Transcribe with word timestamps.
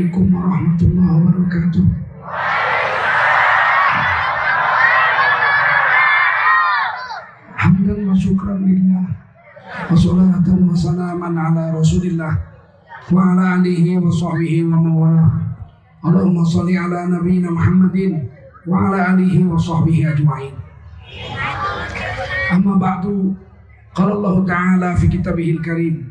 Assalamualaikum 0.00 0.32
warahmatullahi 0.32 1.12
wabarakatuh. 1.12 1.84
Hamdan 7.60 7.98
wa 8.08 8.16
syukran 8.16 8.64
lillah 8.64 9.04
wa 9.68 9.92
salatan 9.92 10.58
wa 10.64 10.72
salaman 10.72 11.36
ala 11.36 11.76
rasulillah 11.76 12.32
wa 13.12 13.20
ala 13.28 13.60
alihi 13.60 14.00
wa 14.00 14.08
sahbihi 14.08 14.64
wa 14.72 14.80
mawala. 14.80 15.28
Allahumma 16.00 16.48
salli 16.48 16.80
ala 16.80 17.04
nabiyyina 17.04 17.52
Muhammadin 17.52 18.24
wa 18.64 18.88
ala 18.88 19.12
alihi 19.12 19.44
wa 19.44 19.60
sahbihi 19.60 20.16
ajma'in. 20.16 20.56
Amma 22.56 22.80
ba'du 22.80 23.36
qala 23.92 24.16
Allah 24.16 24.36
Ta'ala 24.48 24.88
fi 24.96 25.12
kitabihil 25.12 25.60
karim 25.60 26.08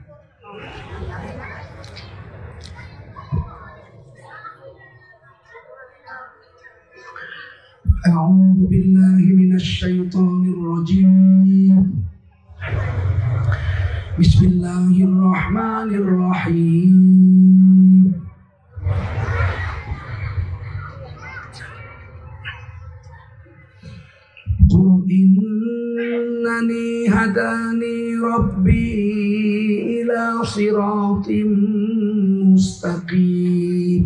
أعوذ 8.09 8.59
بالله 8.71 9.21
من 9.39 9.51
الشيطان 9.55 10.41
الرجيم. 10.53 11.77
بسم 14.19 14.41
الله 14.45 14.95
الرحمن 15.09 15.89
الرحيم. 16.01 16.97
قل 24.71 25.05
إنني 25.21 26.89
هداني 27.15 27.97
ربي 28.33 28.89
إلى 30.01 30.23
صراط 30.43 31.27
مستقيم. 32.53 34.05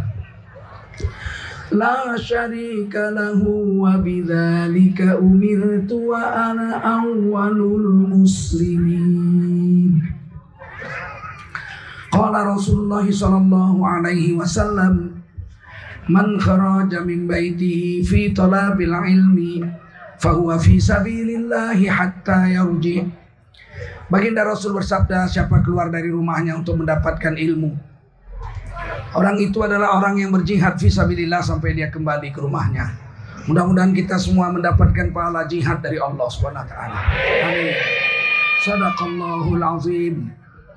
لا 1.72 2.16
شريك 2.16 2.94
له 2.94 3.42
وبذلك 3.82 5.00
أمرت 5.00 5.92
وأنا 5.92 6.68
أول 6.78 7.58
المسلمين 7.82 9.36
قال 12.12 12.34
رسول 12.46 12.78
الله 12.84 13.10
صلى 13.10 13.36
الله 13.36 13.88
عليه 13.88 14.32
وسلم 14.38 14.94
من 16.08 16.40
خرج 16.40 16.94
من 16.94 17.26
بيته 17.26 18.02
في 18.06 18.30
طلب 18.30 18.80
العلم 18.80 19.70
فهو 20.22 20.58
في 20.58 20.80
سبيل 20.80 21.28
الله 21.30 21.90
حتى 21.90 22.54
يرجع 22.54 23.02
Baginda 24.06 24.46
Rasul 24.46 24.70
bersabda 24.70 25.26
siapa 25.26 25.66
keluar 25.66 25.90
dari 25.90 26.14
rumahnya 26.14 26.54
untuk 26.54 26.78
mendapatkan 26.78 27.34
ilmu 27.34 27.74
Orang 29.11 29.35
itu 29.43 29.59
adalah 29.59 29.99
orang 29.99 30.23
yang 30.23 30.31
berjihad 30.31 30.79
visabilillah 30.79 31.43
sampai 31.43 31.75
dia 31.75 31.91
kembali 31.91 32.31
ke 32.31 32.39
rumahnya. 32.39 33.11
Mudah-mudahan 33.49 33.91
kita 33.91 34.21
semua 34.21 34.53
mendapatkan 34.53 35.09
pahala 35.09 35.49
jihad 35.49 35.81
dari 35.81 35.97
Allah 35.97 36.29
Subhanahu 36.29 36.61
wa 36.61 36.69
taala. 36.69 36.99
Amin. 37.49 37.73
Sadaqallahul 38.61 39.63
azim 39.65 40.15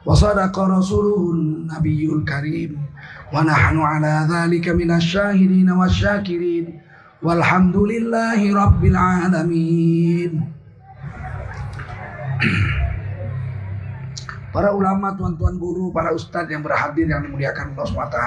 wa 0.02 0.16
sadaqa 0.16 0.80
rasuluhun 0.80 1.68
nabiyul 1.68 2.24
karim 2.24 2.80
wa 3.28 3.44
nahnu 3.44 3.84
ala 3.84 4.24
dzalika 4.24 4.72
minasyahidin 4.72 5.68
wasyakirin 5.68 6.80
walhamdulillahi 7.20 8.50
rabbil 8.50 8.96
alamin. 8.96 10.32
para 14.54 14.70
ulama, 14.70 15.18
tuan-tuan 15.18 15.58
guru, 15.58 15.90
para 15.90 16.14
ustadz 16.14 16.46
yang 16.46 16.62
berhadir 16.62 17.10
yang 17.10 17.26
dimuliakan 17.26 17.74
Allah 17.74 17.86
SWT. 17.90 18.18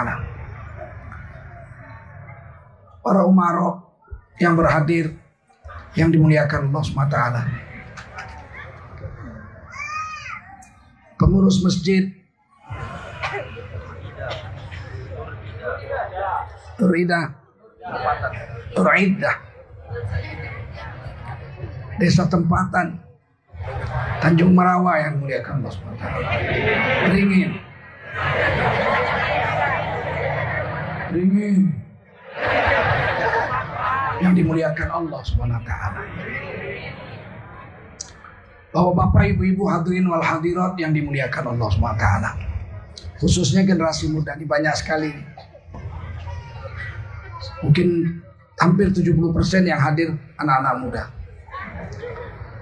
Para 3.00 3.24
umaro 3.24 3.96
yang 4.36 4.60
berhadir 4.60 5.16
yang 5.96 6.12
dimuliakan 6.12 6.68
Allah 6.68 6.84
SWT. 6.84 7.18
Pengurus 11.16 11.64
masjid 11.64 12.12
Turida 16.78 17.34
Turida 18.78 19.34
Desa 21.98 22.30
Tempatan 22.30 23.07
Tanjung 24.18 24.58
Merawa 24.58 24.98
yang 24.98 25.22
muliakan 25.22 25.62
Allah 25.62 25.72
SWT. 25.74 26.06
Ringin. 27.14 27.52
Ringin. 31.14 31.62
Yang 34.18 34.34
dimuliakan 34.42 34.90
Allah 34.90 35.22
SWT. 35.22 35.72
Bahwa 38.74 38.92
Bapak 38.94 39.24
Ibu-Ibu 39.38 39.64
hadirin 39.70 40.06
wal 40.10 40.26
hadirat 40.26 40.74
yang 40.82 40.92
dimuliakan 40.92 41.54
Allah 41.54 41.70
SWT. 41.70 42.06
Khususnya 43.22 43.66
generasi 43.66 44.10
muda 44.10 44.38
ini 44.38 44.46
banyak 44.46 44.74
sekali. 44.78 45.10
Mungkin 47.66 48.22
hampir 48.58 48.90
70% 48.94 49.66
yang 49.66 49.82
hadir 49.82 50.14
anak-anak 50.38 50.76
muda. 50.82 51.04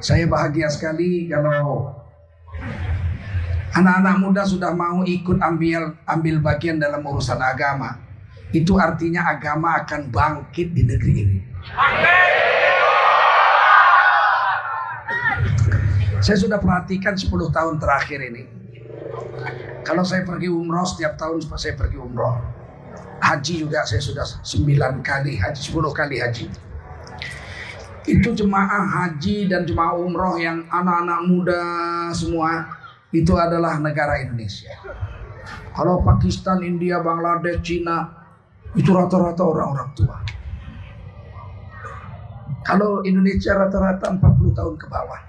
Saya 0.03 0.27
bahagia 0.27 0.67
sekali 0.67 1.31
kalau 1.31 1.95
anak-anak 3.71 4.15
muda 4.19 4.43
sudah 4.43 4.75
mau 4.75 5.07
ikut 5.07 5.39
ambil 5.39 5.95
ambil 6.03 6.35
bagian 6.43 6.79
dalam 6.79 6.99
urusan 6.99 7.39
agama. 7.39 8.03
Itu 8.51 8.79
artinya 8.79 9.27
agama 9.27 9.75
akan 9.83 10.11
bangkit 10.11 10.71
di 10.75 10.83
negeri 10.83 11.13
ini. 11.15 11.39
Saya 16.23 16.37
sudah 16.41 16.57
perhatikan 16.57 17.13
10 17.13 17.29
tahun 17.51 17.75
terakhir 17.77 18.19
ini. 18.19 18.43
Kalau 19.85 20.01
saya 20.01 20.25
pergi 20.25 20.49
umroh 20.49 20.87
setiap 20.87 21.19
tahun 21.19 21.45
saya 21.55 21.77
pergi 21.77 21.99
umroh. 22.01 22.41
Haji 23.21 23.63
juga 23.63 23.87
saya 23.87 24.03
sudah 24.03 24.25
9 24.43 25.05
kali 25.05 25.39
haji, 25.39 25.59
10 25.59 25.91
kali 25.95 26.19
haji 26.19 26.45
itu 28.05 28.37
jemaah 28.37 28.85
haji 28.85 29.49
dan 29.49 29.65
jemaah 29.65 29.97
umroh 29.97 30.37
yang 30.37 30.61
anak-anak 30.69 31.19
muda 31.25 31.61
semua 32.13 32.69
itu 33.09 33.33
adalah 33.33 33.81
negara 33.81 34.21
Indonesia. 34.21 34.73
Kalau 35.73 36.05
Pakistan, 36.05 36.61
India, 36.61 37.01
Bangladesh, 37.01 37.65
Cina 37.65 38.07
itu 38.77 38.93
rata-rata 38.93 39.41
orang-orang 39.43 39.89
tua. 39.97 40.17
Kalau 42.65 43.05
Indonesia 43.05 43.53
rata-rata 43.53 44.09
40 44.09 44.57
tahun 44.57 44.75
ke 44.77 44.87
bawah. 44.89 45.21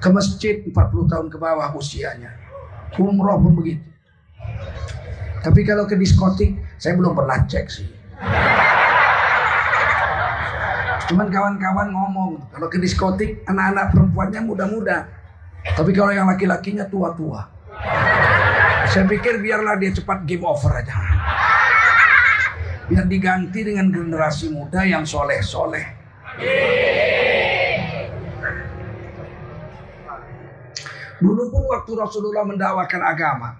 Ke 0.00 0.08
masjid 0.08 0.64
40 0.64 0.74
tahun 1.12 1.26
ke 1.28 1.36
bawah 1.36 1.68
usianya. 1.76 2.32
Umroh 2.96 3.40
pun 3.40 3.52
begitu. 3.56 3.84
Tapi 5.40 5.60
kalau 5.64 5.88
ke 5.88 5.96
diskotik, 5.96 6.60
saya 6.76 6.96
belum 7.00 7.16
pernah 7.16 7.40
cek 7.48 7.66
sih. 7.72 7.88
Cuman 11.10 11.26
kawan-kawan 11.26 11.90
ngomong, 11.90 12.38
kalau 12.54 12.70
ke 12.70 12.78
diskotik 12.78 13.42
anak-anak 13.42 13.90
perempuannya 13.90 14.46
muda-muda. 14.46 15.10
Tapi 15.74 15.90
kalau 15.90 16.14
yang 16.14 16.30
laki-lakinya 16.30 16.86
tua-tua. 16.86 17.50
Saya 18.86 19.10
pikir 19.10 19.42
biarlah 19.42 19.74
dia 19.74 19.90
cepat 19.90 20.22
game 20.22 20.46
over 20.46 20.70
aja. 20.70 20.94
Biar 22.86 23.10
diganti 23.10 23.66
dengan 23.66 23.90
generasi 23.90 24.54
muda 24.54 24.86
yang 24.86 25.02
soleh-soleh. 25.02 25.98
Dulu 31.18 31.42
pun 31.50 31.62
waktu 31.74 31.92
Rasulullah 31.98 32.46
mendakwakan 32.46 33.02
agama 33.02 33.58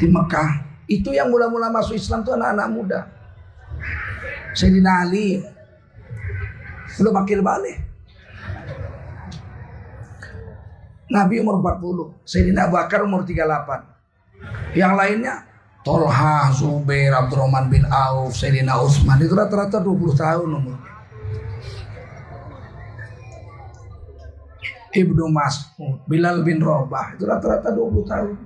di 0.00 0.08
Mekah, 0.08 0.64
itu 0.88 1.12
yang 1.12 1.28
mula-mula 1.28 1.68
masuk 1.68 1.92
Islam 1.92 2.24
itu 2.24 2.32
anak-anak 2.32 2.68
muda. 2.72 3.00
Sayyidina 4.56 5.06
Ali 5.06 5.44
belum 6.98 7.14
akhir 7.14 7.38
balik. 7.40 7.78
Nabi 11.08 11.40
umur 11.40 11.62
40, 11.64 12.20
Sayyidina 12.28 12.68
Abu 12.68 12.76
Bakar 12.76 13.00
umur 13.06 13.24
38. 13.24 14.76
Yang 14.76 14.92
lainnya 14.92 15.34
Tolha, 15.80 16.52
Zubair, 16.52 17.16
Abdurrahman 17.16 17.72
bin 17.72 17.88
Auf, 17.88 18.36
Sayyidina 18.36 18.76
Utsman 18.76 19.16
itu 19.24 19.32
rata-rata 19.32 19.80
20 19.80 20.12
tahun 20.12 20.50
umur. 20.52 20.76
Ibnu 24.92 25.24
Mas'ud, 25.32 26.04
Bilal 26.04 26.44
bin 26.44 26.60
Rabah 26.60 27.16
itu 27.16 27.24
rata-rata 27.24 27.72
20 27.72 28.04
tahun. 28.04 28.36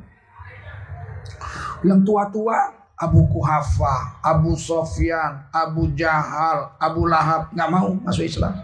Yang 1.82 2.00
tua-tua 2.06 2.81
Abu 3.02 3.26
Kuhafa, 3.26 4.22
Abu 4.22 4.54
Sofyan, 4.54 5.50
Abu 5.50 5.90
Jahal, 5.98 6.70
Abu 6.78 7.10
Lahab 7.10 7.50
nggak 7.50 7.66
mau 7.66 7.90
masuk 7.98 8.22
Islam. 8.22 8.54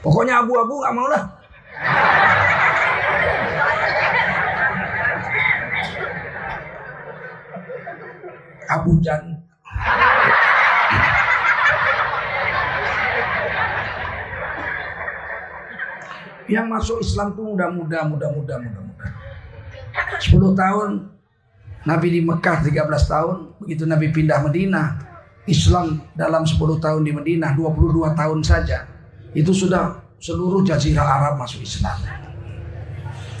Pokoknya 0.00 0.40
abu-abu 0.40 0.80
nggak 0.80 0.96
mau 0.96 1.04
lah. 1.12 1.24
Abu 8.66 8.96
Jan. 9.04 9.44
Yang 16.48 16.66
masuk 16.70 16.96
Islam 17.04 17.34
tuh 17.36 17.44
muda-muda, 17.44 18.08
muda-muda, 18.08 18.54
muda-muda. 18.56 19.06
10 20.22 20.54
tahun 20.56 21.15
Nabi 21.86 22.18
di 22.18 22.20
Mekah 22.20 22.66
13 22.66 22.82
tahun, 23.06 23.36
begitu 23.62 23.86
Nabi 23.86 24.10
pindah 24.10 24.42
Madinah, 24.42 24.86
Islam 25.46 26.02
dalam 26.18 26.42
10 26.42 26.58
tahun 26.82 27.06
di 27.06 27.14
Madinah 27.14 27.54
22 27.54 28.10
tahun 28.18 28.38
saja. 28.42 28.90
Itu 29.30 29.54
sudah 29.54 30.02
seluruh 30.18 30.66
jazirah 30.66 31.06
Arab 31.06 31.38
masuk 31.38 31.62
Islam. 31.62 31.94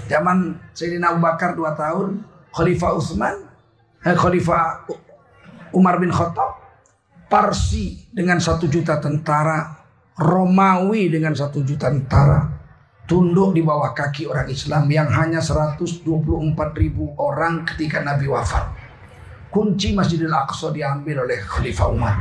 Zaman 0.06 0.54
Sayyidina 0.70 1.18
Abu 1.18 1.20
Bakar 1.26 1.58
2 1.58 1.66
tahun, 1.74 2.22
Khalifah 2.54 2.90
Utsman, 2.94 3.34
eh, 4.06 4.14
Khalifah 4.14 4.86
Umar 5.74 5.98
bin 5.98 6.14
Khattab 6.14 6.62
Parsi 7.26 8.06
dengan 8.14 8.38
satu 8.38 8.70
juta 8.70 9.02
tentara 9.02 9.82
Romawi 10.14 11.10
dengan 11.10 11.34
satu 11.34 11.66
juta 11.66 11.90
tentara 11.90 12.55
tunduk 13.06 13.54
di 13.54 13.62
bawah 13.62 13.94
kaki 13.94 14.26
orang 14.26 14.50
Islam 14.50 14.90
yang 14.90 15.06
hanya 15.06 15.38
124 15.38 16.02
ribu 16.74 17.14
orang 17.16 17.62
ketika 17.62 18.02
Nabi 18.02 18.26
wafat. 18.26 18.66
Kunci 19.48 19.94
Masjidil 19.94 20.34
Aqsa 20.34 20.74
diambil 20.74 21.24
oleh 21.24 21.38
Khalifah 21.38 21.88
Umar. 21.88 22.18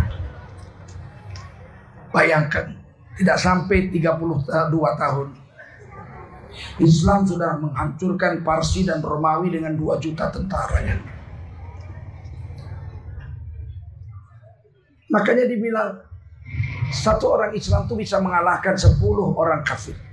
Bayangkan 2.14 2.72
tidak 3.18 3.38
sampai 3.42 3.92
32 3.92 4.48
tahun 4.78 5.28
Islam 6.80 7.28
sudah 7.28 7.60
menghancurkan 7.60 8.40
Parsi 8.46 8.88
dan 8.88 9.04
Romawi 9.04 9.52
dengan 9.52 9.76
2 9.76 10.00
juta 10.00 10.32
tentaranya. 10.32 10.96
Makanya 15.12 15.46
dibilang 15.50 16.00
satu 16.94 17.36
orang 17.36 17.52
Islam 17.58 17.90
itu 17.90 17.96
bisa 18.00 18.22
mengalahkan 18.24 18.80
sepuluh 18.80 19.36
orang 19.36 19.66
kafir. 19.68 20.05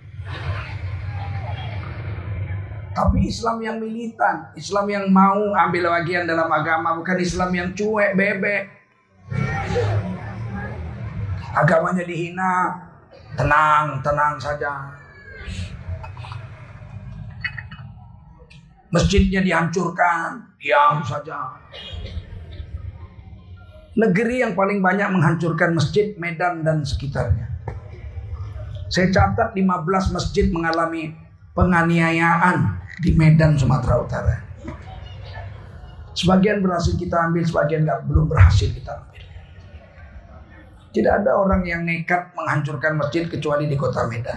Tapi 2.93 3.25
Islam 3.25 3.57
yang 3.65 3.81
militan, 3.81 4.53
Islam 4.53 4.85
yang 4.93 5.09
mau 5.09 5.57
ambil 5.57 5.89
bagian 5.97 6.29
dalam 6.29 6.45
agama, 6.53 6.93
bukan 6.93 7.17
Islam 7.17 7.51
yang 7.57 7.69
cuek, 7.73 8.13
bebek. 8.13 8.69
Agamanya 11.57 12.05
dihina, 12.05 12.69
tenang, 13.33 14.01
tenang 14.05 14.37
saja. 14.37 14.93
Masjidnya 18.93 19.41
dihancurkan, 19.41 20.53
diam 20.61 21.01
saja. 21.01 21.57
Negeri 23.97 24.45
yang 24.45 24.53
paling 24.53 24.85
banyak 24.85 25.09
menghancurkan 25.13 25.73
masjid 25.77 26.13
Medan 26.17 26.61
dan 26.65 26.85
sekitarnya. 26.85 27.52
Saya 28.93 29.09
catat 29.09 29.57
15 29.57 30.13
masjid 30.13 30.53
mengalami 30.53 31.17
penganiayaan 31.57 32.77
di 33.01 33.17
Medan 33.17 33.57
Sumatera 33.57 33.97
Utara. 34.05 34.37
Sebagian 36.13 36.61
berhasil 36.61 37.01
kita 37.01 37.17
ambil, 37.25 37.41
sebagian 37.41 37.89
nggak 37.89 38.05
belum 38.05 38.29
berhasil 38.29 38.69
kita 38.69 38.93
ambil. 39.01 39.25
Tidak 40.93 41.09
ada 41.09 41.41
orang 41.41 41.65
yang 41.65 41.89
nekat 41.89 42.37
menghancurkan 42.37 43.01
masjid 43.01 43.25
kecuali 43.25 43.65
di 43.65 43.81
kota 43.81 44.05
Medan. 44.05 44.37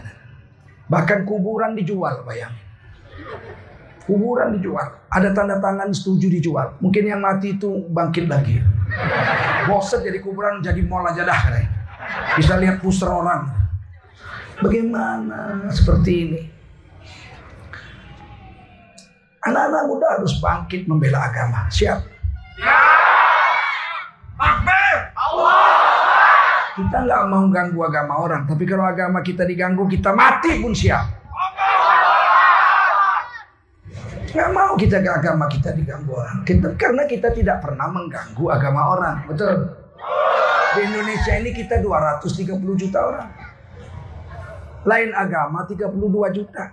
Bahkan 0.87 1.27
kuburan 1.27 1.75
dijual, 1.75 2.23
bayangin. 2.23 2.63
Kuburan 4.07 4.55
dijual. 4.55 5.03
Ada 5.11 5.35
tanda 5.35 5.59
tangan 5.59 5.91
setuju 5.91 6.31
dijual. 6.31 6.79
Mungkin 6.79 7.03
yang 7.03 7.19
mati 7.19 7.59
itu 7.59 7.91
bangkit 7.91 8.31
lagi. 8.31 8.63
Boset 9.67 9.99
jadi 9.99 10.23
kuburan 10.23 10.63
jadi 10.63 10.79
mall 10.87 11.03
aja 11.11 11.27
dah. 11.27 11.41
Bisa 12.39 12.55
lihat 12.55 12.79
poster 12.79 13.11
orang. 13.11 13.64
Bagaimana 14.63 15.67
seperti 15.71 16.11
ini? 16.15 16.41
Anak-anak 19.45 19.83
muda 19.85 20.07
harus 20.17 20.39
bangkit 20.41 20.87
membela 20.89 21.27
agama. 21.27 21.69
Siap? 21.69 21.99
Ya. 22.57 22.79
Kita 26.75 27.07
nggak 27.07 27.23
mau 27.31 27.47
ganggu 27.47 27.79
agama 27.87 28.19
orang, 28.19 28.43
tapi 28.51 28.67
kalau 28.67 28.83
agama 28.83 29.23
kita 29.23 29.47
diganggu, 29.47 29.87
kita 29.87 30.11
mati 30.11 30.59
pun 30.59 30.75
siap. 30.75 31.07
Gak 34.35 34.51
mau 34.51 34.75
kita 34.75 34.99
ke 34.99 35.07
agama 35.07 35.47
kita 35.47 35.71
diganggu 35.71 36.11
orang. 36.11 36.43
Kita, 36.43 36.75
karena 36.75 37.07
kita 37.07 37.31
tidak 37.31 37.63
pernah 37.63 37.87
mengganggu 37.87 38.45
agama 38.51 38.81
orang. 38.91 39.23
Betul? 39.31 39.71
Di 40.75 40.83
Indonesia 40.83 41.33
ini 41.39 41.55
kita 41.55 41.79
230 41.79 42.59
juta 42.75 42.99
orang. 42.99 43.44
Lain 44.85 45.09
agama 45.17 45.65
32 45.65 45.97
juta. 46.29 46.71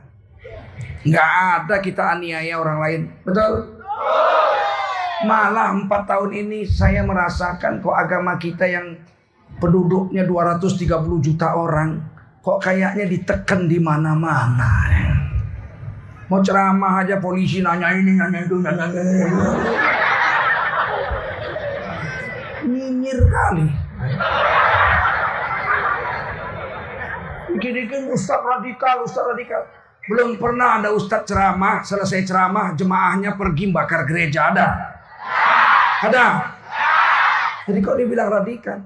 Nggak 1.03 1.31
ada 1.33 1.77
kita 1.81 2.03
aniaya 2.15 2.55
orang 2.61 2.79
lain. 2.79 3.01
Betul? 3.25 3.81
Malah 5.25 5.73
4 5.75 5.89
tahun 5.89 6.31
ini 6.35 6.67
saya 6.67 7.07
merasakan 7.07 7.81
kok 7.81 7.95
agama 7.95 8.37
kita 8.37 8.67
yang 8.69 8.99
penduduknya 9.63 10.27
230 10.27 10.83
juta 11.23 11.55
orang 11.55 12.03
kok 12.43 12.59
kayaknya 12.59 13.07
ditekan 13.07 13.71
di 13.71 13.79
mana-mana. 13.79 14.71
Mau 16.27 16.43
ceramah 16.43 17.07
aja 17.07 17.21
polisi 17.23 17.63
nanya 17.63 17.93
ini, 17.95 18.19
nanya 18.19 18.41
itu, 18.43 18.57
nanya 18.59 18.89
ini. 18.89 19.21
Nyinyir 22.67 23.21
kali. 23.31 23.67
Begini 27.63 28.11
ustaz 28.11 28.43
radikal, 28.43 29.07
ustaz 29.07 29.23
radikal. 29.23 29.63
Belum 30.11 30.35
pernah 30.35 30.83
ada 30.83 30.91
ustaz 30.91 31.23
ceramah, 31.31 31.87
selesai 31.87 32.27
ceramah 32.27 32.75
jemaahnya 32.75 33.39
pergi 33.39 33.71
bakar 33.71 34.03
gereja 34.03 34.51
ada. 34.51 34.67
Ada. 36.03 36.27
Jadi 37.71 37.79
kok 37.79 37.95
dibilang 37.95 38.35
radikal? 38.35 38.83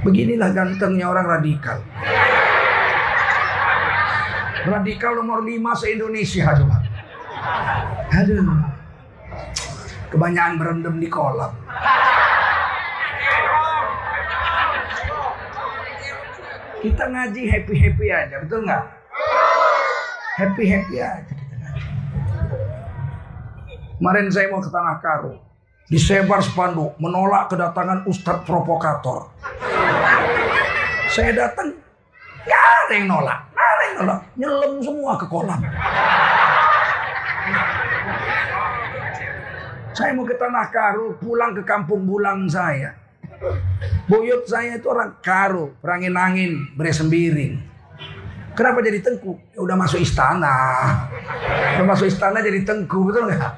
Beginilah 0.00 0.48
gantengnya 0.56 1.12
orang 1.12 1.28
radikal. 1.28 1.84
Radikal 4.64 5.12
nomor 5.20 5.44
5 5.44 5.76
se-Indonesia 5.76 6.56
coba. 6.56 6.80
Aduh. 8.16 8.48
Kebanyakan 10.08 10.54
berendam 10.56 10.96
di 10.96 11.08
kolam. 11.12 11.52
Kita 16.80 17.04
ngaji 17.12 17.42
happy-happy 17.44 18.06
aja, 18.08 18.36
betul 18.40 18.64
nggak? 18.64 18.84
Happy-happy 20.40 20.96
aja 20.96 21.32
kita 21.32 21.54
ngaji. 21.60 21.86
Kemarin 24.00 24.26
saya 24.32 24.48
mau 24.48 24.64
ke 24.64 24.70
Tanah 24.72 24.96
Karo. 25.04 25.32
Disebar 25.92 26.40
spanduk 26.40 26.96
menolak 26.96 27.52
kedatangan 27.52 28.08
Ustadz 28.08 28.46
provokator. 28.48 29.28
Saya 31.10 31.34
datang, 31.34 31.74
gak 32.46 32.62
ada 32.86 32.92
yang 32.94 33.10
nolak 33.10 33.50
kalau 34.00 34.16
nyelam 34.40 34.72
semua 34.80 35.12
ke 35.20 35.26
kolam. 35.28 35.60
Saya 39.92 40.16
mau 40.16 40.24
ke 40.24 40.32
Tanah 40.40 40.66
Karo, 40.72 41.12
pulang 41.20 41.52
ke 41.52 41.60
kampung 41.68 42.08
bulang 42.08 42.48
saya. 42.48 42.96
Buyut 44.04 44.44
saya 44.44 44.76
itu 44.76 44.86
orang 44.90 45.16
Karo, 45.24 45.72
perangin 45.80 46.12
angin, 46.18 46.52
beresembiring. 46.76 47.56
Kenapa 48.52 48.84
jadi 48.84 49.00
tengku? 49.00 49.40
Ya 49.56 49.60
udah 49.64 49.76
masuk 49.78 50.02
istana. 50.02 50.56
Udah 51.78 51.86
masuk 51.86 52.10
istana 52.10 52.44
jadi 52.44 52.60
tengku, 52.66 53.08
betul 53.08 53.30
nggak? 53.30 53.54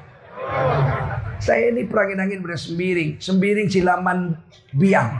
Saya 1.43 1.75
ini 1.75 1.83
perangin 1.83 2.23
angin 2.23 2.39
beresembiring, 2.39 3.19
sembiring 3.19 3.67
silaman 3.67 4.37
biang. 4.71 5.19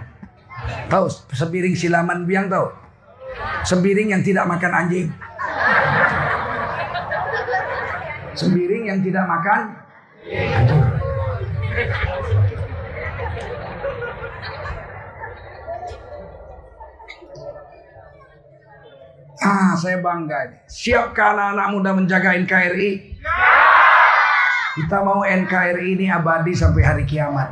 Tahu 0.88 1.06
sembiring 1.36 1.76
silaman 1.76 2.24
biang 2.24 2.48
tahu? 2.48 2.68
Sembiring 3.68 4.16
yang 4.16 4.24
tidak 4.24 4.48
makan 4.48 4.72
anjing. 4.72 5.08
Sembiring 8.38 8.84
yang 8.88 9.00
tidak 9.04 9.26
makan 9.28 9.60
anjing. 10.32 10.82
Ah, 19.44 19.76
saya 19.76 20.00
bangga. 20.00 20.64
Siapkah 20.72 21.36
anak-anak 21.36 21.68
muda 21.76 21.92
menjaga 21.92 22.32
NKRI? 22.40 23.20
Kita 24.80 25.04
mau 25.04 25.28
NKRI 25.28 26.00
ini 26.00 26.08
abadi 26.08 26.56
sampai 26.56 26.82
hari 26.82 27.04
kiamat. 27.04 27.52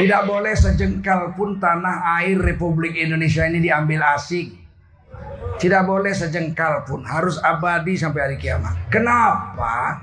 Tidak 0.00 0.22
boleh 0.24 0.56
sejengkal 0.56 1.36
pun 1.36 1.60
tanah 1.60 2.18
air 2.18 2.40
Republik 2.40 2.96
Indonesia 2.96 3.44
ini 3.44 3.60
diambil 3.60 4.00
asing. 4.16 4.56
Tidak 5.58 5.82
boleh 5.84 6.14
sejengkal 6.16 6.86
pun, 6.86 7.04
harus 7.04 7.36
abadi 7.44 7.98
sampai 7.98 8.20
hari 8.24 8.36
kiamat. 8.40 8.88
Kenapa? 8.88 10.00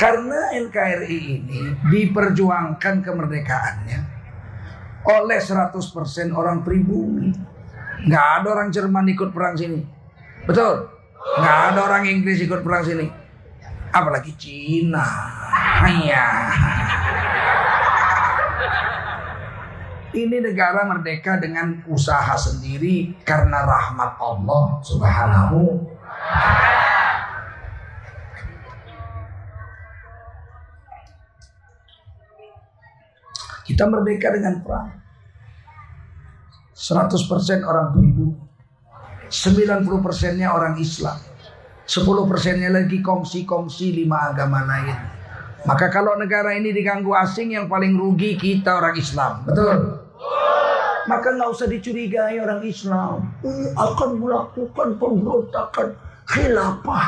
Karena 0.00 0.50
NKRI 0.56 1.18
ini 1.38 1.60
diperjuangkan 1.86 3.06
kemerdekaannya 3.06 4.00
oleh 5.06 5.38
100% 5.38 6.34
orang 6.34 6.66
pribumi. 6.66 7.51
Nggak 8.02 8.26
ada 8.42 8.48
orang 8.50 8.68
Jerman 8.74 9.06
ikut 9.14 9.30
perang 9.30 9.54
sini. 9.54 9.80
Betul? 10.46 10.90
Nggak 11.38 11.58
ada 11.72 11.80
orang 11.86 12.04
Inggris 12.10 12.42
ikut 12.42 12.60
perang 12.66 12.82
sini. 12.82 13.06
Apalagi 13.94 14.32
Cina. 14.34 15.06
Iya. 15.86 16.26
Ini 20.12 20.36
negara 20.44 20.84
merdeka 20.84 21.40
dengan 21.40 21.80
usaha 21.88 22.36
sendiri 22.36 23.16
karena 23.24 23.64
rahmat 23.64 24.20
Allah 24.20 24.76
Subhanahu 24.84 25.88
Kita 33.62 33.88
merdeka 33.88 34.28
dengan 34.34 34.60
perang. 34.60 35.01
100% 36.72 37.68
orang 37.68 37.92
pribumi. 37.92 38.36
90 39.32 40.04
persennya 40.04 40.52
orang 40.52 40.76
Islam. 40.76 41.16
10 41.88 42.30
persennya 42.30 42.68
lagi 42.68 43.00
kongsi-kongsi 43.00 43.96
lima 43.96 44.32
agama 44.32 44.64
lain. 44.64 44.96
Maka 45.62 45.88
kalau 45.88 46.18
negara 46.18 46.52
ini 46.58 46.74
diganggu 46.74 47.14
asing 47.14 47.54
yang 47.54 47.70
paling 47.70 47.94
rugi 47.94 48.34
kita 48.36 48.82
orang 48.82 48.98
Islam. 48.98 49.46
Betul? 49.46 50.02
Maka 51.06 51.28
nggak 51.34 51.50
usah 51.50 51.66
dicurigai 51.70 52.38
orang 52.38 52.62
Islam. 52.66 53.30
Akan 53.74 54.18
melakukan 54.18 54.98
pemberontakan 54.98 55.96
khilafah. 56.30 57.06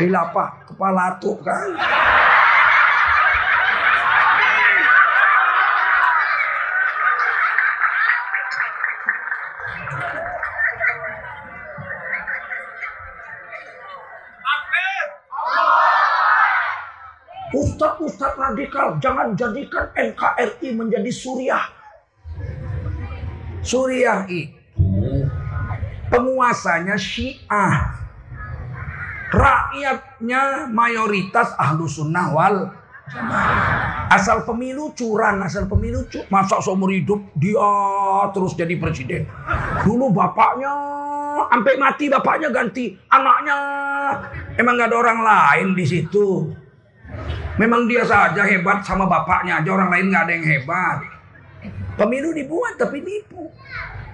Khilafah 0.00 0.48
kepala 0.68 1.16
tuh 1.20 1.36
kan. 1.40 1.68
Ustadz-ustadz 18.02 18.34
radikal 18.34 18.98
jangan 18.98 19.38
jadikan 19.38 19.86
NKRI 19.94 20.68
menjadi 20.74 21.10
Suriah. 21.14 21.70
Suriah 23.62 24.26
itu 24.26 24.58
penguasanya 26.10 26.98
Syiah. 26.98 28.02
Rakyatnya 29.32 30.68
mayoritas 30.68 31.54
ahlu 31.56 31.88
sunnah 31.88 32.28
wal 32.34 32.56
Asal 34.12 34.44
pemilu 34.44 34.92
curang, 34.96 35.40
asal 35.44 35.68
pemilu 35.68 36.04
cu 36.08 36.24
masa 36.32 36.60
seumur 36.60 36.92
hidup 36.92 37.20
dia 37.36 37.72
terus 38.32 38.56
jadi 38.56 38.76
presiden. 38.76 39.28
Dulu 39.84 40.12
bapaknya 40.12 40.72
sampai 41.48 41.74
mati 41.76 42.08
bapaknya 42.08 42.48
ganti 42.52 42.92
anaknya. 43.08 43.58
Emang 44.56 44.80
gak 44.80 44.88
ada 44.92 44.96
orang 44.96 45.20
lain 45.24 45.66
di 45.76 45.84
situ. 45.84 46.52
Memang 47.60 47.84
dia 47.84 48.00
saja 48.04 48.48
hebat 48.48 48.80
sama 48.80 49.04
bapaknya 49.04 49.60
aja 49.60 49.70
orang 49.76 49.92
lain 49.92 50.06
nggak 50.08 50.22
ada 50.24 50.32
yang 50.32 50.46
hebat. 50.46 50.98
Pemilu 52.00 52.32
dibuat 52.32 52.80
tapi 52.80 53.04
nipu. 53.04 53.52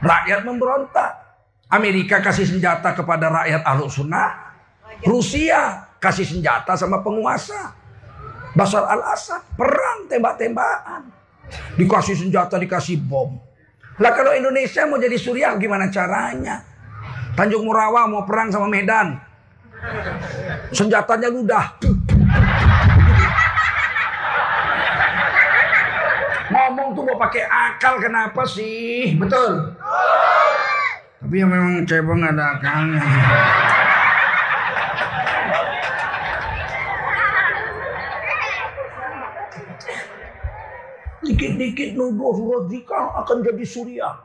Rakyat 0.02 0.42
memberontak. 0.42 1.12
Amerika 1.68 2.18
kasih 2.18 2.48
senjata 2.48 2.96
kepada 2.96 3.30
rakyat 3.30 3.62
ahlu 3.62 3.86
sunnah. 3.86 4.50
Rusia 5.06 5.86
kasih 6.02 6.26
senjata 6.26 6.74
sama 6.74 6.98
penguasa. 7.04 7.74
Basar 8.58 8.82
al-Assad 8.90 9.44
perang 9.54 10.10
tembak-tembakan. 10.10 11.14
Dikasih 11.78 12.16
senjata, 12.26 12.58
dikasih 12.58 12.98
bom. 12.98 13.38
Lah 13.98 14.12
kalau 14.14 14.34
Indonesia 14.34 14.82
mau 14.86 14.98
jadi 14.98 15.14
Suriah 15.14 15.54
gimana 15.58 15.90
caranya? 15.90 16.62
Tanjung 17.38 17.62
Murawa 17.62 18.10
mau 18.10 18.26
perang 18.26 18.50
sama 18.50 18.66
Medan. 18.66 19.14
Senjatanya 20.74 21.30
ludah. 21.30 21.78
Ngomong 26.88 27.04
tuh 27.04 27.12
mau 27.12 27.20
pakai 27.20 27.44
akal 27.44 28.00
kenapa 28.00 28.48
sih? 28.48 29.12
Betul. 29.20 29.76
Tapi 31.20 31.36
yang 31.36 31.52
memang 31.52 31.84
cebong 31.84 32.24
ada 32.24 32.56
akalnya. 32.56 33.04
Dikit-dikit 41.28 41.92
nuduh 41.92 42.56
radikal 42.56 43.20
akan 43.20 43.44
jadi 43.44 43.64
Suriah. 43.68 44.16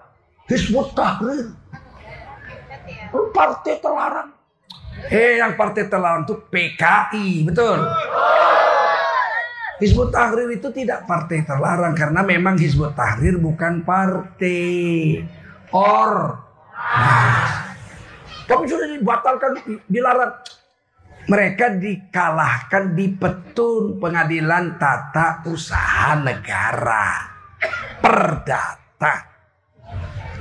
Hizbut 0.48 0.96
Tahrir. 0.96 1.51
Partai 3.36 3.75
terlarang. 3.84 4.32
Eh 5.12 5.43
yang 5.43 5.60
partai 5.60 5.91
terlarang 5.91 6.24
itu 6.24 6.39
PKI, 6.48 7.43
betul. 7.43 7.84
Hizbut 9.82 10.13
Tahrir 10.13 10.50
itu 10.53 10.70
tidak 10.70 11.10
partai 11.10 11.42
terlarang 11.42 11.98
karena 11.98 12.22
memang 12.22 12.60
Hizbut 12.60 12.94
Tahrir 12.94 13.42
bukan 13.42 13.82
partai. 13.82 15.25
Or. 15.74 16.38
Nah. 16.77 17.74
Tapi 18.44 18.63
sudah 18.70 18.88
dibatalkan, 18.92 19.51
dilarang. 19.89 20.34
Mereka 21.24 21.80
dikalahkan 21.80 22.94
di 22.94 23.15
petun 23.15 23.96
pengadilan 23.98 24.75
tata 24.75 25.42
usaha 25.48 26.20
negara. 26.20 27.32
Perdata. 28.03 29.32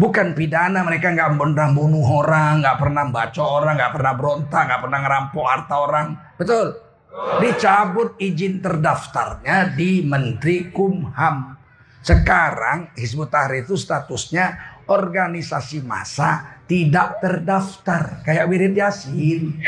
Bukan 0.03 0.35
pidana, 0.35 0.83
mereka 0.83 1.15
nggak 1.15 1.39
pernah 1.39 1.71
bunuh 1.71 2.03
orang, 2.03 2.59
nggak 2.59 2.79
pernah 2.83 3.05
baca 3.07 3.43
orang, 3.47 3.75
nggak 3.79 3.93
pernah 3.95 4.13
berontak, 4.19 4.63
nggak 4.67 4.83
pernah 4.83 4.99
ngerampok 4.99 5.47
harta 5.47 5.75
orang. 5.79 6.07
Betul? 6.35 6.92
Dicabut 7.13 8.17
izin 8.17 8.65
terdaftarnya 8.65 9.77
di 9.77 10.01
Menteri 10.01 10.73
Kumham. 10.73 11.61
Sekarang 12.01 12.91
Hizbut 12.97 13.29
Tahrir 13.29 13.63
itu 13.63 13.77
statusnya 13.77 14.57
organisasi 14.89 15.85
massa 15.85 16.59
tidak 16.65 17.21
terdaftar. 17.21 18.25
Kayak 18.25 18.49
Wirid 18.49 18.75
Yasin. 18.75 19.61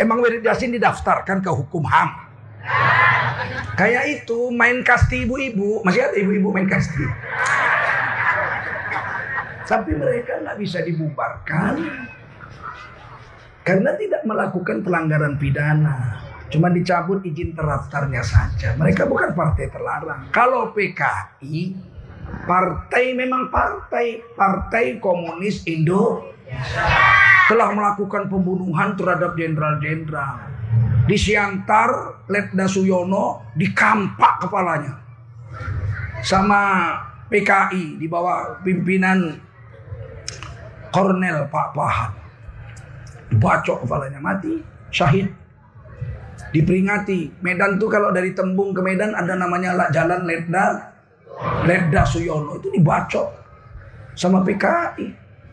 Emang 0.00 0.24
Wirid 0.24 0.42
Yasin 0.42 0.72
didaftarkan 0.72 1.44
ke 1.44 1.50
hukum 1.52 1.84
HAM. 1.84 2.10
Kayak 3.76 4.24
itu 4.24 4.48
main 4.48 4.80
kasti 4.80 5.28
ibu-ibu. 5.28 5.84
Masih 5.84 6.08
ada 6.08 6.16
ibu-ibu 6.16 6.48
main 6.50 6.66
kasti. 6.66 7.04
Tapi 9.68 9.92
mereka 9.92 10.40
nggak 10.40 10.56
bisa 10.56 10.80
dibubarkan. 10.82 11.84
Karena 13.64 13.96
tidak 13.96 14.22
melakukan 14.28 14.84
pelanggaran 14.84 15.40
pidana. 15.40 16.20
Cuma 16.52 16.68
dicabut 16.68 17.24
izin 17.24 17.56
terdaftarnya 17.56 18.20
saja. 18.20 18.76
Mereka 18.76 19.08
bukan 19.08 19.32
partai 19.32 19.72
terlarang. 19.72 20.28
Kalau 20.30 20.70
PKI, 20.76 21.72
partai 22.44 23.16
memang 23.16 23.48
partai. 23.48 24.20
Partai 24.36 25.00
Komunis 25.00 25.64
Indo 25.64 26.28
telah 27.48 27.72
melakukan 27.72 28.28
pembunuhan 28.28 28.92
terhadap 29.00 29.32
jenderal-jenderal. 29.34 30.52
Di 31.08 31.16
Siantar, 31.16 32.20
Letda 32.28 32.68
Suyono 32.68 33.52
dikampak 33.56 34.44
kepalanya. 34.44 35.00
Sama 36.20 36.92
PKI 37.32 38.00
di 38.00 38.06
bawah 38.08 38.60
pimpinan 38.60 39.40
Kornel 40.92 41.48
Pak 41.48 41.68
Pahat. 41.76 42.23
Bacok 43.32 43.84
kepalanya 43.84 44.20
mati, 44.20 44.60
syahid. 44.92 45.30
Diperingati. 46.50 47.42
Medan 47.42 47.78
tuh 47.78 47.90
kalau 47.90 48.14
dari 48.14 48.30
Tembung 48.34 48.70
ke 48.74 48.80
Medan 48.82 49.14
ada 49.14 49.34
namanya 49.34 49.90
jalan 49.90 50.22
Letda 50.22 50.94
Letda 51.66 52.06
Suyono 52.06 52.62
itu 52.62 52.70
dibacok 52.70 53.26
sama 54.14 54.46
PKI 54.46 55.06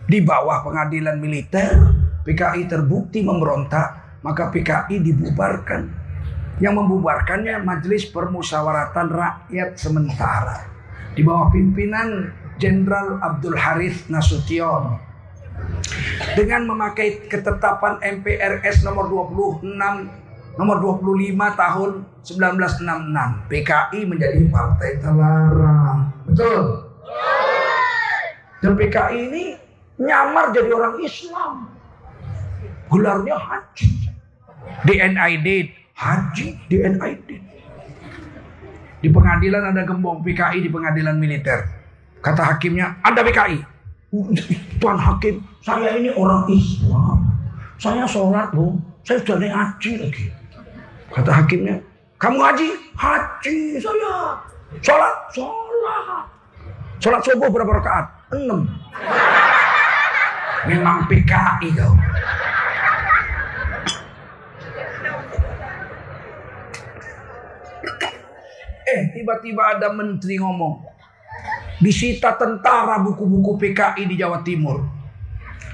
di 0.06 0.20
bawah 0.22 0.62
pengadilan 0.62 1.18
militer. 1.18 1.74
PKI 2.22 2.70
terbukti 2.70 3.25
memberontak, 3.25 4.22
maka 4.22 4.54
PKI 4.54 5.01
dibubarkan. 5.01 5.90
Yang 6.62 6.74
membubarkannya 6.78 7.66
Majelis 7.66 8.06
Permusyawaratan 8.13 9.10
Rakyat 9.10 9.82
Sementara 9.82 10.70
di 11.18 11.25
bawah 11.25 11.50
pimpinan 11.50 12.30
Jenderal 12.62 13.18
Abdul 13.18 13.58
Harith 13.58 14.06
Nasution 14.13 15.11
dengan 16.36 16.68
memakai 16.70 17.27
ketetapan 17.27 18.00
MPRS 18.00 18.88
nomor 18.88 19.10
26 19.10 19.68
nomor 20.60 20.77
25 20.84 21.32
tahun 21.56 21.91
1966 22.27 23.50
PKI 23.50 24.00
menjadi 24.03 24.41
partai 24.51 24.89
terlarang. 25.00 26.00
Betul? 26.27 26.91
Dan 28.62 28.77
PKI 28.77 29.18
ini 29.32 29.44
nyamar 29.98 30.53
jadi 30.53 30.70
orang 30.70 30.96
Islam. 31.01 31.72
Gelarnya 32.91 33.38
haji. 33.39 33.89
DNID 34.86 35.48
haji 35.96 36.48
DNID. 36.68 37.30
Di 39.01 39.10
pengadilan 39.10 39.74
ada 39.74 39.82
gembong 39.82 40.22
PKI 40.22 40.62
di 40.62 40.70
pengadilan 40.70 41.18
militer. 41.18 41.65
Kata 42.22 42.53
hakimnya, 42.53 43.01
"Anda 43.01 43.25
PKI." 43.25 43.71
Tuan 44.12 45.00
hakim, 45.00 45.39
saya 45.63 45.96
ini 45.96 46.12
orang 46.12 46.44
Islam. 46.51 47.32
Saya 47.80 48.03
sholat 48.03 48.51
loh. 48.51 48.75
Saya 49.08 49.24
sudah 49.24 49.39
naik 49.39 49.56
haji 49.56 49.91
lagi. 50.03 50.25
Kata 51.15 51.32
hakimnya, 51.32 51.80
kamu 52.20 52.44
haji? 52.44 52.70
Haji 52.91 53.80
saya. 53.80 54.36
Sholat? 54.84 55.15
Sholat. 55.32 56.27
Sholat 57.00 57.22
subuh 57.24 57.48
berapa 57.48 57.72
rakaat? 57.80 58.06
Enam. 58.36 58.68
Memang 60.68 61.08
PKI 61.08 61.72
kau. 61.72 61.96
Eh, 68.91 69.01
tiba-tiba 69.15 69.80
ada 69.80 69.88
menteri 69.96 70.36
ngomong. 70.36 70.84
Disita 71.82 72.38
tentara 72.38 73.02
buku-buku 73.02 73.58
PKI 73.58 74.06
di 74.06 74.14
Jawa 74.14 74.46
Timur. 74.46 74.86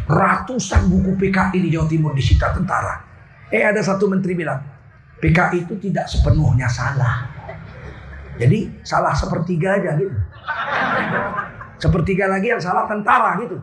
Ratusan 0.08 0.88
buku 0.88 1.20
PKI 1.20 1.60
di 1.60 1.68
Jawa 1.68 1.84
Timur 1.84 2.16
disita 2.16 2.56
tentara. 2.56 3.04
Eh, 3.52 3.60
ada 3.60 3.84
satu 3.84 4.08
menteri 4.08 4.32
bilang, 4.32 4.64
PKI 5.20 5.68
itu 5.68 5.76
tidak 5.84 6.08
sepenuhnya 6.08 6.72
salah. 6.72 7.28
Jadi 8.40 8.80
salah 8.88 9.12
sepertiga 9.12 9.76
aja 9.76 10.00
gitu. 10.00 10.16
Sepertiga 11.76 12.32
lagi 12.32 12.56
yang 12.56 12.64
salah 12.64 12.88
tentara 12.88 13.36
gitu. 13.44 13.60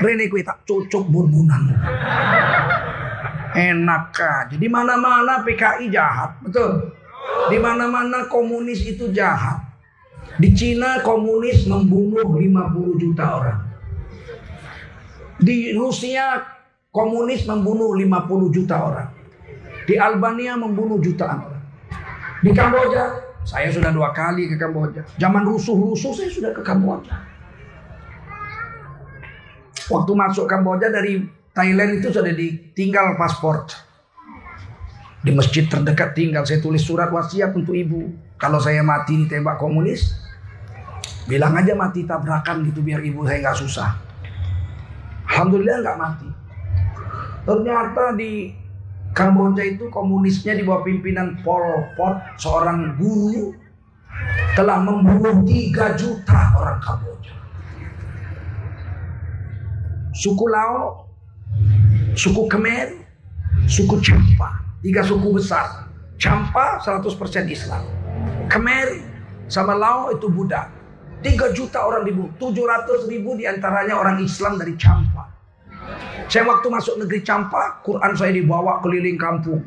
Rene 0.00 0.32
kue 0.32 0.40
tak 0.40 0.64
cocok 0.64 1.04
burbunan. 1.12 1.76
Enak 3.52 4.16
aja. 4.16 4.56
Di 4.56 4.68
mana-mana 4.72 5.44
PKI 5.44 5.92
jahat, 5.92 6.40
betul. 6.40 6.96
Di 7.52 7.60
mana-mana 7.60 8.24
komunis 8.32 8.80
itu 8.80 9.12
jahat. 9.12 9.69
Di 10.38 10.48
Cina 10.54 11.02
komunis 11.02 11.66
membunuh 11.66 12.38
50 12.38 13.02
juta 13.02 13.24
orang. 13.40 13.60
Di 15.40 15.72
Rusia 15.72 16.44
komunis 16.92 17.48
membunuh 17.48 17.96
50 17.96 18.54
juta 18.54 18.76
orang. 18.76 19.08
Di 19.88 19.98
Albania 19.98 20.54
membunuh 20.54 21.00
jutaan 21.02 21.38
orang. 21.42 21.64
Di 22.40 22.50
Kamboja, 22.54 23.04
saya 23.42 23.68
sudah 23.72 23.90
dua 23.90 24.14
kali 24.14 24.46
ke 24.46 24.56
Kamboja. 24.60 25.02
Zaman 25.18 25.42
rusuh-rusuh 25.48 26.12
saya 26.14 26.30
sudah 26.30 26.52
ke 26.54 26.62
Kamboja. 26.62 27.16
Waktu 29.90 30.12
masuk 30.14 30.46
Kamboja 30.46 30.92
dari 30.92 31.26
Thailand 31.50 31.98
itu 31.98 32.14
sudah 32.14 32.30
ditinggal 32.30 33.18
paspor. 33.18 33.66
Di 35.20 35.34
masjid 35.34 35.66
terdekat 35.66 36.16
tinggal 36.16 36.46
saya 36.46 36.62
tulis 36.62 36.80
surat 36.80 37.10
wasiat 37.10 37.52
untuk 37.52 37.74
ibu. 37.74 38.08
Kalau 38.40 38.56
saya 38.56 38.80
mati 38.80 39.20
ditembak 39.20 39.60
komunis, 39.60 40.16
bilang 41.28 41.52
aja 41.60 41.76
mati 41.76 42.08
tabrakan 42.08 42.64
gitu 42.64 42.80
biar 42.80 43.04
ibu 43.04 43.20
saya 43.28 43.44
nggak 43.44 43.58
susah. 43.60 44.00
Alhamdulillah 45.28 45.84
nggak 45.84 45.98
mati. 46.00 46.28
Ternyata 47.44 48.16
di 48.16 48.56
Kamboja 49.12 49.66
itu 49.66 49.92
komunisnya 49.92 50.56
di 50.56 50.64
bawah 50.64 50.86
pimpinan 50.86 51.36
Pol 51.44 51.92
Pot, 51.98 52.40
seorang 52.40 52.96
guru 52.96 53.52
telah 54.56 54.80
membunuh 54.80 55.44
3 55.44 56.00
juta 56.00 56.40
orang 56.56 56.80
Kamboja. 56.80 57.34
Suku 60.16 60.46
Lao, 60.48 61.10
suku 62.16 62.48
Khmer, 62.48 62.88
suku 63.68 64.00
Champa. 64.00 64.64
Tiga 64.80 65.04
suku 65.04 65.28
besar. 65.36 65.92
Champa 66.16 66.80
100% 66.80 67.04
Islam. 67.52 67.99
Khmer 68.50 68.88
sama 69.46 69.78
Lao 69.78 70.10
itu 70.10 70.26
Buddha. 70.26 70.66
3 71.20 71.52
juta 71.52 71.84
orang 71.84 72.02
dibunuh. 72.02 72.32
700 72.40 73.06
ribu 73.06 73.36
di 73.36 73.44
antaranya 73.44 74.00
orang 74.00 74.18
Islam 74.24 74.56
dari 74.56 74.74
Champa. 74.74 75.28
Saya 76.30 76.46
waktu 76.46 76.66
masuk 76.70 76.98
negeri 77.02 77.20
Champa, 77.22 77.82
Quran 77.84 78.12
saya 78.16 78.32
dibawa 78.34 78.80
keliling 78.82 79.20
kampung. 79.20 79.62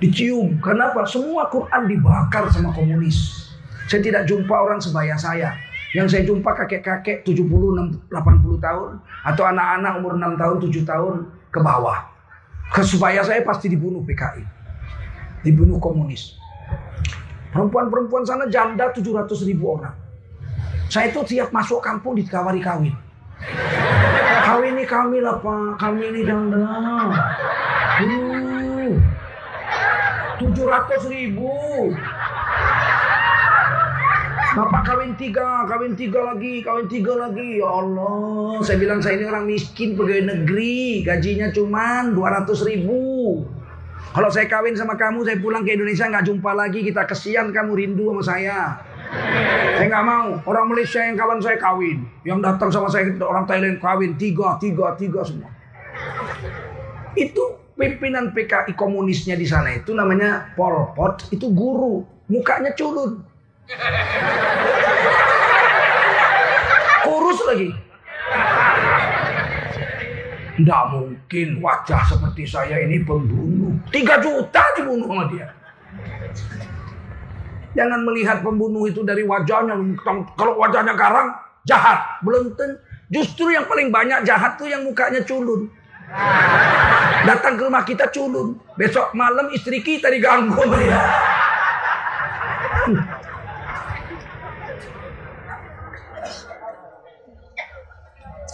Dicium. 0.00 0.56
Kenapa? 0.64 1.04
Semua 1.04 1.48
Quran 1.52 1.84
dibakar 1.84 2.48
sama 2.48 2.72
komunis. 2.72 3.48
Saya 3.84 4.00
tidak 4.00 4.24
jumpa 4.24 4.54
orang 4.54 4.80
sebaya 4.80 5.12
saya. 5.20 5.52
Yang 5.92 6.06
saya 6.16 6.22
jumpa 6.24 6.56
kakek-kakek 6.56 7.26
70, 7.26 8.08
80 8.08 8.64
tahun. 8.64 8.90
Atau 9.28 9.44
anak-anak 9.44 9.92
umur 10.00 10.16
6 10.16 10.40
tahun, 10.40 10.56
7 10.56 10.88
tahun 10.88 11.14
ke 11.52 11.60
bawah. 11.60 11.98
Kesupaya 12.72 13.20
saya 13.20 13.44
pasti 13.44 13.68
dibunuh 13.68 14.00
PKI. 14.06 14.44
Dibunuh 15.44 15.76
komunis. 15.76 16.39
Perempuan-perempuan 17.50 18.22
sana 18.22 18.46
janda 18.46 18.94
700 18.94 19.48
ribu 19.50 19.74
orang. 19.74 19.94
Saya 20.90 21.10
itu 21.10 21.22
tiap 21.26 21.50
masuk 21.50 21.82
kampung 21.82 22.14
ditawari 22.14 22.62
kawin. 22.62 22.94
Kawin 24.46 24.74
ini 24.74 24.84
kami 24.86 25.18
lah 25.22 25.38
pak, 25.38 25.78
kami 25.78 26.10
ini 26.10 26.20
janda. 26.26 26.58
Uh, 28.02 28.94
700 30.38 31.14
ribu. 31.14 31.50
Bapak 34.50 34.82
kawin 34.82 35.14
tiga, 35.14 35.62
kawin 35.70 35.94
tiga 35.94 36.34
lagi, 36.34 36.58
kawin 36.58 36.90
tiga 36.90 37.14
lagi. 37.14 37.62
Ya 37.62 37.70
Allah, 37.70 38.58
saya 38.66 38.82
bilang 38.82 38.98
saya 38.98 39.22
ini 39.22 39.30
orang 39.30 39.46
miskin 39.46 39.94
pegawai 39.94 40.26
negeri, 40.26 41.06
gajinya 41.06 41.54
cuma 41.54 42.02
200 42.10 42.66
ribu. 42.66 43.46
Kalau 44.10 44.26
saya 44.26 44.50
kawin 44.50 44.74
sama 44.74 44.98
kamu, 44.98 45.22
saya 45.22 45.38
pulang 45.38 45.62
ke 45.62 45.78
Indonesia 45.78 46.02
nggak 46.10 46.26
jumpa 46.26 46.50
lagi, 46.50 46.82
kita 46.82 47.06
kesian 47.06 47.54
kamu 47.54 47.78
rindu 47.78 48.10
sama 48.10 48.22
saya. 48.26 48.58
Saya 49.78 49.86
nggak 49.86 50.06
mau. 50.06 50.28
Orang 50.50 50.66
Malaysia 50.66 50.98
yang 50.98 51.14
kawan 51.14 51.38
saya 51.38 51.54
kawin, 51.62 52.02
yang 52.26 52.42
datang 52.42 52.74
sama 52.74 52.90
saya 52.90 53.06
orang 53.22 53.46
Thailand 53.46 53.78
kawin 53.78 54.18
tiga, 54.18 54.58
tiga, 54.58 54.98
tiga 54.98 55.22
semua. 55.22 55.46
Itu 57.14 57.70
pimpinan 57.78 58.34
PKI 58.34 58.74
komunisnya 58.74 59.38
di 59.38 59.46
sana 59.46 59.78
itu 59.78 59.94
namanya 59.94 60.58
Pol 60.58 60.90
Pot, 60.98 61.30
itu 61.30 61.46
guru, 61.54 62.02
mukanya 62.26 62.74
culun. 62.74 63.22
Kurus 67.06 67.40
lagi. 67.46 67.68
Tidak 70.58 70.82
mungkin 70.90 71.19
wajah 71.62 72.02
seperti 72.10 72.42
saya 72.44 72.82
ini 72.82 73.06
pembunuh. 73.06 73.78
Tiga 73.94 74.18
juta 74.18 74.62
dibunuh 74.74 75.06
sama 75.06 75.30
dia. 75.30 75.46
Jangan 77.78 78.02
melihat 78.02 78.42
pembunuh 78.42 78.90
itu 78.90 79.06
dari 79.06 79.22
wajahnya. 79.22 79.78
Kalau 80.34 80.58
wajahnya 80.58 80.98
garang, 80.98 81.30
jahat. 81.62 82.18
Belum 82.26 82.50
tentu. 82.58 82.82
Justru 83.10 83.50
yang 83.50 83.66
paling 83.66 83.90
banyak 83.90 84.22
jahat 84.22 84.54
tuh 84.54 84.70
yang 84.70 84.86
mukanya 84.86 85.22
culun. 85.26 85.66
Datang 87.26 87.58
ke 87.58 87.62
rumah 87.66 87.82
kita 87.82 88.06
culun. 88.10 88.58
Besok 88.78 89.14
malam 89.18 89.50
istri 89.50 89.82
kita 89.82 90.10
diganggu 90.10 90.54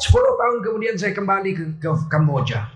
10 0.06 0.14
tahun 0.14 0.56
kemudian 0.62 0.94
saya 0.94 1.10
kembali 1.10 1.50
ke, 1.50 1.64
ke 1.82 1.90
Kamboja. 2.06 2.70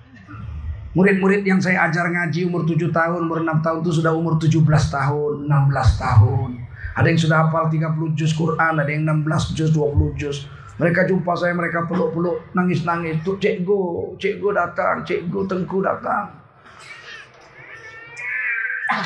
Murid-murid 0.91 1.47
yang 1.47 1.63
saya 1.63 1.87
ajar 1.87 2.11
ngaji 2.11 2.51
umur 2.51 2.67
7 2.67 2.91
tahun, 2.91 3.31
umur 3.31 3.47
6 3.47 3.63
tahun 3.63 3.79
itu 3.87 4.03
sudah 4.03 4.11
umur 4.11 4.43
17 4.43 4.59
tahun, 4.67 5.47
16 5.47 6.03
tahun. 6.03 6.51
Ada 6.99 7.07
yang 7.07 7.21
sudah 7.23 7.47
hafal 7.47 7.71
30 7.71 8.19
juz 8.19 8.35
Quran, 8.35 8.83
ada 8.83 8.91
yang 8.91 9.07
16 9.07 9.55
juz, 9.55 9.71
20 9.71 10.19
juz. 10.19 10.51
Mereka 10.83 11.07
jumpa 11.07 11.31
saya, 11.39 11.55
mereka 11.55 11.87
peluk-peluk, 11.87 12.51
nangis-nangis. 12.59 13.23
Tuh 13.23 13.39
cikgu, 13.39 14.19
cikgu 14.19 14.49
datang, 14.51 15.07
cikgu 15.07 15.41
tengku 15.47 15.79
datang. 15.79 16.35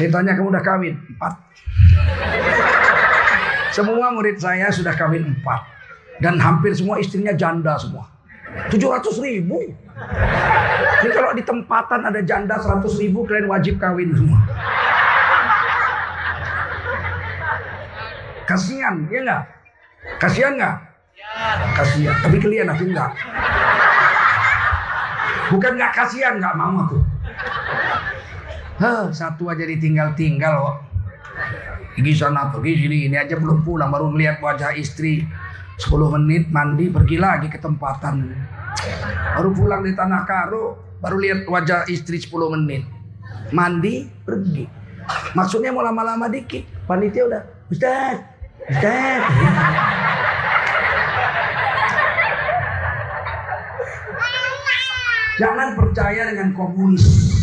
Saya 0.00 0.08
tanya 0.08 0.32
kamu 0.32 0.48
udah 0.48 0.64
kawin? 0.64 0.96
Empat. 0.96 1.36
Semua 3.76 4.08
murid 4.16 4.40
saya 4.40 4.72
sudah 4.72 4.96
kawin 4.96 5.36
empat. 5.36 5.60
Dan 6.24 6.40
hampir 6.40 6.72
semua 6.72 6.96
istrinya 6.96 7.36
janda 7.36 7.76
semua. 7.76 8.13
700 8.70 9.26
ribu. 9.26 9.58
Jadi 11.02 11.10
kalau 11.12 11.30
di 11.34 11.42
tempatan 11.42 12.00
ada 12.06 12.20
janda 12.22 12.56
100 12.58 12.86
ribu, 13.02 13.26
kalian 13.26 13.50
wajib 13.50 13.76
kawin 13.82 14.14
semua. 14.14 14.40
Kasihan, 18.44 18.94
ya 19.08 19.18
enggak? 19.24 19.42
Kasihan 20.20 20.52
nggak? 20.54 20.76
Kasihan. 21.74 22.16
Tapi 22.20 22.36
kalian 22.38 22.68
aku 22.70 22.84
enggak. 22.86 23.10
Bukan 25.52 25.72
nggak 25.76 25.92
kasihan, 25.92 26.34
nggak 26.38 26.54
mau 26.56 26.76
aku. 26.84 26.98
Hah, 28.74 29.06
satu 29.14 29.48
aja 29.48 29.64
ditinggal-tinggal 29.64 30.54
kok. 30.60 30.76
Pergi 31.94 32.12
sana, 32.18 32.50
pergi 32.50 32.72
sini. 32.74 32.98
Ini 33.06 33.16
aja 33.22 33.38
belum 33.38 33.62
pulang, 33.62 33.88
baru 33.94 34.10
melihat 34.10 34.42
wajah 34.42 34.74
istri. 34.74 35.22
10 35.78 36.14
menit 36.18 36.46
mandi, 36.54 36.86
pergi 36.86 37.16
lagi 37.18 37.46
ke 37.50 37.58
tempatan. 37.58 38.30
Baru 39.34 39.50
pulang 39.50 39.82
di 39.82 39.90
Tanah 39.90 40.22
Karo, 40.22 40.96
baru 41.02 41.16
lihat 41.18 41.38
wajah 41.50 41.90
istri 41.90 42.22
10 42.22 42.54
menit. 42.54 42.86
Mandi, 43.50 44.06
pergi. 44.22 44.64
Maksudnya 45.34 45.74
mau 45.74 45.82
lama-lama 45.82 46.30
dikit. 46.30 46.64
Panitia 46.86 47.26
udah, 47.26 47.42
Ustaz, 47.68 48.22
Ustaz. 48.70 49.22
Jangan 55.34 55.74
percaya 55.74 56.30
dengan 56.30 56.54
komunis. 56.54 57.33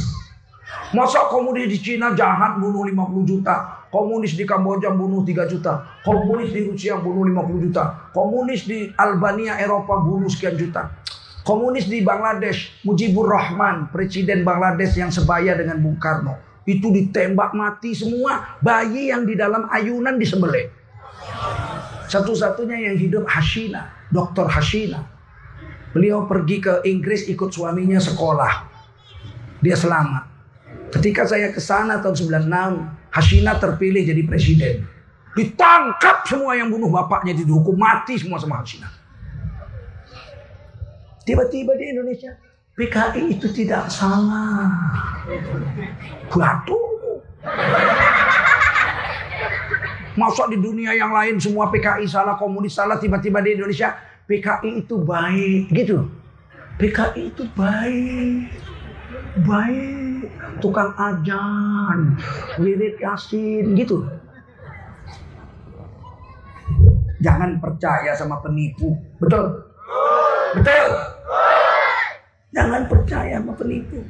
Masa 0.91 1.32
komunis 1.32 1.71
di 1.71 1.80
Cina 1.80 2.12
jahat 2.12 2.60
bunuh 2.60 2.84
50 2.84 3.23
juta. 3.23 3.88
Komunis 3.88 4.36
di 4.36 4.43
Kamboja 4.43 4.91
bunuh 4.91 5.23
3 5.23 5.47
juta. 5.47 5.88
Komunis 6.04 6.51
di 6.51 6.67
Rusia 6.67 6.99
bunuh 6.99 7.23
50 7.27 7.63
juta. 7.63 8.12
Komunis 8.12 8.67
di 8.67 8.91
Albania, 8.99 9.56
Eropa 9.56 10.04
bunuh 10.04 10.27
sekian 10.27 10.60
juta. 10.60 10.91
Komunis 11.47 11.88
di 11.88 12.04
Bangladesh, 12.04 12.84
Mujibur 12.84 13.32
Rahman, 13.32 13.88
presiden 13.88 14.43
Bangladesh 14.43 14.99
yang 14.99 15.12
sebaya 15.15 15.56
dengan 15.56 15.80
Bung 15.80 15.95
Karno. 15.95 16.36
Itu 16.67 16.91
ditembak 16.91 17.56
mati 17.56 17.95
semua. 17.95 18.60
Bayi 18.60 19.15
yang 19.15 19.23
di 19.23 19.39
dalam 19.39 19.71
ayunan 19.71 20.19
disembelih. 20.19 20.67
Satu-satunya 22.12 22.91
yang 22.91 22.99
hidup 22.99 23.23
Hashina, 23.32 24.12
Dr. 24.12 24.51
Hashina. 24.51 25.08
Beliau 25.95 26.27
pergi 26.27 26.60
ke 26.60 26.84
Inggris 26.84 27.32
ikut 27.32 27.51
suaminya 27.51 27.99
sekolah. 27.99 28.67
Dia 29.63 29.75
selamat. 29.80 30.31
Ketika 30.91 31.23
saya 31.23 31.56
ke 31.56 31.63
sana 31.63 32.04
tahun 32.04 32.15
96, 32.51 33.15
Hashina 33.15 33.56
terpilih 33.56 34.04
jadi 34.04 34.21
presiden. 34.27 34.75
Ditangkap 35.32 36.27
semua 36.27 36.60
yang 36.60 36.67
bunuh 36.67 36.91
bapaknya 36.91 37.32
dihukum 37.32 37.80
mati 37.80 38.19
semua 38.19 38.36
sama 38.36 38.60
Hashina. 38.60 38.91
Tiba-tiba 41.23 41.80
di 41.80 41.95
Indonesia 41.95 42.36
PKI 42.75 43.39
itu 43.39 43.47
tidak 43.56 43.88
salah. 43.88 44.67
Batu. 46.27 46.80
Masa 50.19 50.43
di 50.51 50.60
dunia 50.60 50.91
yang 50.91 51.15
lain 51.15 51.39
semua 51.39 51.71
PKI 51.71 52.04
salah, 52.04 52.36
komunis 52.36 52.75
salah, 52.75 52.99
tiba-tiba 52.99 53.39
di 53.39 53.56
Indonesia 53.56 53.95
PKI 54.27 54.84
itu 54.84 54.99
baik, 54.99 55.71
gitu. 55.71 56.12
PKI 56.75 57.32
itu 57.32 57.43
baik 57.56 58.70
baik, 59.39 60.28
tukang 60.60 60.91
ajan, 61.00 62.20
wirid 62.60 63.00
yasin 63.00 63.72
gitu. 63.80 64.04
Jangan 67.22 67.62
percaya 67.62 68.12
sama 68.17 68.41
penipu. 68.41 68.98
Betul? 69.22 69.62
Betul? 70.58 70.88
Jangan 72.52 72.82
percaya 72.89 73.39
sama 73.39 73.54
penipu. 73.56 74.02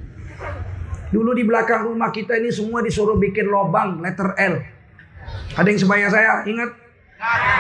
Dulu 1.12 1.36
di 1.36 1.44
belakang 1.44 1.92
rumah 1.92 2.10
kita 2.10 2.40
ini 2.40 2.50
semua 2.50 2.80
disuruh 2.80 3.20
bikin 3.20 3.52
lobang 3.52 4.00
letter 4.00 4.32
L. 4.40 4.64
Ada 5.60 5.68
yang 5.68 5.82
sebaya 5.84 6.08
saya, 6.08 6.34
ingat? 6.48 6.72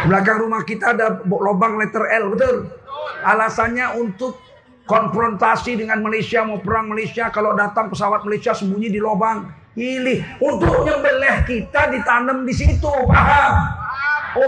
Belakang 0.08 0.42
rumah 0.42 0.64
kita 0.64 0.96
ada 0.96 1.20
lobang 1.28 1.76
letter 1.78 2.08
L, 2.16 2.32
betul? 2.32 2.72
Alasannya 3.22 4.00
untuk 4.00 4.40
konfrontasi 4.86 5.78
dengan 5.78 6.02
Malaysia 6.02 6.42
mau 6.46 6.60
perang 6.62 6.90
Malaysia 6.90 7.30
kalau 7.30 7.54
datang 7.54 7.90
pesawat 7.92 8.26
Malaysia 8.26 8.56
sembunyi 8.56 8.90
di 8.90 9.00
lubang. 9.02 9.50
Ini 9.72 10.44
untuk 10.44 10.84
nyembelih 10.84 11.48
kita 11.48 11.92
ditanam 11.96 12.44
di 12.44 12.52
situ 12.52 12.92
paham? 13.08 13.54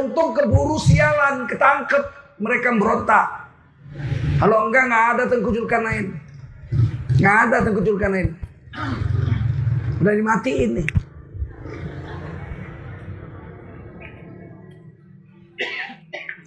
Untuk 0.03 0.35
keburu 0.35 0.75
sialan 0.75 1.47
ketangkep 1.47 2.03
mereka 2.43 2.75
berontak. 2.75 3.27
Kalau 4.39 4.67
enggak 4.67 4.83
nggak 4.91 5.05
ada 5.15 5.23
tengku 5.31 5.51
lain. 5.55 6.05
Nggak 7.19 7.37
ada 7.47 7.57
tengku 7.63 7.81
lain. 7.95 8.27
Udah 10.03 10.13
dimatiin 10.19 10.69
nih 10.83 10.87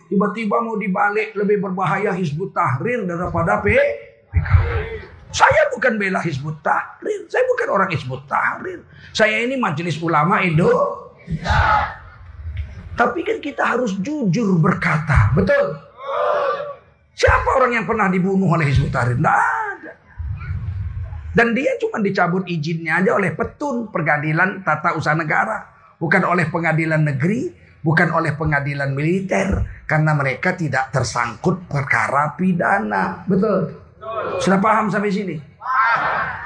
Tiba-tiba 0.06 0.62
mau 0.62 0.78
dibalik 0.78 1.34
lebih 1.34 1.58
berbahaya 1.66 2.14
Hizbut 2.14 2.54
Tahrir 2.54 3.02
daripada 3.02 3.58
P. 3.58 3.74
Saya 5.34 5.68
bukan 5.74 5.98
bela 5.98 6.22
Hizbut 6.22 6.62
Tahrir. 6.62 7.26
Saya 7.26 7.42
bukan 7.50 7.68
orang 7.74 7.90
Hizbut 7.90 8.22
Tahrir. 8.30 8.86
Saya 9.10 9.42
ini 9.42 9.58
majelis 9.58 9.98
ulama 9.98 10.40
Indo. 10.46 10.70
Tapi 12.96 13.20
kan 13.26 13.42
kita 13.42 13.66
harus 13.76 13.98
jujur 13.98 14.56
berkata. 14.62 15.34
Betul? 15.34 15.74
Siapa 17.16 17.48
orang 17.58 17.82
yang 17.82 17.84
pernah 17.84 18.06
dibunuh 18.06 18.54
oleh 18.54 18.70
Hizbut 18.70 18.94
Tahrir? 18.94 19.18
Tidak 19.18 19.36
ada. 19.36 19.92
Dan 21.36 21.52
dia 21.52 21.76
cuma 21.82 22.00
dicabut 22.00 22.48
izinnya 22.48 23.02
aja 23.02 23.12
oleh 23.18 23.34
petun 23.34 23.92
pengadilan 23.92 24.62
tata 24.62 24.96
usaha 24.96 25.12
negara. 25.12 25.68
Bukan 26.00 26.24
oleh 26.24 26.48
pengadilan 26.48 27.04
negeri 27.04 27.65
bukan 27.86 28.10
oleh 28.10 28.34
pengadilan 28.34 28.90
militer 28.90 29.62
karena 29.86 30.10
mereka 30.18 30.58
tidak 30.58 30.90
tersangkut 30.90 31.70
perkara 31.70 32.34
pidana. 32.34 33.22
Betul? 33.30 33.78
Sudah 34.42 34.58
paham 34.58 34.90
sampai 34.90 35.14
sini? 35.14 35.38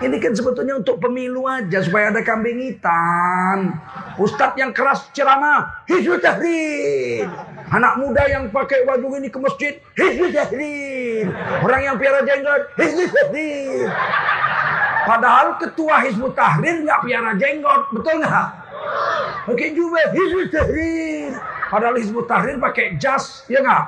Ini 0.00 0.16
kan 0.16 0.32
sebetulnya 0.32 0.80
untuk 0.80 0.96
pemilu 0.96 1.44
aja 1.44 1.84
supaya 1.84 2.08
ada 2.08 2.24
kambing 2.24 2.60
hitam. 2.60 3.76
Ustadz 4.16 4.56
yang 4.56 4.72
keras 4.72 5.12
ceramah, 5.12 5.84
Hizbut 5.84 6.24
Tahrir. 6.24 7.28
Anak 7.68 8.00
muda 8.00 8.24
yang 8.24 8.48
pakai 8.48 8.88
baju 8.88 9.20
ini 9.20 9.28
ke 9.28 9.36
masjid, 9.36 9.76
Hizbut 9.96 10.32
Tahrir. 10.32 11.28
Orang 11.60 11.80
yang 11.84 11.96
piara 12.00 12.24
jenggot, 12.24 12.72
Hizbut 12.80 13.12
Tahrir. 13.12 13.92
Padahal 15.04 15.60
ketua 15.60 16.00
Hizbut 16.08 16.32
Tahrir 16.32 16.80
nggak 16.80 17.00
piara 17.04 17.32
jenggot, 17.36 17.92
betul 17.92 18.24
nggak? 18.24 18.46
Pakai 19.50 19.72
jubah 19.74 20.14
Hizbut 20.14 20.48
Tahrir. 20.52 21.34
Padahal 21.70 21.96
Hizbut 21.98 22.26
Tahrir 22.28 22.56
pakai 22.60 22.94
jas, 23.00 23.44
ya 23.50 23.64
nggak? 23.64 23.84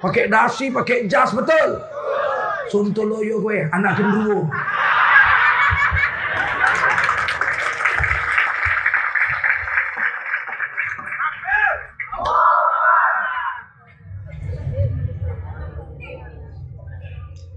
Pakai 0.00 0.32
dasi, 0.32 0.72
pakai 0.72 1.10
jas, 1.10 1.34
betul? 1.34 1.82
Suntoloyo 2.70 3.42
gue, 3.42 3.66
anak 3.74 3.98
gendruwo. 3.98 4.46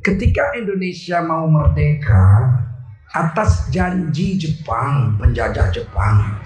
Ketika 0.03 0.51
Indonesia 0.59 1.23
mau 1.23 1.47
merdeka 1.47 2.51
atas 3.15 3.71
janji 3.71 4.35
Jepang, 4.35 5.15
penjajah 5.15 5.71
Jepang, 5.71 6.43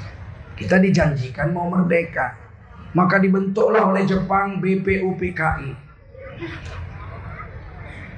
kita 0.57 0.81
dijanjikan 0.81 1.53
mau 1.53 1.69
merdeka. 1.69 2.33
Maka 2.97 3.21
dibentuklah 3.21 3.93
oleh 3.93 4.09
Jepang 4.09 4.57
BPUPKI. 4.57 5.69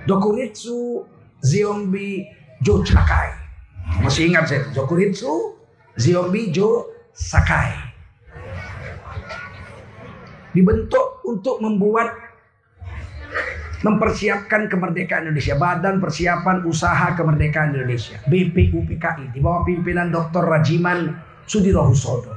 Dokuritsu 0.08 1.04
Ziombi 1.44 2.24
Jo 2.64 2.80
Sakai. 2.88 3.36
Masih 4.00 4.32
ingat 4.32 4.48
saya, 4.48 4.64
Dokuritsu 4.72 5.60
Ziombi 6.00 6.56
Jo 6.56 6.88
Sakai. 7.12 7.76
Dibentuk 10.56 11.22
untuk 11.28 11.60
membuat 11.60 12.10
mempersiapkan 13.80 14.68
kemerdekaan 14.68 15.30
Indonesia, 15.30 15.56
Badan 15.56 16.04
Persiapan 16.04 16.68
Usaha 16.68 17.16
Kemerdekaan 17.16 17.76
Indonesia, 17.76 18.20
BPUPKI 18.28 19.32
di 19.32 19.40
bawah 19.40 19.64
pimpinan 19.64 20.12
Dr. 20.12 20.44
Rajiman 20.44 21.29
Sudirohusodo. 21.50 22.30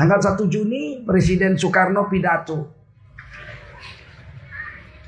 Tanggal 0.00 0.18
1 0.18 0.48
Juni 0.48 1.04
Presiden 1.04 1.60
Soekarno 1.60 2.08
pidato 2.08 2.72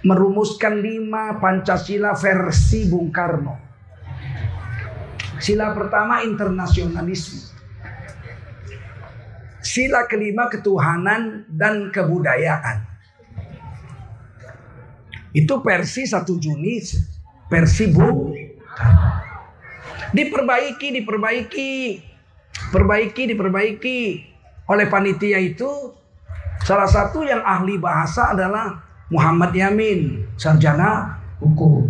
merumuskan 0.05 0.79
lima 0.79 1.41
Pancasila 1.41 2.13
versi 2.13 2.85
Bung 2.87 3.09
Karno. 3.09 3.57
Sila 5.41 5.73
pertama 5.73 6.21
internasionalisme. 6.29 7.57
Sila 9.65 10.05
kelima 10.07 10.53
ketuhanan 10.53 11.49
dan 11.49 11.89
kebudayaan. 11.89 12.85
Itu 15.33 15.65
versi 15.65 16.05
1 16.05 16.21
Juni 16.37 16.85
versi 17.49 17.85
Bung 17.89 18.37
Karno. 18.77 19.16
Diperbaiki, 20.17 20.97
diperbaiki. 20.97 21.73
Perbaiki, 22.73 23.23
diperbaiki. 23.29 24.01
Oleh 24.67 24.89
panitia 24.89 25.37
itu 25.39 25.93
Salah 26.67 26.89
satu 26.89 27.23
yang 27.23 27.45
ahli 27.45 27.77
bahasa 27.77 28.33
adalah 28.33 28.81
Muhammad 29.13 29.53
Yamin, 29.53 30.25
sarjana 30.35 31.15
hukum. 31.39 31.87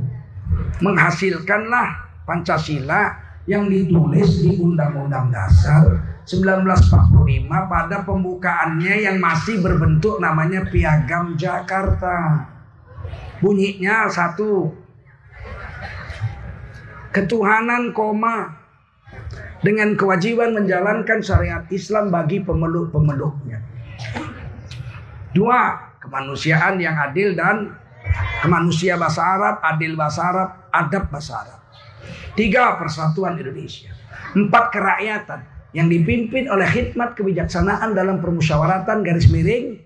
Menghasilkanlah 0.83 2.05
Pancasila 2.27 3.15
yang 3.47 3.71
ditulis 3.71 4.43
di 4.43 4.59
Undang-Undang 4.59 5.31
Dasar 5.31 5.87
1945 6.27 7.47
pada 7.49 8.03
pembukaannya 8.03 9.07
yang 9.07 9.17
masih 9.23 9.62
berbentuk 9.62 10.19
namanya 10.19 10.67
Piagam 10.67 11.39
Jakarta. 11.39 12.45
Bunyinya 13.39 14.11
satu. 14.11 14.75
Ketuhanan 17.16 17.96
koma 17.96 18.52
dengan 19.64 19.96
kewajiban 19.96 20.52
menjalankan 20.52 21.24
syariat 21.24 21.64
Islam 21.72 22.12
bagi 22.12 22.44
pemeluk-pemeluknya. 22.44 23.64
Dua, 25.33 25.81
kemanusiaan 25.96 26.76
yang 26.76 26.92
adil 26.92 27.33
dan 27.33 27.72
kemanusia 28.44 29.00
bahasa 29.00 29.24
Arab, 29.24 29.64
adil 29.64 29.96
bahasa 29.96 30.20
Arab, 30.29 30.48
adab 30.68 31.05
bahasa 31.09 31.33
Arab. 31.40 31.61
Tiga, 32.37 32.76
persatuan 32.76 33.40
Indonesia. 33.40 33.96
Empat, 34.37 34.76
kerakyatan 34.76 35.40
yang 35.72 35.88
dipimpin 35.88 36.52
oleh 36.52 36.68
khidmat 36.68 37.16
kebijaksanaan 37.16 37.96
dalam 37.96 38.20
permusyawaratan 38.20 39.00
garis 39.00 39.33
miring 39.33 39.81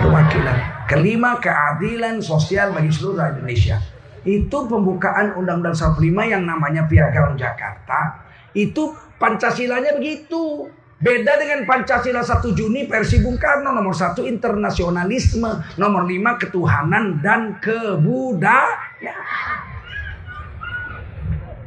perwakilan. 0.00 0.88
Kelima, 0.88 1.36
keadilan 1.36 2.24
sosial 2.24 2.72
bagi 2.72 2.88
seluruh 2.88 3.36
Indonesia. 3.36 3.99
Itu 4.24 4.68
pembukaan 4.68 5.32
Undang-Undang 5.36 5.96
45 5.96 6.32
yang 6.32 6.42
namanya 6.44 6.84
Piagam 6.84 7.36
Jakarta. 7.36 8.26
Itu 8.52 8.92
Pancasilanya 9.20 10.00
begitu. 10.00 10.72
Beda 10.96 11.36
dengan 11.36 11.68
Pancasila 11.68 12.24
1 12.24 12.56
Juni 12.56 12.88
versi 12.88 13.20
Bung 13.20 13.36
Karno 13.36 13.72
nomor 13.72 13.92
satu 13.92 14.24
internasionalisme, 14.24 15.76
nomor 15.76 16.08
lima 16.08 16.40
ketuhanan 16.40 17.20
dan 17.20 17.60
kebudayaan. 17.60 18.76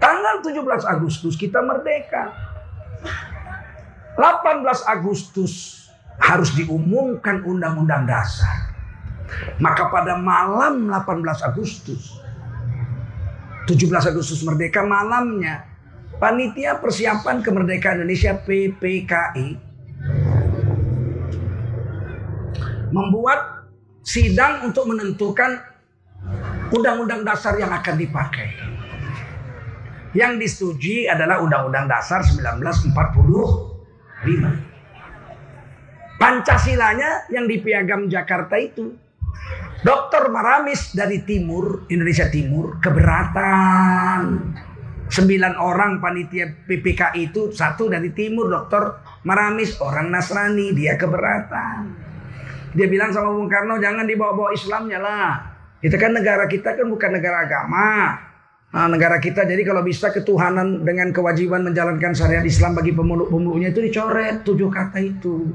Tanggal 0.02 0.36
17 0.42 0.86
Agustus 0.86 1.38
kita 1.38 1.62
merdeka. 1.62 2.34
18 4.18 4.66
Agustus 4.90 5.86
harus 6.18 6.54
diumumkan 6.58 7.42
undang-undang 7.46 8.06
dasar. 8.10 8.74
Maka 9.58 9.90
pada 9.94 10.18
malam 10.18 10.90
18 10.90 11.42
Agustus 11.42 12.22
17 13.64 14.12
Agustus 14.12 14.44
merdeka 14.44 14.84
malamnya 14.84 15.64
Panitia 16.20 16.80
Persiapan 16.80 17.40
Kemerdekaan 17.40 18.04
Indonesia 18.04 18.36
PPKI 18.36 19.48
membuat 22.94 23.66
sidang 24.06 24.70
untuk 24.70 24.86
menentukan 24.92 25.58
undang-undang 26.70 27.26
dasar 27.26 27.58
yang 27.58 27.74
akan 27.74 27.96
dipakai. 27.98 28.54
Yang 30.14 30.46
disetujui 30.46 31.10
adalah 31.10 31.42
Undang-Undang 31.42 31.90
Dasar 31.90 32.22
1945. 32.22 32.94
Pancasilanya 36.22 37.26
yang 37.34 37.50
di 37.50 37.58
Piagam 37.58 38.06
Jakarta 38.06 38.62
itu. 38.62 38.94
Dr. 39.84 40.32
Maramis 40.32 40.96
dari 40.96 41.28
Timur, 41.28 41.88
Indonesia 41.92 42.32
Timur, 42.32 42.80
keberatan 42.80 44.22
Sembilan 45.14 45.62
orang 45.62 46.02
panitia 46.02 46.66
PPK 46.66 47.14
itu 47.22 47.54
satu 47.54 47.86
dari 47.86 48.10
timur 48.18 48.50
dokter 48.50 48.82
Maramis 49.30 49.78
orang 49.78 50.10
Nasrani 50.10 50.74
dia 50.74 50.98
keberatan. 50.98 51.94
Dia 52.74 52.90
bilang 52.90 53.14
sama 53.14 53.30
Bung 53.30 53.46
Karno 53.46 53.78
jangan 53.78 54.10
dibawa-bawa 54.10 54.50
Islamnya 54.58 54.98
lah. 54.98 55.30
Kita 55.78 56.02
kan 56.02 56.18
negara 56.18 56.50
kita 56.50 56.74
kan 56.74 56.90
bukan 56.90 57.14
negara 57.14 57.46
agama. 57.46 58.18
Nah, 58.74 58.90
negara 58.90 59.22
kita 59.22 59.46
jadi 59.46 59.62
kalau 59.62 59.86
bisa 59.86 60.10
ketuhanan 60.10 60.82
dengan 60.82 61.14
kewajiban 61.14 61.62
menjalankan 61.62 62.18
syariat 62.18 62.42
Islam 62.42 62.74
bagi 62.74 62.98
pemeluk-pemeluknya 62.98 63.70
itu 63.70 63.86
dicoret 63.86 64.42
tujuh 64.42 64.74
kata 64.74 64.98
itu. 64.98 65.54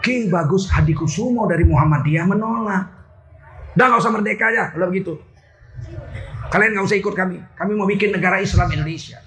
Ki 0.00 0.32
Bagus 0.32 0.68
Hadikusumo 0.72 1.44
dari 1.44 1.64
Muhammadiyah 1.68 2.24
menolak. 2.24 2.84
Udah 3.76 3.84
nggak 3.86 4.00
usah 4.00 4.12
merdeka 4.12 4.50
aja 4.50 4.72
kalau 4.72 4.88
begitu. 4.88 5.20
Kalian 6.50 6.74
nggak 6.74 6.86
usah 6.88 6.98
ikut 6.98 7.14
kami. 7.14 7.38
Kami 7.54 7.72
mau 7.78 7.86
bikin 7.86 8.10
negara 8.10 8.42
Islam 8.42 8.72
Indonesia. 8.74 9.20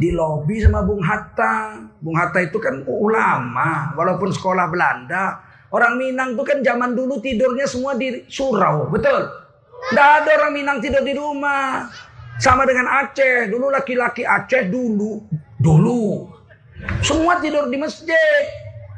Di 0.00 0.10
lobi 0.16 0.58
sama 0.64 0.80
Bung 0.82 1.04
Hatta. 1.04 1.86
Bung 2.00 2.16
Hatta 2.16 2.40
itu 2.40 2.56
kan 2.56 2.82
ulama. 2.88 3.94
Walaupun 3.94 4.32
sekolah 4.32 4.66
Belanda. 4.72 5.44
Orang 5.70 6.02
Minang 6.02 6.34
tuh 6.34 6.42
kan 6.42 6.58
zaman 6.66 6.98
dulu 6.98 7.22
tidurnya 7.22 7.68
semua 7.68 7.94
di 7.94 8.26
surau. 8.26 8.90
Betul? 8.90 9.28
Tidak 9.92 10.08
ada 10.24 10.30
orang 10.42 10.52
Minang 10.56 10.82
tidur 10.82 11.04
di 11.04 11.14
rumah. 11.14 11.86
Sama 12.40 12.66
dengan 12.66 12.90
Aceh. 12.90 13.46
Dulu 13.52 13.70
laki-laki 13.70 14.26
Aceh 14.26 14.66
dulu. 14.66 15.20
Dulu. 15.60 16.29
Semua 17.04 17.40
tidur 17.40 17.68
di 17.68 17.76
masjid. 17.76 18.44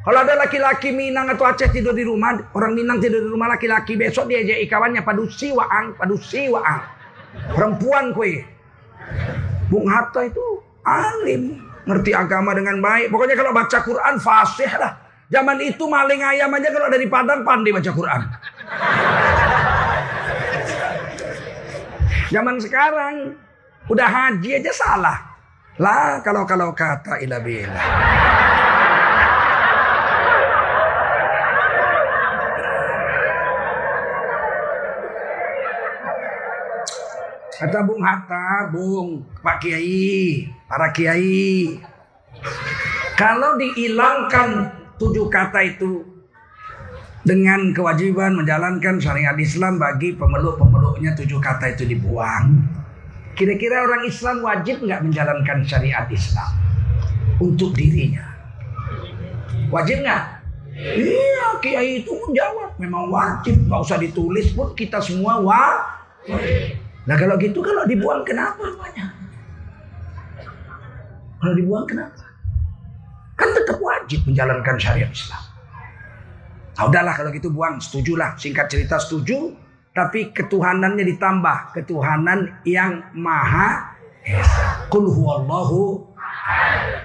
Kalau 0.02 0.18
ada 0.18 0.34
laki-laki 0.34 0.90
Minang 0.90 1.30
atau 1.30 1.46
Aceh 1.46 1.70
tidur 1.70 1.94
di 1.94 2.02
rumah, 2.02 2.34
orang 2.58 2.74
Minang 2.74 2.98
tidur 2.98 3.22
di 3.22 3.30
rumah 3.30 3.46
laki-laki, 3.54 3.94
besok 3.94 4.26
dia 4.26 4.42
jadi 4.42 4.66
kawannya 4.66 5.06
padusi 5.06 5.54
waang, 5.54 5.94
padusi 5.94 6.50
waang. 6.50 6.82
Perempuan 7.54 8.10
kue. 8.10 8.42
Bung 9.70 9.86
Hatta 9.86 10.26
itu 10.26 10.42
alim, 10.82 11.62
ngerti 11.86 12.10
agama 12.12 12.50
dengan 12.52 12.82
baik. 12.82 13.14
Pokoknya 13.14 13.38
kalau 13.38 13.54
baca 13.54 13.78
Quran 13.78 14.14
fasih 14.18 14.72
lah. 14.74 14.92
Zaman 15.32 15.64
itu 15.64 15.88
maling 15.88 16.20
ayam 16.20 16.52
aja 16.52 16.68
kalau 16.68 16.92
dari 16.92 17.06
Padang 17.08 17.40
pandai 17.40 17.72
baca 17.72 17.90
Quran. 17.94 18.20
Zaman 22.28 22.56
sekarang 22.60 23.14
udah 23.88 24.08
haji 24.08 24.60
aja 24.60 24.72
salah. 24.76 25.31
Lah 25.80 26.20
kalau 26.20 26.44
kalau 26.44 26.76
kata 26.76 27.16
ilah 27.24 27.40
Kata 37.62 37.78
Bung 37.86 38.02
Hatta, 38.02 38.74
Bung, 38.74 39.22
Pak 39.38 39.62
Kiai, 39.62 40.50
para 40.66 40.90
Kiai. 40.90 41.78
Kalau 43.14 43.54
dihilangkan 43.54 44.66
tujuh 44.98 45.30
kata 45.30 45.62
itu 45.62 46.02
dengan 47.22 47.70
kewajiban 47.70 48.34
menjalankan 48.34 48.98
syariat 48.98 49.38
Islam 49.38 49.78
bagi 49.78 50.18
pemeluk-pemeluknya 50.18 51.14
tujuh 51.14 51.38
kata 51.38 51.78
itu 51.78 51.86
dibuang. 51.86 52.81
Kira-kira 53.32 53.88
orang 53.88 54.04
Islam 54.04 54.44
wajib 54.44 54.84
nggak 54.84 55.00
menjalankan 55.08 55.64
syariat 55.64 56.04
Islam 56.12 56.50
untuk 57.40 57.72
dirinya? 57.72 58.28
Wajib 59.72 60.04
nggak? 60.04 60.24
Iya, 60.72 61.46
kiai 61.60 62.04
itu 62.04 62.12
pun 62.12 62.32
jawab 62.32 62.76
memang 62.80 63.08
wajib, 63.12 63.56
nggak 63.68 63.80
usah 63.80 64.00
ditulis 64.00 64.52
pun 64.56 64.72
kita 64.76 65.00
semua 65.00 65.40
wajib. 65.40 66.80
Nah 67.08 67.16
kalau 67.18 67.34
gitu 67.40 67.60
kalau 67.60 67.82
dibuang 67.88 68.22
kenapa 68.22 68.62
rupanya? 68.62 69.10
Kalau 71.42 71.54
dibuang 71.58 71.86
kenapa? 71.88 72.24
Kan 73.34 73.50
tetap 73.56 73.80
wajib 73.82 74.22
menjalankan 74.28 74.76
syariat 74.78 75.10
Islam. 75.10 75.42
Nah 76.72 76.84
udahlah 76.88 77.14
kalau 77.16 77.30
gitu 77.34 77.52
buang, 77.52 77.82
setujulah. 77.82 78.38
Singkat 78.38 78.70
cerita 78.70 78.96
setuju, 78.96 79.52
tapi 79.92 80.32
ketuhanannya 80.32 81.04
ditambah. 81.04 81.76
Ketuhanan 81.76 82.64
yang 82.64 83.12
maha 83.12 83.92
esa. 84.24 84.88
Kul 84.88 85.08
huwallahu 85.08 86.00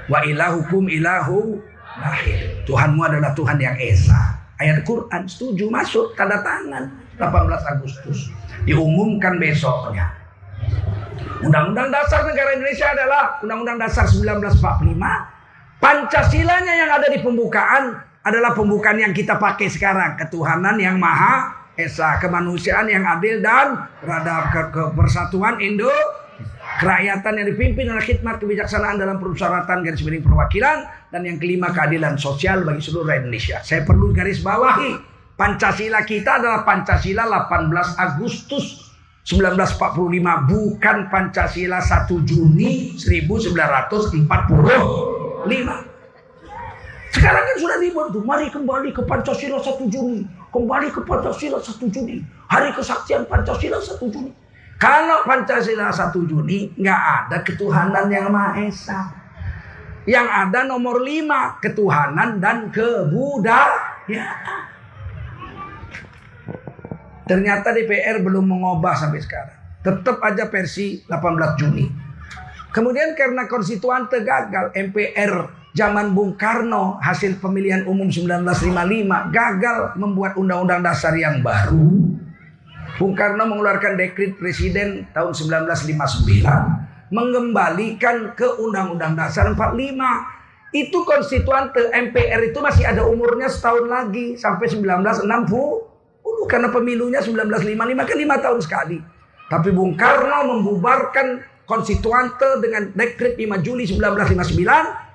wa 0.08 0.20
ilahukum 0.24 0.88
ilahu 0.88 1.60
lahir. 2.00 2.64
Tuhanmu 2.64 3.02
adalah 3.04 3.36
Tuhan 3.36 3.60
yang 3.60 3.76
esa. 3.76 4.40
Ayat 4.58 4.82
Quran 4.88 5.30
setuju 5.30 5.70
masuk 5.70 6.18
tanda 6.18 6.42
tangan 6.42 6.90
18 7.22 7.74
Agustus 7.78 8.34
diumumkan 8.66 9.38
besoknya. 9.38 10.10
Undang-Undang 11.38 11.94
Dasar 11.94 12.26
Negara 12.26 12.58
Indonesia 12.58 12.90
adalah 12.90 13.38
Undang-Undang 13.46 13.78
Dasar 13.86 14.10
1945. 14.10 14.98
Pancasilanya 15.78 16.74
yang 16.74 16.90
ada 16.90 17.06
di 17.14 17.22
pembukaan 17.22 18.02
adalah 18.26 18.58
pembukaan 18.58 18.98
yang 18.98 19.14
kita 19.14 19.38
pakai 19.38 19.70
sekarang. 19.70 20.18
Ketuhanan 20.18 20.82
yang 20.82 20.98
Maha 20.98 21.57
Esa, 21.78 22.18
kemanusiaan 22.18 22.90
yang 22.90 23.06
adil 23.06 23.38
dan 23.38 23.86
beradab 24.02 24.50
ke, 24.50 24.62
ke 24.74 24.82
Indo 25.62 25.94
kerakyatan 26.78 27.34
yang 27.38 27.48
dipimpin 27.54 27.90
oleh 27.90 28.02
khidmat 28.02 28.38
kebijaksanaan 28.42 28.98
dalam 29.02 29.18
persyaratan 29.18 29.82
garis 29.86 30.02
miring 30.06 30.26
perwakilan 30.26 30.90
dan 31.10 31.22
yang 31.26 31.38
kelima 31.42 31.74
keadilan 31.74 32.18
sosial 32.18 32.62
bagi 32.66 32.82
seluruh 32.82 33.14
Indonesia. 33.14 33.62
Saya 33.66 33.86
perlu 33.86 34.14
garis 34.14 34.42
bawahi 34.46 35.18
Pancasila 35.38 36.02
kita 36.02 36.42
adalah 36.42 36.66
Pancasila 36.66 37.30
18 37.30 37.70
Agustus 38.02 38.90
1945 39.30 40.50
bukan 40.50 40.98
Pancasila 41.14 41.78
1 41.78 42.10
Juni 42.26 42.98
1945. 42.98 44.26
Sekarang 47.14 47.44
kan 47.46 47.58
sudah 47.62 47.78
ribut 47.78 48.10
tuh. 48.10 48.26
Mari 48.26 48.50
kembali 48.50 48.90
ke 48.98 49.06
Pancasila 49.06 49.62
1 49.62 49.94
Juni. 49.94 50.26
Kembali 50.58 50.90
ke 50.90 51.06
Pancasila 51.06 51.62
1 51.62 51.86
Juni. 51.94 52.18
Hari 52.50 52.74
kesaktian 52.74 53.30
Pancasila 53.30 53.78
1 53.78 54.02
Juni. 54.10 54.34
Kalau 54.82 55.22
Pancasila 55.22 55.94
1 55.94 56.18
Juni 56.26 56.74
nggak 56.74 57.02
ada 57.30 57.46
ketuhanan 57.46 58.10
yang 58.10 58.34
Maha 58.34 58.66
Esa. 58.66 59.06
Yang 60.10 60.26
ada 60.26 60.66
nomor 60.66 61.06
5 61.06 61.62
ketuhanan 61.62 62.42
dan 62.42 62.74
kebudayaan. 62.74 64.66
Ternyata 67.30 67.78
DPR 67.78 68.26
belum 68.26 68.50
mengubah 68.50 68.98
sampai 68.98 69.22
sekarang. 69.22 69.62
Tetap 69.86 70.18
aja 70.26 70.50
versi 70.50 71.06
18 71.06 71.62
Juni. 71.62 71.86
Kemudian 72.74 73.14
karena 73.14 73.46
konstituante 73.46 74.26
gagal, 74.26 74.74
MPR 74.74 75.54
zaman 75.78 76.18
Bung 76.18 76.34
Karno 76.34 76.98
hasil 76.98 77.38
pemilihan 77.38 77.86
umum 77.86 78.10
1955 78.10 79.30
gagal 79.30 79.78
membuat 80.02 80.34
undang-undang 80.34 80.82
dasar 80.82 81.14
yang 81.14 81.46
baru. 81.46 82.18
Bung 82.98 83.14
Karno 83.14 83.46
mengeluarkan 83.46 83.94
dekrit 83.94 84.42
presiden 84.42 85.06
tahun 85.14 85.38
1959 85.38 87.14
mengembalikan 87.14 88.34
ke 88.34 88.58
undang-undang 88.58 89.14
dasar 89.14 89.54
45. 89.54 90.74
Itu 90.74 91.06
konstituante 91.06 91.94
MPR 91.94 92.52
itu 92.52 92.60
masih 92.60 92.84
ada 92.90 93.06
umurnya 93.06 93.48
setahun 93.48 93.86
lagi 93.86 94.36
sampai 94.36 94.66
1960 94.68 95.30
karena 96.50 96.74
pemilunya 96.74 97.22
1955 97.22 98.10
kan 98.10 98.18
lima 98.18 98.36
tahun 98.42 98.60
sekali. 98.66 98.98
Tapi 99.48 99.70
Bung 99.72 99.96
Karno 99.96 100.58
membubarkan 100.58 101.40
konstituante 101.64 102.60
dengan 102.60 102.92
dekret 102.92 103.40
5 103.40 103.64
Juli 103.64 103.88
1959. 103.88 105.07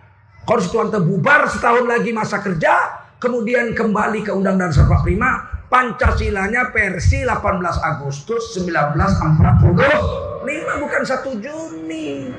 Konstituante 0.43 0.99
bubar 0.99 1.47
setahun 1.47 1.87
lagi 1.87 2.11
masa 2.11 2.43
kerja. 2.43 2.99
Kemudian 3.23 3.79
kembali 3.79 4.27
ke 4.27 4.35
Undang-Undang 4.35 4.75
Dasar 4.75 4.91
45. 4.91 5.71
Pancasilanya 5.71 6.75
versi 6.75 7.23
18 7.23 7.63
Agustus 7.81 8.59
1945 8.59 10.83
bukan 10.83 11.03
1 11.07 11.41
Juni. 11.41 12.35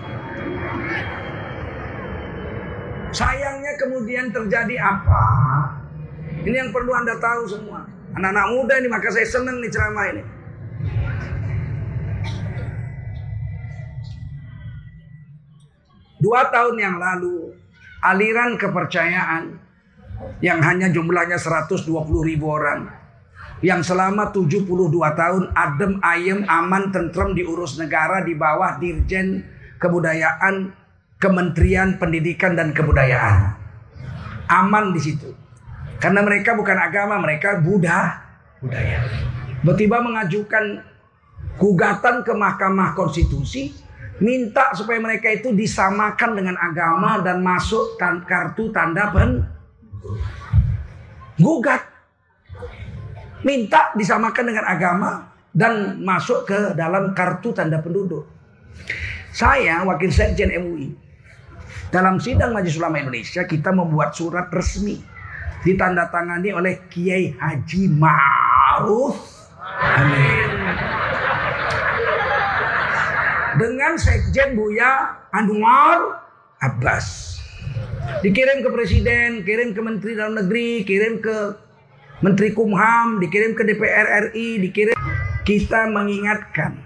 Sayangnya 3.16 3.74
kemudian 3.80 4.36
terjadi 4.36 4.76
apa? 4.84 5.24
Ini 6.44 6.68
yang 6.68 6.76
perlu 6.76 6.92
Anda 6.92 7.16
tahu 7.18 7.48
semua. 7.48 7.88
Anak-anak 8.20 8.48
muda 8.52 8.74
ini 8.84 8.92
maka 8.92 9.08
saya 9.10 9.26
senang 9.26 9.64
nih 9.64 9.72
ceramah 9.72 10.06
ini. 10.12 10.24
Dua 16.22 16.46
tahun 16.52 16.76
yang 16.78 17.02
lalu 17.02 17.63
aliran 18.04 18.60
kepercayaan 18.60 19.56
yang 20.44 20.60
hanya 20.60 20.92
jumlahnya 20.92 21.40
120 21.40 21.88
ribu 22.28 22.52
orang. 22.52 22.92
Yang 23.64 23.96
selama 23.96 24.36
72 24.36 24.68
tahun 25.16 25.44
adem 25.56 26.04
ayem 26.04 26.44
aman 26.44 26.92
tentrem 26.92 27.32
diurus 27.32 27.80
negara 27.80 28.20
di 28.20 28.36
bawah 28.36 28.76
dirjen 28.76 29.40
kebudayaan 29.80 30.76
Kementerian 31.16 31.96
Pendidikan 31.96 32.60
dan 32.60 32.76
Kebudayaan. 32.76 33.56
Aman 34.52 34.92
di 34.92 35.00
situ. 35.00 35.32
Karena 36.04 36.20
mereka 36.20 36.52
bukan 36.60 36.76
agama, 36.76 37.16
mereka 37.16 37.64
Buddha, 37.64 38.20
budaya. 38.60 39.08
Tiba-tiba 39.64 40.04
mengajukan 40.04 40.84
gugatan 41.56 42.28
ke 42.28 42.34
Mahkamah 42.36 42.92
Konstitusi 42.92 43.72
minta 44.24 44.72
supaya 44.72 45.04
mereka 45.04 45.28
itu 45.28 45.52
disamakan 45.52 46.40
dengan 46.40 46.56
agama 46.56 47.20
dan 47.20 47.44
masuk 47.44 48.00
tan 48.00 48.24
kartu 48.24 48.72
tanda 48.72 49.12
pen 49.12 49.44
gugat 51.36 51.84
minta 53.44 53.92
disamakan 54.00 54.56
dengan 54.56 54.64
agama 54.64 55.12
dan 55.52 56.00
masuk 56.00 56.48
ke 56.48 56.72
dalam 56.74 57.12
kartu 57.12 57.52
tanda 57.52 57.84
penduduk. 57.84 58.24
Saya 59.36 59.84
wakil 59.84 60.08
sekjen 60.08 60.56
MUI 60.56 60.96
dalam 61.92 62.18
sidang 62.18 62.56
Majelis 62.56 62.80
Ulama 62.80 63.04
Indonesia 63.04 63.44
kita 63.44 63.76
membuat 63.76 64.16
surat 64.16 64.48
resmi 64.50 65.04
ditandatangani 65.68 66.50
oleh 66.56 66.74
Kiai 66.88 67.36
Haji 67.36 67.92
Ma'ruf 67.92 69.44
Amin. 69.84 71.03
Dengan 73.54 73.94
Sekjen 74.02 74.58
Buya 74.58 75.14
Anwar 75.30 76.26
Abbas. 76.58 77.38
Dikirim 78.26 78.66
ke 78.66 78.70
presiden, 78.74 79.46
kirim 79.46 79.78
ke 79.78 79.82
menteri 79.84 80.18
dalam 80.18 80.36
negeri, 80.36 80.82
kirim 80.84 81.22
ke 81.22 81.54
menteri 82.26 82.52
Kumham, 82.52 83.22
dikirim 83.22 83.54
ke 83.54 83.64
DPR 83.64 84.32
RI, 84.32 84.60
dikirim 84.64 84.98
kita 85.46 85.88
mengingatkan 85.92 86.82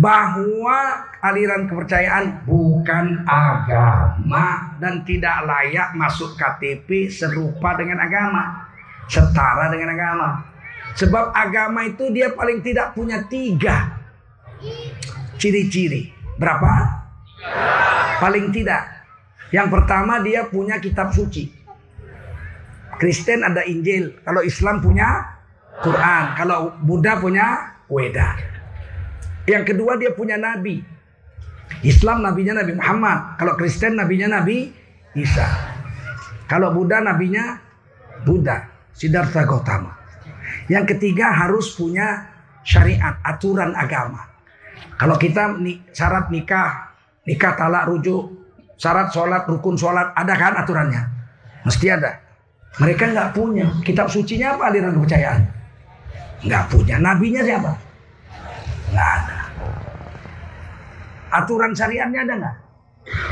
bahwa 0.00 1.04
aliran 1.20 1.68
kepercayaan 1.68 2.44
bukan 2.48 3.26
agama 3.28 4.78
dan 4.80 5.04
tidak 5.04 5.44
layak 5.44 5.92
masuk 5.98 6.38
KTP 6.38 7.12
serupa 7.12 7.76
dengan 7.76 8.00
agama, 8.00 8.68
setara 9.10 9.68
dengan 9.68 9.92
agama. 9.92 10.28
Sebab 10.96 11.36
agama 11.36 11.84
itu 11.84 12.08
dia 12.14 12.32
paling 12.32 12.64
tidak 12.64 12.96
punya 12.96 13.20
tiga 13.28 14.00
ciri-ciri. 15.40 16.12
Berapa? 16.36 17.00
Paling 18.20 18.52
tidak. 18.52 18.84
Yang 19.50 19.68
pertama 19.72 20.20
dia 20.20 20.46
punya 20.46 20.76
kitab 20.78 21.10
suci. 21.10 21.48
Kristen 23.00 23.40
ada 23.40 23.64
Injil, 23.64 24.20
kalau 24.20 24.44
Islam 24.44 24.84
punya 24.84 25.40
Quran, 25.80 26.24
kalau 26.36 26.76
Buddha 26.84 27.16
punya 27.16 27.46
Weda. 27.88 28.36
Yang 29.48 29.74
kedua 29.74 29.96
dia 29.96 30.12
punya 30.12 30.36
nabi. 30.36 30.84
Islam 31.82 32.22
nabinya 32.22 32.60
Nabi 32.60 32.76
Muhammad. 32.76 33.40
Kalau 33.40 33.54
Kristen 33.56 33.96
nabinya 33.96 34.38
Nabi 34.38 34.68
Isa. 35.16 35.48
Kalau 36.46 36.70
Buddha 36.76 37.02
nabinya 37.02 37.58
Buddha. 38.22 38.68
Siddhartha 38.94 39.48
Gautama. 39.48 39.96
Yang 40.68 40.94
ketiga 40.94 41.32
harus 41.32 41.72
punya 41.74 42.30
syariat, 42.62 43.18
aturan 43.26 43.74
agama. 43.74 44.29
Kalau 45.00 45.16
kita 45.16 45.56
syarat 45.96 46.28
nikah, 46.28 46.92
nikah 47.24 47.56
talak 47.56 47.88
rujuk, 47.88 48.30
syarat 48.76 49.08
sholat, 49.12 49.48
rukun 49.48 49.76
sholat, 49.76 50.12
ada 50.12 50.34
kan 50.36 50.56
aturannya? 50.60 51.02
Mesti 51.64 51.86
ada. 51.88 52.20
Mereka 52.80 53.12
nggak 53.12 53.30
punya. 53.36 53.66
Kitab 53.82 54.08
sucinya 54.08 54.56
apa 54.56 54.70
aliran 54.70 54.94
kepercayaan? 54.96 55.42
Nggak 56.46 56.64
punya. 56.72 56.96
Nabinya 56.96 57.42
siapa? 57.44 57.72
Nggak 58.94 59.10
ada. 59.20 59.38
Aturan 61.30 61.72
syariatnya 61.74 62.20
ada 62.24 62.34
nggak? 62.38 62.56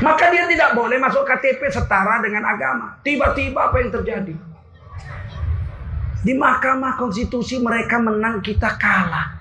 Maka 0.02 0.24
dia 0.34 0.44
tidak 0.50 0.74
boleh 0.74 0.98
masuk 0.98 1.22
KTP 1.22 1.70
setara 1.70 2.18
dengan 2.18 2.42
agama. 2.48 2.98
Tiba-tiba 3.06 3.70
apa 3.70 3.76
yang 3.78 3.90
terjadi? 3.94 4.34
Di 6.18 6.34
Mahkamah 6.34 6.98
Konstitusi 6.98 7.62
mereka 7.62 8.02
menang, 8.02 8.42
kita 8.42 8.74
kalah. 8.74 9.37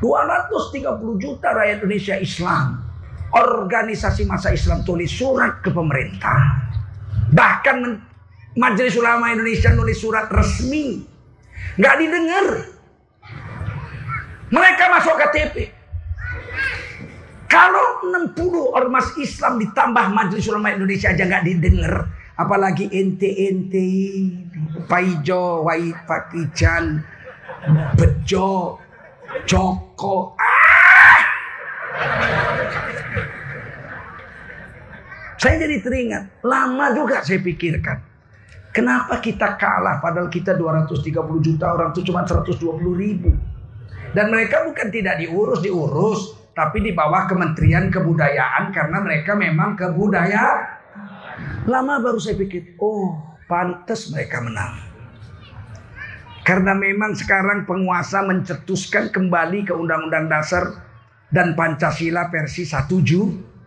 230 0.00 1.22
juta 1.22 1.48
rakyat 1.52 1.80
Indonesia 1.80 2.16
Islam. 2.20 2.84
Organisasi 3.32 4.24
masa 4.24 4.54
Islam 4.54 4.86
tulis 4.86 5.10
surat 5.12 5.60
ke 5.60 5.68
pemerintah. 5.72 6.62
Bahkan 7.32 7.76
Majelis 8.56 8.96
Ulama 8.96 9.34
Indonesia 9.34 9.72
nulis 9.76 10.00
surat 10.00 10.30
resmi. 10.32 11.04
Nggak 11.76 11.96
didengar. 12.00 12.46
Mereka 14.46 14.84
masuk 14.88 15.14
KTP. 15.20 15.56
Kalau 17.46 18.02
60 18.10 18.36
ormas 18.74 19.14
Islam 19.22 19.58
ditambah 19.62 20.06
Majelis 20.10 20.50
Ulama 20.50 20.74
Indonesia 20.74 21.14
aja 21.14 21.24
nggak 21.24 21.46
didengar, 21.46 22.10
apalagi 22.34 22.90
ente-ente, 22.90 23.86
Paijo, 24.90 25.62
Wai 25.62 25.94
Pakijan, 26.04 27.00
Bejo, 27.94 28.82
Joko. 29.44 30.32
Ah! 30.40 31.20
Saya 35.36 35.68
jadi 35.68 35.84
teringat, 35.84 36.40
lama 36.40 36.96
juga 36.96 37.20
saya 37.20 37.44
pikirkan. 37.44 38.00
Kenapa 38.72 39.20
kita 39.20 39.56
kalah 39.60 40.00
padahal 40.00 40.32
kita 40.32 40.56
230 40.56 41.12
juta 41.44 41.66
orang 41.72 41.92
itu 41.92 42.08
cuma 42.08 42.24
120 42.24 42.56
ribu. 42.96 43.32
Dan 44.16 44.32
mereka 44.32 44.64
bukan 44.64 44.88
tidak 44.88 45.20
diurus, 45.20 45.60
diurus. 45.60 46.20
Tapi 46.56 46.80
di 46.80 46.96
bawah 46.96 47.28
Kementerian 47.28 47.92
Kebudayaan 47.92 48.72
karena 48.72 49.04
mereka 49.04 49.36
memang 49.36 49.76
kebudayaan. 49.76 50.58
Lama 51.68 52.00
baru 52.00 52.16
saya 52.16 52.40
pikir, 52.40 52.80
oh 52.80 53.36
pantas 53.44 54.08
mereka 54.08 54.40
menang. 54.40 54.95
Karena 56.46 56.78
memang 56.78 57.18
sekarang 57.18 57.66
penguasa 57.66 58.22
mencetuskan 58.22 59.10
kembali 59.10 59.66
ke 59.66 59.74
Undang-Undang 59.74 60.30
Dasar 60.30 60.78
dan 61.34 61.58
Pancasila 61.58 62.30
versi 62.30 62.62
1 62.62 62.86
Juni. 63.02 63.58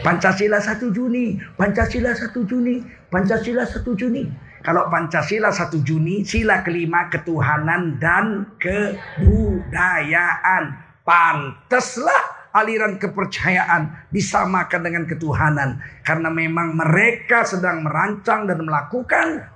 Pancasila 0.00 0.56
1 0.56 0.96
Juni, 0.96 1.36
Pancasila 1.60 2.16
1 2.16 2.32
Juni, 2.48 2.80
Pancasila 3.12 3.68
1 3.68 3.84
Juni. 4.00 4.24
Kalau 4.64 4.88
Pancasila 4.88 5.52
1 5.52 5.76
Juni, 5.84 6.24
sila 6.24 6.64
kelima 6.64 7.12
ketuhanan 7.12 8.00
dan 8.00 8.48
kebudayaan. 8.56 10.72
Pantaslah 11.04 12.48
aliran 12.56 12.96
kepercayaan 12.96 14.08
disamakan 14.08 14.80
dengan 14.80 15.04
ketuhanan. 15.04 15.84
Karena 16.00 16.32
memang 16.32 16.80
mereka 16.80 17.44
sedang 17.44 17.84
merancang 17.84 18.48
dan 18.48 18.64
melakukan 18.64 19.52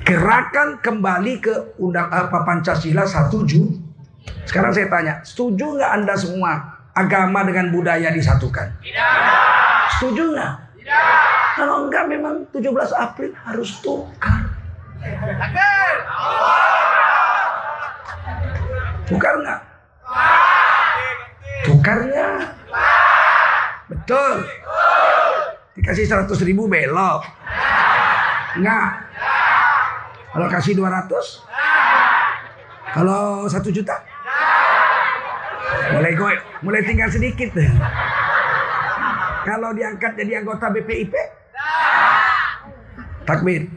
gerakan 0.00 0.80
kembali 0.80 1.34
ke 1.44 1.76
undang 1.76 2.08
apa 2.08 2.40
Pancasila 2.48 3.04
1 3.04 3.28
Juni. 3.44 3.76
Sekarang 4.48 4.72
saya 4.72 4.88
tanya, 4.88 5.14
setuju 5.20 5.76
nggak 5.76 5.92
Anda 5.92 6.14
semua 6.16 6.52
agama 6.96 7.44
dengan 7.44 7.68
budaya 7.68 8.08
disatukan? 8.08 8.80
Tidak. 8.80 9.12
Setuju 9.98 10.22
nggak? 10.32 10.52
Tidak. 10.80 11.06
Kalau 11.52 11.86
enggak 11.86 12.04
memang 12.08 12.48
17 12.50 12.72
April 12.96 13.30
harus 13.44 13.70
tukar. 13.84 14.40
Tukar 19.06 19.34
nggak? 19.44 19.60
Tukarnya. 21.62 22.28
Betul. 23.92 24.34
Dikasih 25.76 26.06
100 26.08 26.48
ribu 26.48 26.66
belok. 26.66 27.22
Enggak. 28.56 28.88
Kalau 30.32 30.48
kasih 30.48 30.72
200? 30.80 31.44
Kalau 32.96 33.44
1 33.44 33.52
juta? 33.68 33.96
Mulai 35.92 36.12
gue, 36.16 36.32
mulai 36.64 36.80
tinggal 36.88 37.12
sedikit 37.12 37.52
deh. 37.52 37.68
Kalau 39.44 39.76
diangkat 39.76 40.16
jadi 40.16 40.40
anggota 40.40 40.72
BPIP? 40.72 41.12
Takbir. 43.28 43.68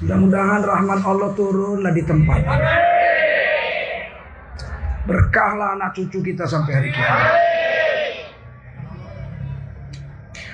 Mudah-mudahan 0.00 0.64
rahmat 0.64 1.00
Allah 1.04 1.30
turunlah 1.36 1.92
di 1.92 2.00
tempat. 2.00 2.40
Berkahlah 5.04 5.76
anak 5.76 5.92
cucu 5.92 6.24
kita 6.24 6.48
sampai 6.48 6.72
hari 6.80 6.88
kiamat. 6.88 7.49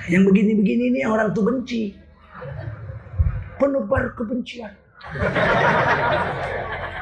Yang 0.07 0.23
begini-begini 0.31 0.83
ini 0.95 1.01
orang 1.03 1.35
tuh 1.35 1.43
benci. 1.43 1.91
Penebar 3.59 4.15
kebencian. 4.15 4.71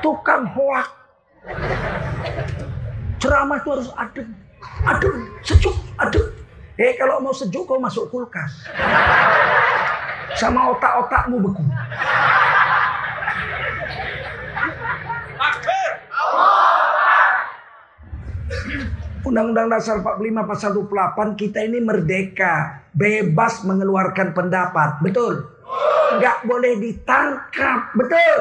Tukang 0.02 0.50
hoak. 0.50 0.90
Ceramah 3.22 3.62
itu 3.62 3.70
harus 3.70 3.90
adem. 3.94 4.28
Adem, 4.86 5.16
sejuk, 5.46 5.76
adem. 6.02 6.26
Eh 6.82 6.98
kalau 6.98 7.22
mau 7.22 7.32
sejuk 7.32 7.70
kau 7.70 7.78
masuk 7.78 8.10
kulkas. 8.10 8.66
Sama 10.36 10.74
otak-otakmu 10.74 11.38
beku. 11.46 11.64
Undang-Undang 19.26 19.74
Dasar 19.74 20.06
45 20.06 20.46
Pasal 20.46 20.72
28 20.78 21.34
kita 21.34 21.66
ini 21.66 21.82
merdeka, 21.82 22.86
bebas 22.94 23.66
mengeluarkan 23.66 24.38
pendapat, 24.38 25.02
betul? 25.02 25.50
Enggak 26.14 26.46
boleh 26.46 26.78
ditangkap, 26.78 27.90
betul? 27.98 28.40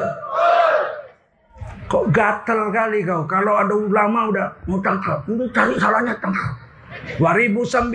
Kok 1.89 2.05
gatel 2.13 2.69
kali 2.69 3.01
kau? 3.01 3.25
Kalau 3.25 3.57
ada 3.57 3.73
ulama 3.73 4.29
udah 4.29 4.47
mau 4.69 4.77
tangkap, 4.81 5.25
udah 5.25 5.49
cari 5.49 5.73
salahnya 5.81 6.13
tangkap. 6.21 6.53
2019 7.17 7.91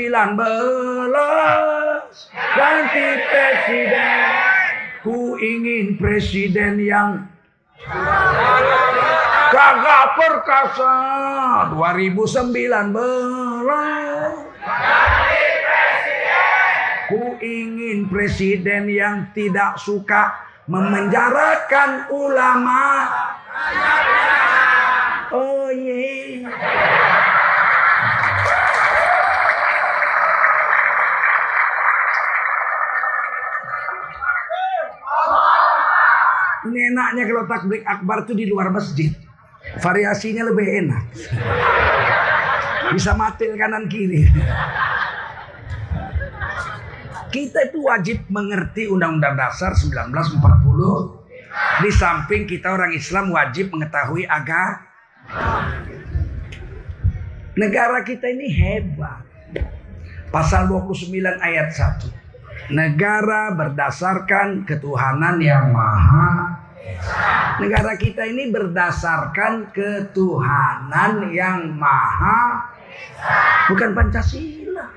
ganti 2.59 3.07
presiden. 3.31 4.19
Ku 5.01 5.39
ingin 5.41 5.97
presiden 5.97 6.77
yang 6.83 7.25
Gagah 9.51 10.15
perkasa 10.15 10.95
2019 11.75 12.95
Ku 17.11 17.35
ingin 17.43 18.07
presiden 18.07 18.87
yang 18.87 19.35
tidak 19.35 19.75
suka 19.83 20.47
memenjarakan 20.71 22.07
ulama. 22.15 23.11
Oh 25.35 25.67
yeah. 25.75 26.47
Ini 36.71 36.95
enaknya 36.95 37.27
kalau 37.27 37.45
takbir 37.51 37.83
akbar 37.83 38.23
itu 38.23 38.39
di 38.39 38.47
luar 38.47 38.71
masjid. 38.71 39.11
Variasinya 39.81 40.49
lebih 40.49 40.67
enak. 40.85 41.05
Bisa 42.91 43.15
mati 43.15 43.47
kanan 43.55 43.87
kiri. 43.87 44.27
Kita 47.31 47.71
itu 47.71 47.79
wajib 47.87 48.27
mengerti 48.27 48.91
Undang-Undang 48.91 49.39
Dasar 49.39 49.71
1940. 49.79 51.23
Di 51.87 51.91
samping 51.95 52.51
kita 52.51 52.75
orang 52.75 52.91
Islam 52.91 53.31
wajib 53.31 53.71
mengetahui 53.71 54.27
agama. 54.27 54.91
Negara 57.55 58.03
kita 58.03 58.27
ini 58.27 58.51
hebat. 58.51 59.23
Pasal 60.31 60.67
29 60.71 61.11
ayat 61.43 61.71
1. 61.71 62.75
Negara 62.75 63.51
berdasarkan 63.55 64.63
ketuhanan 64.63 65.43
yang 65.43 65.75
maha 65.75 66.70
Negara 67.61 67.93
kita 68.01 68.25
ini 68.25 68.49
berdasarkan 68.49 69.69
ketuhanan 69.73 71.29
yang 71.29 71.77
maha 71.77 72.73
bukan 73.69 73.93
Pancasila. 73.93 74.89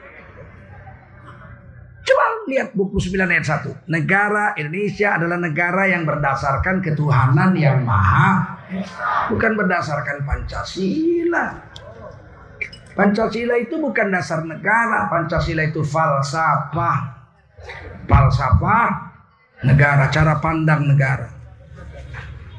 Coba 2.03 2.23
lihat 2.47 2.75
buku 2.75 2.99
9 2.99 3.27
ayat 3.27 3.45
1. 3.67 3.91
Negara 3.91 4.55
Indonesia 4.59 5.15
adalah 5.15 5.39
negara 5.39 5.83
yang 5.87 6.03
berdasarkan 6.07 6.79
ketuhanan 6.83 7.51
yang 7.55 7.83
maha 7.83 8.59
bukan 9.27 9.59
berdasarkan 9.59 10.23
Pancasila. 10.23 11.71
Pancasila 12.93 13.57
itu 13.57 13.81
bukan 13.81 14.13
dasar 14.13 14.45
negara, 14.45 15.09
Pancasila 15.09 15.65
itu 15.65 15.81
falsafah. 15.81 17.25
Falsafah 18.05 18.89
negara, 19.65 20.07
cara 20.13 20.37
pandang 20.37 20.85
negara. 20.85 21.42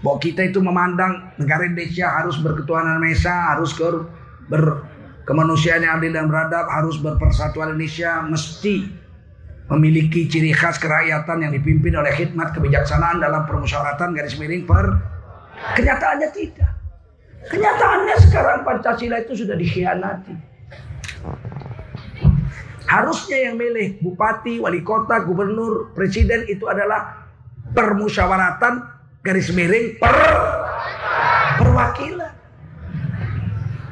Bahwa 0.04 0.20
kita 0.20 0.44
itu 0.44 0.60
memandang 0.60 1.32
negara 1.40 1.64
Indonesia 1.64 2.12
harus 2.12 2.36
berketuhanan 2.36 3.00
Esa, 3.08 3.56
harus 3.56 3.72
ke 3.72 3.88
berkemanusiaan 4.52 5.80
yang 5.80 5.96
adil 5.96 6.12
dan 6.12 6.28
beradab, 6.28 6.68
harus 6.68 7.00
berpersatuan 7.00 7.72
Indonesia, 7.72 8.20
mesti 8.20 8.84
memiliki 9.72 10.28
ciri 10.28 10.52
khas 10.52 10.76
kerakyatan 10.76 11.48
yang 11.48 11.52
dipimpin 11.56 11.96
oleh 11.96 12.12
khidmat 12.12 12.52
kebijaksanaan 12.52 13.24
dalam 13.24 13.48
permusyawaratan 13.48 14.12
garis 14.12 14.36
miring 14.36 14.68
per 14.68 15.00
kenyataannya 15.72 16.28
tidak. 16.36 16.72
Kenyataannya 17.48 18.16
sekarang 18.28 18.60
Pancasila 18.64 19.20
itu 19.20 19.44
sudah 19.44 19.56
dikhianati. 19.56 20.34
Harusnya 22.84 23.48
yang 23.48 23.56
milih 23.56 24.00
bupati, 24.04 24.60
wali 24.60 24.84
kota, 24.84 25.24
gubernur, 25.24 25.96
presiden 25.96 26.44
itu 26.48 26.68
adalah 26.68 27.24
permusyawaratan 27.72 28.93
garis 29.24 29.48
miring 29.56 29.96
per 29.96 30.12
perwakilan. 31.56 32.32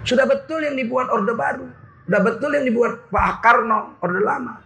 Sudah 0.05 0.29
betul 0.29 0.61
yang 0.61 0.77
dibuat 0.77 1.09
Orde 1.09 1.33
Baru. 1.33 1.73
Sudah 2.05 2.21
betul 2.21 2.53
yang 2.53 2.69
dibuat 2.69 3.09
Pak 3.09 3.41
Karno 3.41 3.97
Orde 4.05 4.21
Lama. 4.21 4.61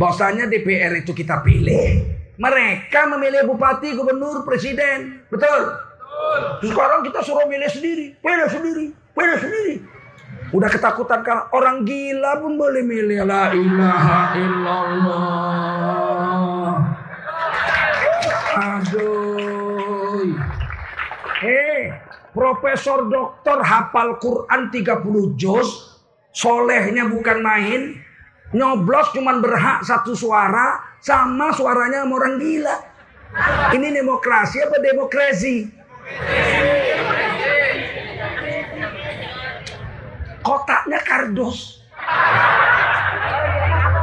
Bahwasanya 0.00 0.48
DPR 0.48 1.04
itu 1.04 1.12
kita 1.12 1.44
pilih. 1.44 2.16
Mereka 2.40 3.04
memilih 3.12 3.44
bupati, 3.44 3.92
gubernur, 3.92 4.48
presiden. 4.48 5.20
Betul? 5.28 5.68
Betul. 5.68 6.72
Sekarang 6.72 7.04
kita 7.04 7.20
suruh 7.20 7.44
milih 7.44 7.68
sendiri. 7.68 8.16
Pilih 8.24 8.48
sendiri. 8.48 8.86
Pilih 9.12 9.36
sendiri. 9.36 9.84
Udah 10.50 10.72
ketakutan 10.72 11.20
kan 11.20 11.52
orang 11.52 11.84
gila 11.84 12.40
pun 12.40 12.56
boleh 12.56 12.80
milih. 12.80 13.28
La 13.28 13.52
ilaha 13.52 14.32
illallah. 14.40 15.60
Aduh. 18.56 19.20
Eh, 21.40 21.88
Profesor 22.36 23.08
Doktor 23.08 23.64
hafal 23.64 24.20
Quran 24.20 24.68
30 24.68 25.40
juz, 25.40 25.98
solehnya 26.36 27.08
bukan 27.08 27.40
main, 27.40 27.96
nyoblos 28.52 29.08
cuman 29.16 29.40
berhak 29.40 29.80
satu 29.80 30.12
suara, 30.12 30.84
sama 31.00 31.48
suaranya 31.56 32.04
sama 32.04 32.20
orang 32.20 32.36
gila. 32.36 32.76
Ini 33.72 33.88
demokrasi 34.04 34.60
apa 34.60 34.76
demokrasi? 34.84 35.54
kardus. 41.06 41.80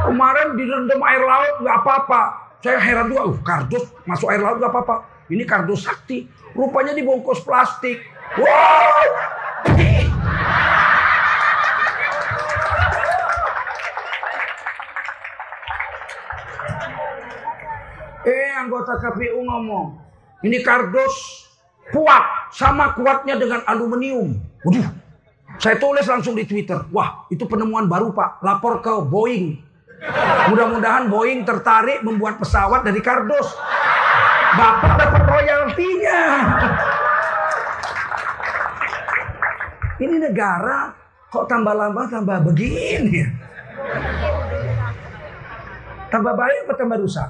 Kemarin 0.08 0.48
direndam 0.56 1.00
air 1.04 1.22
laut 1.22 1.54
nggak 1.60 1.78
apa-apa. 1.84 2.22
Saya 2.58 2.80
heran 2.82 3.12
juga, 3.12 3.22
uh, 3.30 3.38
kardus 3.44 3.84
masuk 4.08 4.26
air 4.32 4.42
laut 4.42 4.58
nggak 4.58 4.72
apa-apa. 4.72 5.17
Ini 5.28 5.44
kardus 5.44 5.84
sakti. 5.84 6.24
Rupanya 6.56 6.96
dibungkus 6.96 7.44
plastik. 7.44 8.00
Wow! 8.36 9.04
Eh 18.28 18.52
anggota 18.52 19.00
KPU 19.00 19.40
ngomong, 19.40 19.96
ini 20.44 20.60
kardus 20.60 21.48
kuat 21.88 22.52
sama 22.52 22.92
kuatnya 22.92 23.40
dengan 23.40 23.64
aluminium. 23.64 24.36
Waduh, 24.68 24.84
saya 25.56 25.80
tulis 25.80 26.04
langsung 26.04 26.36
di 26.36 26.44
Twitter. 26.44 26.76
Wah, 26.92 27.24
itu 27.32 27.48
penemuan 27.48 27.88
baru 27.88 28.12
Pak. 28.12 28.44
Lapor 28.44 28.84
ke 28.84 28.92
Boeing. 29.00 29.64
Mudah-mudahan 30.52 31.08
Boeing 31.08 31.48
tertarik 31.48 32.04
membuat 32.04 32.36
pesawat 32.36 32.84
dari 32.84 33.00
kardus. 33.00 33.48
Bapak 34.56 34.92
dapat 34.96 35.22
royaltinya. 35.28 36.20
Ini 39.98 40.16
negara 40.22 40.94
kok 41.28 41.44
tambah 41.50 41.74
lama 41.74 42.02
tambah 42.08 42.38
begini. 42.48 43.26
Tambah 46.08 46.32
baik 46.32 46.64
atau 46.64 46.76
tambah 46.78 46.98
rusak? 47.02 47.28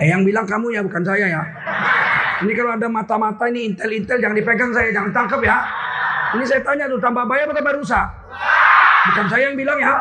Eh 0.00 0.12
yang 0.12 0.26
bilang 0.26 0.44
kamu 0.44 0.76
ya 0.76 0.80
bukan 0.84 1.02
saya 1.06 1.26
ya. 1.28 1.42
Ini 2.40 2.52
kalau 2.56 2.72
ada 2.76 2.88
mata-mata 2.88 3.44
ini 3.48 3.72
intel-intel 3.72 4.16
jangan 4.20 4.36
dipegang 4.36 4.72
saya, 4.72 4.88
jangan 4.92 5.12
tangkap 5.12 5.40
ya. 5.44 5.56
Ini 6.36 6.44
saya 6.44 6.60
tanya 6.64 6.88
tuh 6.88 7.00
tambah 7.00 7.24
baik 7.24 7.48
atau 7.48 7.56
tambah 7.56 7.74
rusak? 7.80 8.06
Bukan 9.12 9.26
saya 9.32 9.42
yang 9.48 9.56
bilang 9.56 9.78
ya. 9.80 9.94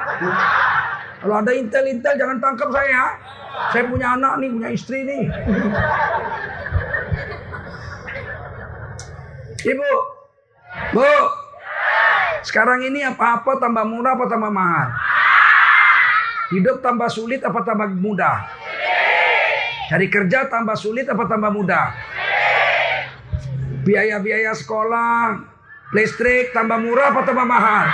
Kalau 1.19 1.35
ada 1.43 1.51
intel-intel 1.51 2.15
jangan 2.15 2.39
tangkap 2.39 2.71
saya 2.71 2.87
ya. 2.87 3.05
Saya 3.75 3.83
punya 3.91 4.15
anak 4.15 4.39
nih, 4.39 4.49
punya 4.55 4.69
istri 4.71 5.03
nih. 5.03 5.23
Ibu, 9.59 9.91
Bu, 10.95 11.11
sekarang 12.47 12.87
ini 12.87 13.03
apa-apa 13.03 13.59
tambah 13.59 13.83
murah 13.83 14.15
apa 14.15 14.25
tambah 14.31 14.47
mahal? 14.47 14.87
Hidup 16.55 16.79
tambah 16.79 17.11
sulit 17.11 17.43
apa 17.43 17.59
tambah 17.67 17.91
mudah? 17.91 18.47
Cari 19.91 20.07
kerja 20.07 20.47
tambah 20.47 20.79
sulit 20.79 21.11
apa 21.11 21.27
tambah 21.27 21.51
mudah? 21.51 21.91
Biaya-biaya 23.83 24.55
sekolah, 24.55 25.43
listrik 25.91 26.55
tambah 26.55 26.79
murah 26.79 27.11
apa 27.11 27.21
tambah 27.27 27.43
mahal? 27.43 27.85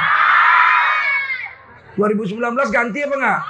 2019 1.95 2.75
ganti 2.75 2.99
apa 3.07 3.15
enggak? 3.15 3.41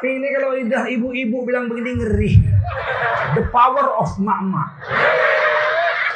Ini 0.00 0.28
kalau 0.32 0.50
lidah 0.56 0.84
ibu-ibu 0.88 1.44
bilang 1.44 1.68
begini 1.68 2.00
ngeri. 2.00 2.32
The 3.36 3.44
power 3.52 4.00
of 4.00 4.16
mama. 4.16 4.72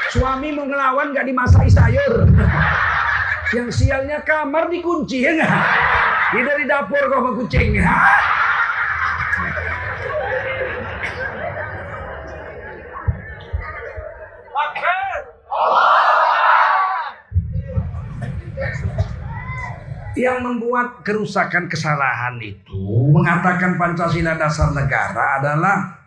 Suami 0.09 0.57
mau 0.57 0.65
ngelawan 0.65 1.13
gak 1.13 1.29
dimasai 1.29 1.69
sayur. 1.69 2.25
Yang 3.53 3.69
sialnya 3.77 4.25
kamar 4.25 4.73
dikunci 4.73 5.23
ya 5.23 5.37
nggak? 5.37 5.53
Ini 6.33 6.43
dari 6.43 6.65
dapur 6.65 7.03
kok 7.07 7.19
sama 7.21 7.31
kucing. 7.39 7.77
Ya? 7.77 7.93
Yang 20.25 20.39
membuat 20.41 21.05
kerusakan 21.05 21.69
kesalahan 21.69 22.41
itu 22.41 22.81
mengatakan 23.13 23.77
Pancasila 23.77 24.41
dasar 24.41 24.73
negara 24.73 25.37
adalah 25.37 26.01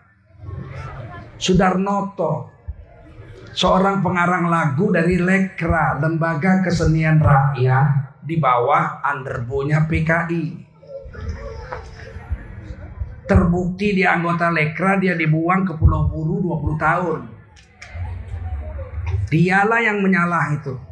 Sudarnoto 1.37 2.49
seorang 3.53 4.01
pengarang 4.01 4.49
lagu 4.49 4.89
dari 4.89 5.21
Lekra, 5.21 6.01
Lembaga 6.01 6.65
Kesenian 6.65 7.21
Rakyat 7.21 8.21
di 8.25 8.41
bawah 8.41 9.05
underbonya 9.05 9.85
PKI. 9.85 10.45
Terbukti 13.29 14.01
dia 14.01 14.17
anggota 14.17 14.49
Lekra, 14.49 14.97
dia 14.97 15.13
dibuang 15.13 15.61
ke 15.61 15.77
Pulau 15.77 16.09
Buru 16.09 16.41
20 16.41 16.79
tahun. 16.79 17.21
Dialah 19.27 19.81
yang 19.83 19.99
menyalah 20.01 20.57
itu. 20.57 20.86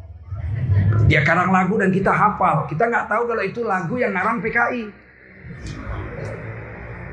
Dia 1.06 1.22
karang 1.22 1.54
lagu 1.54 1.78
dan 1.78 1.94
kita 1.94 2.10
hafal. 2.10 2.66
Kita 2.66 2.90
nggak 2.90 3.06
tahu 3.06 3.22
kalau 3.30 3.44
itu 3.46 3.62
lagu 3.62 3.94
yang 3.94 4.10
ngarang 4.10 4.42
PKI. 4.42 4.82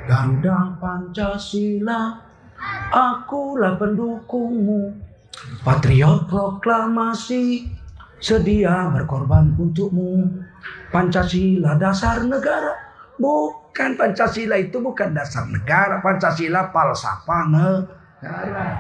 Garuda 0.09 0.75
Pancasila, 0.81 2.17
akulah 2.89 3.77
pendukungmu. 3.77 4.97
Patriot 5.63 6.25
proklamasi, 6.27 7.69
sedia 8.17 8.89
berkorban 8.89 9.53
untukmu. 9.55 10.41
Pancasila 10.89 11.77
dasar 11.77 12.25
negara. 12.25 12.73
Bukan 13.21 13.93
Pancasila 13.93 14.57
itu 14.57 14.81
bukan 14.81 15.13
dasar 15.13 15.45
negara. 15.47 16.01
Pancasila 16.01 16.73
falsafah 16.73 17.45
negara. 17.47 18.01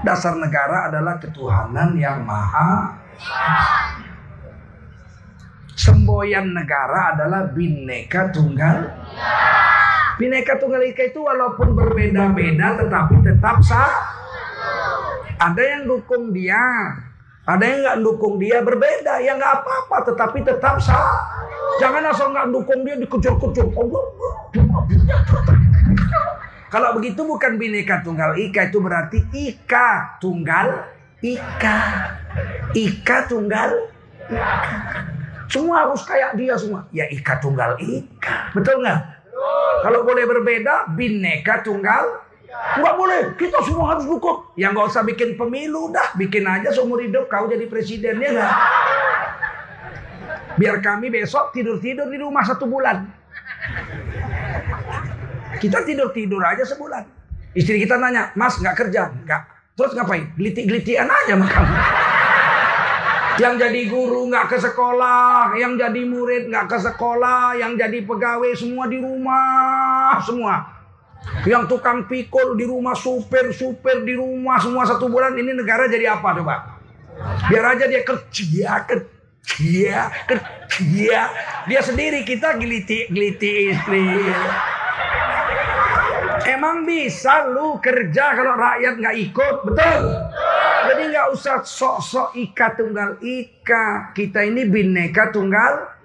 Dasar 0.01 0.39
negara 0.39 0.87
adalah 0.87 1.19
ketuhanan 1.19 1.93
yang 1.99 2.23
maha. 2.23 2.95
Semboyan 5.73 6.53
negara 6.53 7.17
adalah 7.17 7.49
bineka 7.49 8.29
tunggal. 8.29 8.93
Bineka 10.21 10.61
tunggal 10.61 10.85
ika 10.85 11.09
itu 11.09 11.25
walaupun 11.25 11.73
berbeda-beda 11.73 12.77
tetapi 12.77 13.25
tetap 13.25 13.57
sah. 13.65 14.21
Ada 15.41 15.59
yang 15.59 15.83
dukung 15.89 16.29
dia, 16.29 16.61
ada 17.49 17.63
yang 17.65 17.81
nggak 17.81 17.99
dukung 18.05 18.37
dia 18.37 18.61
berbeda. 18.61 19.17
Ya 19.25 19.33
nggak 19.33 19.65
apa-apa, 19.65 20.13
tetapi 20.13 20.45
tetap 20.45 20.77
sah. 20.77 21.09
Jangan 21.81 22.05
asal 22.13 22.29
nggak 22.29 22.53
dukung 22.53 22.85
dia 22.85 22.95
dikejar-kejar. 23.01 23.65
Kalau 26.69 26.89
begitu 26.97 27.21
bukan 27.25 27.57
bineka 27.57 28.01
tunggal 28.01 28.37
ika 28.37 28.69
itu 28.69 28.77
berarti 28.77 29.19
ika 29.33 30.17
tunggal 30.21 30.85
ika. 31.21 31.77
Ika 32.77 33.17
tunggal. 33.25 33.89
Semua 35.51 35.87
harus 35.87 36.01
kayak 36.07 36.35
dia 36.39 36.55
semua. 36.55 36.87
Ya 36.95 37.07
ika 37.11 37.39
tunggal 37.39 37.75
ika. 37.79 38.53
Betul 38.55 38.83
nggak? 38.83 38.99
Kalau 39.83 40.07
boleh 40.07 40.23
berbeda, 40.23 40.93
bineka 40.95 41.65
tunggal. 41.65 42.23
Nggak 42.53 42.95
boleh. 42.95 43.21
Kita 43.35 43.59
semua 43.65 43.97
harus 43.97 44.05
dukung. 44.05 44.45
Yang 44.55 44.71
nggak 44.77 44.87
usah 44.93 45.03
bikin 45.03 45.29
pemilu 45.35 45.89
dah. 45.91 46.15
Bikin 46.15 46.45
aja 46.45 46.69
seumur 46.71 47.01
hidup 47.01 47.27
kau 47.27 47.49
jadi 47.49 47.65
presidennya 47.67 48.29
nggak? 48.29 48.53
Biar 50.53 50.77
kami 50.85 51.09
besok 51.09 51.49
tidur-tidur 51.51 52.07
di 52.07 52.17
rumah 52.21 52.45
satu 52.45 52.69
bulan. 52.69 53.09
Kita 55.57 55.81
tidur-tidur 55.81 56.43
aja 56.45 56.61
sebulan. 56.61 57.03
Istri 57.53 57.85
kita 57.85 57.97
nanya, 57.97 58.33
Mas 58.33 58.57
nggak 58.57 58.75
kerja? 58.85 59.09
Nggak. 59.25 59.41
Terus 59.73 59.91
ngapain? 59.97 60.29
Gelitik-gelitian 60.37 61.09
aja 61.09 61.33
sama 61.33 61.47
kamu. 61.49 61.73
Yang 63.41 63.53
jadi 63.65 63.81
guru 63.89 64.29
nggak 64.29 64.45
ke 64.45 64.57
sekolah, 64.61 65.57
yang 65.57 65.73
jadi 65.73 66.01
murid 66.05 66.53
nggak 66.53 66.69
ke 66.69 66.77
sekolah, 66.77 67.57
yang 67.57 67.73
jadi 67.73 68.05
pegawai 68.05 68.53
semua 68.53 68.85
di 68.85 69.01
rumah 69.01 70.21
semua. 70.21 70.55
Yang 71.47 71.71
tukang 71.71 72.05
pikul 72.05 72.59
di 72.59 72.67
rumah, 72.67 72.93
supir-supir 72.93 74.03
di 74.03 74.13
rumah 74.13 74.59
semua 74.59 74.83
satu 74.83 75.07
bulan 75.07 75.33
ini 75.39 75.55
negara 75.55 75.87
jadi 75.87 76.19
apa 76.19 76.29
coba? 76.35 76.55
Biar 77.47 77.73
aja 77.73 77.85
dia 77.87 78.03
kerja, 78.03 78.71
kerja, 78.85 79.97
kerja. 80.27 81.19
Dia 81.65 81.81
sendiri 81.81 82.27
kita 82.27 82.59
geliti, 82.59 83.07
geliti 83.07 83.71
istri. 83.71 84.03
Emang 86.43 86.83
bisa 86.83 87.47
lu 87.47 87.79
kerja 87.79 88.35
kalau 88.35 88.53
rakyat 88.59 88.93
nggak 88.99 89.15
ikut, 89.31 89.55
betul? 89.63 89.99
Jadi 90.83 91.03
nggak 91.15 91.27
usah 91.31 91.63
sok-sok 91.63 92.35
ika 92.35 92.75
tunggal 92.75 93.15
ika. 93.23 94.11
Kita 94.11 94.43
ini 94.43 94.67
bineka 94.67 95.31
tunggal. 95.31 95.95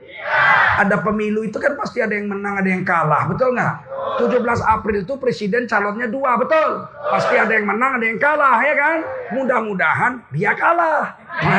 Ada 0.79 1.03
pemilu 1.03 1.47
itu 1.47 1.59
kan 1.59 1.75
pasti 1.79 2.03
ada 2.03 2.15
yang 2.15 2.31
menang, 2.31 2.59
ada 2.59 2.71
yang 2.71 2.83
kalah, 2.83 3.27
betul 3.31 3.55
nggak? 3.55 3.75
17 4.19 4.35
April 4.67 5.07
itu 5.07 5.15
presiden 5.19 5.71
calonnya 5.71 6.11
dua, 6.11 6.35
betul? 6.35 6.87
Pasti 7.07 7.39
ada 7.39 7.55
yang 7.55 7.67
menang, 7.71 8.03
ada 8.03 8.07
yang 8.07 8.19
kalah, 8.19 8.59
ya 8.63 8.75
kan? 8.75 8.99
Mudah-mudahan 9.31 10.13
dia 10.35 10.55
kalah. 10.59 11.15
Nah. 11.39 11.55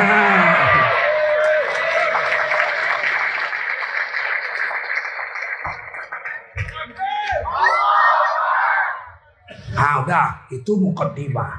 Ah, 9.80 9.80
Ah, 9.80 10.04
udah, 10.04 10.44
itu 10.52 10.76
mukaddimah. 10.76 11.56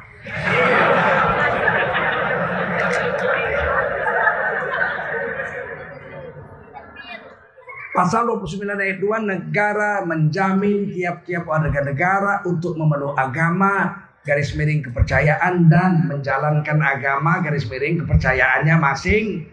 Pasal 7.91 8.23
29 8.23 8.63
ayat 8.71 9.03
2 9.03 9.19
negara 9.27 10.07
menjamin 10.07 10.95
tiap-tiap 10.95 11.43
warga 11.43 11.83
negara 11.83 12.39
untuk 12.47 12.79
memeluk 12.79 13.19
agama 13.19 14.07
garis 14.23 14.55
miring 14.55 14.79
kepercayaan 14.79 15.67
dan 15.67 16.07
menjalankan 16.07 16.79
agama 16.79 17.43
garis 17.43 17.67
miring 17.67 17.99
kepercayaannya 17.99 18.79
masing. 18.79 19.43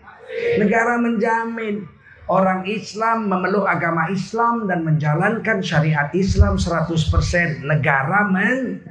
Negara 0.54 1.02
menjamin 1.02 1.82
orang 2.30 2.62
Islam 2.70 3.26
memeluk 3.26 3.66
agama 3.66 4.06
Islam 4.06 4.70
dan 4.70 4.86
menjalankan 4.86 5.58
syariat 5.58 6.06
Islam 6.14 6.62
100%. 6.62 7.66
Negara 7.66 8.22
men 8.30 8.86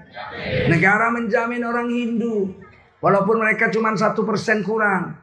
negara 0.68 1.08
menjamin 1.08 1.64
orang 1.64 1.88
Hindu 1.88 2.52
walaupun 3.00 3.40
mereka 3.40 3.72
cuma 3.72 3.96
satu 3.96 4.28
persen 4.28 4.60
kurang 4.60 5.16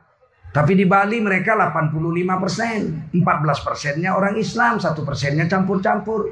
tapi 0.55 0.79
di 0.79 0.87
Bali 0.87 1.19
mereka 1.19 1.59
85 1.59 1.99
persen. 2.39 3.11
14 3.11 3.67
persennya 3.67 4.15
orang 4.15 4.39
Islam, 4.39 4.79
satu 4.79 5.03
persennya 5.03 5.51
campur-campur. 5.51 6.31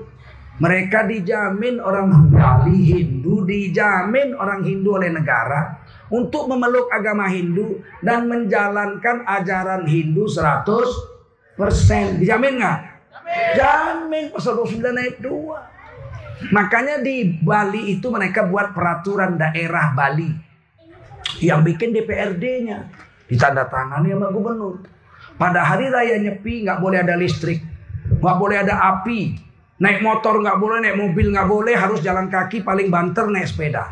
Mereka 0.63 1.11
dijamin 1.11 1.83
orang 1.83 2.31
Bali 2.31 2.95
Hindu, 2.95 3.43
dijamin 3.43 4.39
orang 4.39 4.63
Hindu 4.63 4.95
oleh 4.95 5.11
negara 5.11 5.83
untuk 6.07 6.47
memeluk 6.47 6.87
agama 6.95 7.27
Hindu 7.27 7.83
dan 7.99 8.31
menjalankan 8.31 9.27
ajaran 9.27 9.91
Hindu 9.91 10.31
100 10.31 11.59
persen. 11.59 12.23
Dijamin 12.23 12.63
nggak? 12.63 12.79
Jamin 13.59 14.31
pasal 14.31 14.55
29 14.55 15.03
ayat 15.03 15.19
2. 15.19 16.55
Makanya 16.55 17.03
di 17.03 17.43
Bali 17.43 17.99
itu 17.99 18.07
mereka 18.07 18.47
buat 18.47 18.71
peraturan 18.71 19.35
daerah 19.35 19.91
Bali 19.99 20.31
yang 21.43 21.67
bikin 21.67 21.91
DPRD-nya 21.91 23.02
ditandatangani 23.33 24.13
sama 24.13 24.29
gubernur. 24.29 24.85
Pada 25.41 25.65
hari 25.65 25.89
raya 25.89 26.21
Nyepi 26.21 26.69
nggak 26.69 26.79
boleh 26.85 27.01
ada 27.01 27.17
listrik, 27.17 27.65
nggak 28.21 28.37
boleh 28.37 28.61
ada 28.61 28.77
api, 28.93 29.33
naik 29.81 30.05
motor 30.05 30.37
nggak 30.45 30.59
boleh, 30.61 30.85
naik 30.85 30.97
mobil 31.01 31.33
nggak 31.33 31.49
boleh, 31.49 31.73
harus 31.73 32.05
jalan 32.05 32.29
kaki 32.29 32.61
paling 32.61 32.93
banter 32.93 33.25
naik 33.33 33.49
sepeda. 33.49 33.89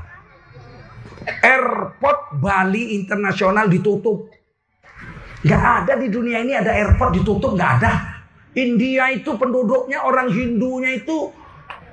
Airport 1.40 2.36
Bali 2.36 3.00
Internasional 3.00 3.72
ditutup. 3.72 4.28
Nggak 5.40 5.64
ada 5.64 5.92
di 5.96 6.12
dunia 6.12 6.44
ini 6.44 6.52
ada 6.52 6.76
airport 6.76 7.16
ditutup 7.16 7.56
nggak 7.56 7.72
ada. 7.80 7.92
India 8.52 9.08
itu 9.14 9.38
penduduknya 9.40 10.04
orang 10.04 10.28
Hindunya 10.28 11.00
itu 11.00 11.32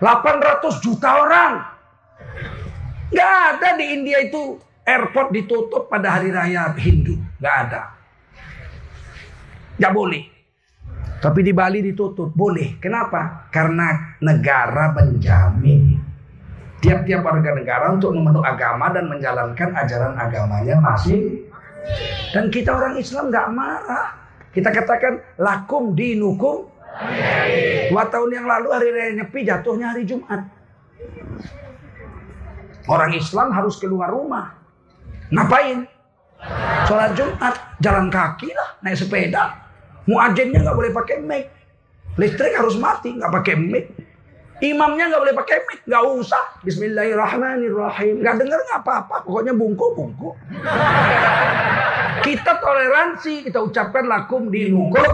800 0.03 0.83
juta 0.83 1.09
orang. 1.23 1.51
Nggak 3.07 3.33
ada 3.55 3.69
di 3.79 3.85
India 3.95 4.19
itu 4.19 4.59
airport 4.83 5.31
ditutup 5.31 5.87
pada 5.87 6.19
hari 6.19 6.31
raya 6.31 6.71
Hindu. 6.75 7.26
Nggak 7.37 7.55
ada. 7.67 7.81
Nggak 9.77 9.93
boleh. 9.93 10.23
Tapi 11.17 11.39
di 11.41 11.53
Bali 11.53 11.81
ditutup. 11.81 12.29
Boleh. 12.33 12.77
Kenapa? 12.77 13.49
Karena 13.49 14.17
negara 14.21 14.93
menjamin. 14.93 15.97
Tiap-tiap 16.77 17.25
warga 17.25 17.57
negara 17.57 17.89
untuk 17.89 18.13
memeluk 18.13 18.45
agama 18.45 18.93
dan 18.93 19.09
menjalankan 19.09 19.73
ajaran 19.73 20.13
agamanya 20.13 20.77
masing. 20.77 21.49
Dan 22.29 22.53
kita 22.53 22.69
orang 22.69 23.01
Islam 23.01 23.33
nggak 23.33 23.47
marah. 23.49 24.07
Kita 24.53 24.69
katakan 24.69 25.41
lakum 25.41 25.97
dinukum. 25.97 26.69
Dua 27.89 28.03
tahun 28.09 28.29
yang 28.33 28.45
lalu 28.45 28.67
hari 28.73 28.89
raya 28.93 29.11
Nyepi 29.21 29.45
jatuhnya 29.45 29.93
hari 29.93 30.05
Jumat. 30.05 30.41
Orang 32.87 33.11
Islam 33.13 33.53
harus 33.53 33.77
keluar 33.81 34.13
rumah. 34.13 34.53
Ngapain? 35.33 35.96
Sholat 36.87 37.17
Jumat, 37.17 37.55
jalan 37.81 38.07
kaki 38.13 38.53
lah, 38.53 38.77
naik 38.85 38.95
sepeda. 38.95 39.57
Muajennya 40.07 40.63
nggak 40.63 40.77
boleh 40.77 40.91
pakai 40.93 41.17
mic. 41.19 41.49
Listrik 42.15 42.53
harus 42.55 42.77
mati, 42.77 43.17
nggak 43.17 43.33
pakai 43.33 43.55
mic. 43.57 43.85
Imamnya 44.57 45.11
nggak 45.11 45.21
boleh 45.21 45.35
pakai 45.37 45.57
mic, 45.67 45.79
nggak 45.83 46.03
usah. 46.17 46.43
Bismillahirrahmanirrahim. 46.63 48.21
Nggak 48.21 48.35
dengar 48.39 48.59
nggak 48.63 48.81
apa-apa, 48.85 49.15
pokoknya 49.25 49.53
bungku-bungku. 49.57 50.29
Kita 52.23 52.51
toleransi, 52.61 53.45
kita 53.49 53.59
ucapkan 53.61 54.05
lakum 54.07 54.49
dinukum. 54.49 55.11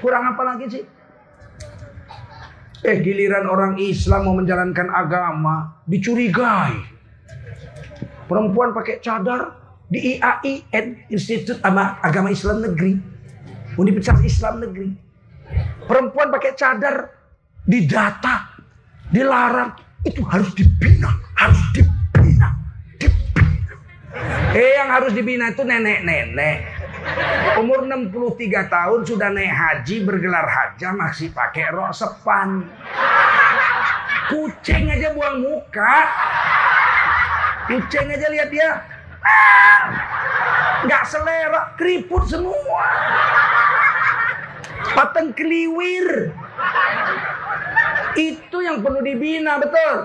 Kurang 0.00 0.34
apa 0.34 0.42
lagi 0.44 0.66
sih? 0.68 0.84
Eh 2.84 3.00
giliran 3.00 3.48
orang 3.48 3.80
Islam 3.80 4.28
mau 4.28 4.36
menjalankan 4.36 4.92
agama 4.92 5.80
dicurigai. 5.88 6.76
Perempuan 8.28 8.76
pakai 8.76 9.00
cadar 9.00 9.63
di 9.88 10.16
IAIN 10.16 11.08
Institut 11.12 11.60
Agama 11.64 12.32
Islam 12.32 12.64
Negeri. 12.64 12.94
Universitas 13.74 14.22
Islam 14.22 14.62
Negeri. 14.62 14.90
Perempuan 15.84 16.30
pakai 16.30 16.54
cadar 16.56 17.10
didata 17.64 18.54
dilarang 19.10 19.72
itu 20.04 20.20
harus 20.24 20.52
dibina 20.52 21.08
harus 21.36 21.60
dibina 21.72 22.48
dibina. 22.96 23.72
Eh 24.52 24.72
yang 24.78 24.88
harus 24.92 25.12
dibina 25.12 25.52
itu 25.52 25.64
nenek-nenek. 25.64 26.56
Umur 27.60 27.84
63 27.84 28.72
tahun 28.72 29.00
sudah 29.04 29.28
naik 29.28 29.52
haji 29.52 29.96
bergelar 30.08 30.48
haja 30.48 30.96
masih 30.96 31.28
pakai 31.36 31.68
rok 31.72 31.92
sepan. 31.92 32.64
Kucing 34.32 34.88
aja 34.88 35.12
buang 35.12 35.44
muka. 35.44 35.96
Kucing 37.68 38.08
aja 38.08 38.26
lihat 38.32 38.48
dia 38.48 38.68
nggak 40.84 41.04
selera, 41.08 41.72
keriput 41.80 42.28
semua. 42.28 42.86
Pateng 44.94 45.32
keliwir. 45.32 46.30
Itu 48.14 48.62
yang 48.62 48.84
perlu 48.84 49.00
dibina, 49.02 49.58
betul. 49.58 49.96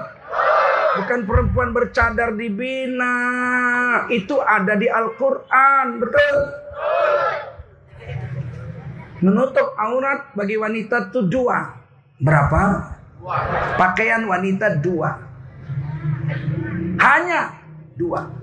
Bukan 1.04 1.20
perempuan 1.30 1.70
bercadar 1.76 2.34
dibina. 2.34 3.14
Itu 4.10 4.42
ada 4.42 4.74
di 4.74 4.90
Al-Quran, 4.90 5.86
betul. 6.02 6.36
Menutup 9.20 9.76
aurat 9.76 10.32
bagi 10.34 10.56
wanita 10.56 11.12
itu 11.12 11.28
dua. 11.28 11.76
Berapa? 12.24 12.96
Pakaian 13.76 14.24
wanita 14.26 14.80
dua. 14.80 15.12
Hanya 17.00 17.60
dua. 18.00 18.39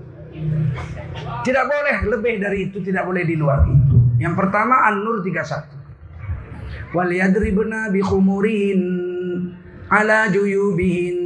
Tidak 1.43 1.65
boleh 1.65 1.97
lebih 2.11 2.35
dari 2.41 2.69
itu, 2.69 2.83
tidak 2.83 3.07
boleh 3.07 3.23
di 3.23 3.35
luar 3.39 3.63
itu. 3.65 3.97
Yang 4.17 4.33
pertama 4.35 4.87
An-Nur 4.89 5.21
31. 5.23 6.93
Wal 6.95 7.11
yadribna 7.13 7.91
bi 7.93 8.01
khumurihin 8.03 8.81
ala 9.87 10.27
juyubihin. 10.31 11.17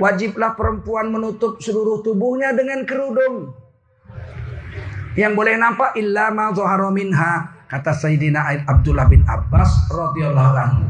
Wajiblah 0.00 0.58
perempuan 0.58 1.14
menutup 1.14 1.62
seluruh 1.62 2.02
tubuhnya 2.02 2.50
dengan 2.56 2.82
kerudung. 2.82 3.54
Yang 5.14 5.32
boleh 5.36 5.54
nampak 5.60 5.94
illa 6.00 6.32
ma 6.32 6.50
minha. 6.90 7.62
Kata 7.68 7.88
Sayyidina 7.96 8.68
Abdullah 8.68 9.08
bin 9.08 9.24
Abbas 9.24 9.88
radhiyallahu 9.88 10.52
anhu, 10.60 10.84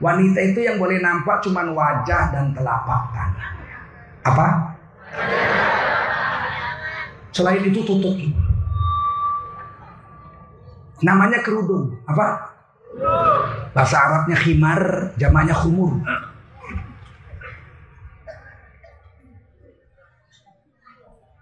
wanita 0.00 0.40
itu 0.48 0.64
yang 0.64 0.80
boleh 0.80 0.96
nampak 0.96 1.44
cuma 1.44 1.60
wajah 1.68 2.32
dan 2.32 2.56
telapak 2.56 3.02
tangan. 3.12 3.52
Apa? 4.24 4.48
Selain 7.36 7.60
itu 7.68 7.84
tutup. 7.84 8.16
Namanya 11.04 11.44
kerudung. 11.44 11.92
Apa? 12.08 12.56
Bahasa 13.76 14.00
Arabnya 14.00 14.40
khimar, 14.40 15.12
jamanya 15.20 15.52
khumur. 15.52 16.00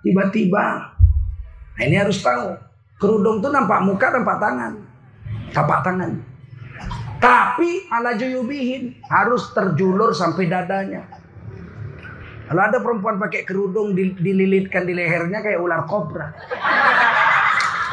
Tiba-tiba, 0.03 0.99
nah 1.78 1.82
ini 1.86 1.97
harus 1.97 2.18
tahu. 2.18 2.59
Kerudung 2.99 3.38
itu 3.38 3.49
nampak 3.55 3.86
muka, 3.86 4.11
nampak 4.11 4.42
tangan. 4.42 4.72
Tapak 5.55 5.78
tangan. 5.86 6.11
Tapi 7.22 7.86
ala 7.88 8.18
juyubihin 8.18 8.99
harus 9.07 9.55
terjulur 9.55 10.11
sampai 10.11 10.51
dadanya. 10.51 11.14
Kalau 12.45 12.61
ada 12.61 12.78
perempuan 12.80 13.16
pakai 13.16 13.49
kerudung 13.49 13.97
dililitkan 13.97 14.84
di 14.84 14.92
lehernya 14.92 15.40
kayak 15.40 15.61
ular 15.61 15.88
kobra. 15.88 16.28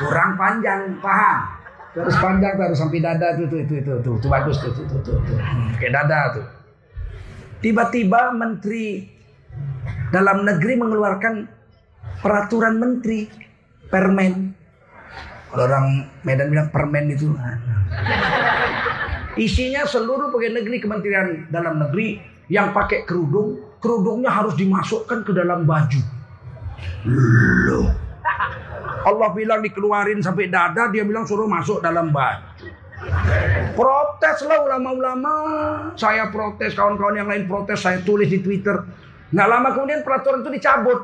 Kurang 0.03 0.35
panjang, 0.35 0.99
paham? 0.99 1.61
Terus 1.91 2.15
panjang 2.23 2.55
harus 2.55 2.79
sampai 2.79 3.03
dada 3.03 3.35
tuh 3.35 3.51
tuh 3.51 3.59
itu 3.67 3.73
itu 3.83 3.91
tuh, 3.99 4.15
tuh 4.15 4.29
bagus 4.31 4.59
tuh 4.63 4.71
tuh 4.71 4.87
tuh 4.87 4.99
tuh, 5.03 5.15
tuh. 5.27 5.37
Hmm, 5.39 5.75
kayak 5.75 5.91
dada 5.91 6.19
tuh. 6.39 6.45
Tiba-tiba 7.59 8.31
menteri 8.31 9.07
dalam 10.11 10.47
negeri 10.47 10.73
mengeluarkan 10.79 11.33
peraturan 12.23 12.79
menteri 12.79 13.27
permen. 13.91 14.55
Kalau 15.51 15.67
orang 15.67 16.07
Medan 16.23 16.47
bilang 16.47 16.71
permen 16.71 17.11
itu. 17.11 17.35
Isinya 19.35 19.83
seluruh 19.83 20.31
pegawai 20.31 20.63
negeri 20.63 20.77
Kementerian 20.79 21.27
Dalam 21.51 21.79
Negeri 21.79 22.19
yang 22.51 22.75
pakai 22.75 23.03
kerudung, 23.07 23.59
kerudungnya 23.81 24.29
harus 24.29 24.53
dimasukkan 24.53 25.25
ke 25.25 25.31
dalam 25.33 25.65
baju. 25.65 26.01
Loh. 27.67 27.89
Allah 29.01 29.29
bilang 29.33 29.65
dikeluarin 29.65 30.21
sampai 30.21 30.47
dada, 30.47 30.93
dia 30.93 31.01
bilang 31.01 31.25
suruh 31.25 31.49
masuk 31.49 31.81
dalam 31.81 32.13
baju. 32.13 32.69
Protes 33.73 34.45
lah 34.45 34.61
ulama-ulama. 34.61 35.33
Saya 35.97 36.29
protes, 36.29 36.77
kawan-kawan 36.77 37.17
yang 37.17 37.29
lain 37.29 37.49
protes, 37.49 37.81
saya 37.81 37.97
tulis 38.05 38.29
di 38.29 38.45
Twitter. 38.45 38.77
Nggak 39.33 39.47
lama 39.49 39.69
kemudian 39.73 40.05
peraturan 40.05 40.45
itu 40.45 40.51
dicabut. 40.53 41.01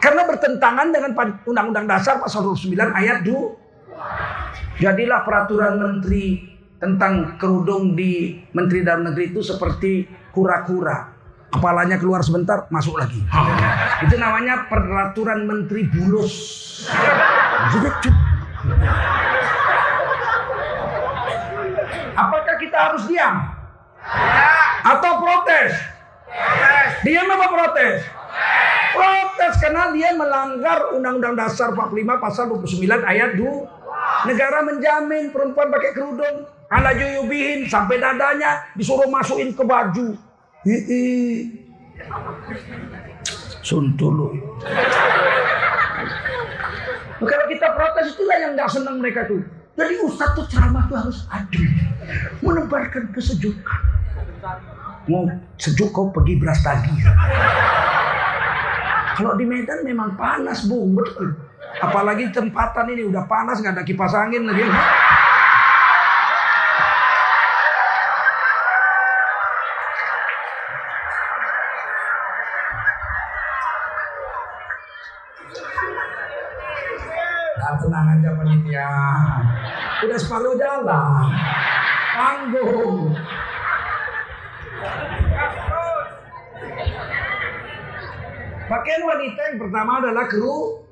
Karena 0.00 0.24
bertentangan 0.24 0.88
dengan 0.88 1.12
Undang-Undang 1.44 1.84
Dasar 1.84 2.16
pasal 2.16 2.48
29 2.48 2.72
ayat 2.96 3.20
2. 3.20 4.80
Jadilah 4.80 5.20
peraturan 5.28 5.76
menteri 5.76 6.48
tentang 6.80 7.36
kerudung 7.36 7.92
di 7.92 8.40
Menteri 8.56 8.80
Dalam 8.80 9.12
Negeri 9.12 9.36
itu 9.36 9.44
seperti 9.44 10.08
kura-kura. 10.30 11.12
Kepalanya 11.50 11.98
keluar 11.98 12.22
sebentar, 12.22 12.70
masuk 12.70 12.94
lagi. 12.94 13.18
Itu 14.06 14.14
namanya 14.16 14.70
peraturan 14.70 15.44
menteri 15.44 15.82
bulus. 15.90 16.34
Apakah 22.14 22.54
kita 22.62 22.78
harus 22.78 23.02
diam? 23.10 23.50
Atau 24.86 25.12
protes? 25.18 25.72
Diam 27.02 27.26
apa 27.26 27.46
protes? 27.50 28.06
Protes 28.94 29.54
karena 29.58 29.90
dia 29.90 30.14
melanggar 30.14 30.94
Undang-Undang 30.94 31.34
Dasar 31.34 31.74
45 31.74 32.20
pasal 32.22 32.44
29 32.52 32.86
ayat 33.02 33.34
2. 33.34 34.28
Negara 34.28 34.58
menjamin 34.62 35.32
perempuan 35.32 35.68
pakai 35.72 35.90
kerudung. 35.96 36.59
Ala 36.70 36.94
juyubihin 36.94 37.66
sampai 37.66 37.98
dadanya 37.98 38.62
disuruh 38.78 39.10
masukin 39.10 39.50
ke 39.50 39.62
baju. 39.66 40.14
Hihi. 40.62 41.02
Suntulu. 43.66 44.38
Kalau 47.20 47.46
kita 47.50 47.66
protes 47.74 48.14
itulah 48.14 48.36
yang 48.38 48.52
nggak 48.54 48.70
senang 48.70 49.02
mereka 49.02 49.26
tuh. 49.26 49.42
Jadi 49.74 49.94
ustadz 50.06 50.38
tuh 50.38 50.46
ceramah 50.46 50.86
tuh 50.86 50.96
harus 51.02 51.26
adil. 51.34 51.66
Menebarkan 52.38 53.10
kesejukan. 53.12 53.80
Mau 55.10 55.26
sejuk 55.58 55.90
kau 55.90 56.14
pergi 56.14 56.38
beras 56.38 56.62
tagi. 56.62 56.94
Kalau 59.18 59.36
di 59.36 59.44
Medan 59.44 59.82
memang 59.84 60.16
panas 60.16 60.64
bung, 60.64 60.94
betul. 60.96 61.34
Apalagi 61.82 62.32
tempatan 62.32 62.88
ini 62.94 63.10
udah 63.10 63.26
panas 63.26 63.60
nggak 63.60 63.74
ada 63.76 63.84
kipas 63.84 64.16
angin 64.16 64.48
lagi. 64.48 64.64
Nah, 77.60 77.76
tenang 77.76 78.08
aja 78.08 78.30
panitia. 78.40 78.88
Udah 80.00 80.18
separuh 80.18 80.54
jalan. 80.56 81.28
Tanggung. 82.16 83.12
Pakaian 88.70 89.02
wanita 89.02 89.40
yang 89.50 89.58
pertama 89.58 89.98
adalah 89.98 90.24
keru. 90.30 90.86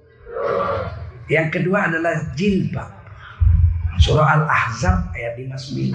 Yang 1.30 1.48
kedua 1.60 1.86
adalah 1.86 2.14
jilbab. 2.34 2.90
Surah 4.02 4.42
Al-Ahzab 4.42 5.14
ayat 5.14 5.38
59. 5.38 5.94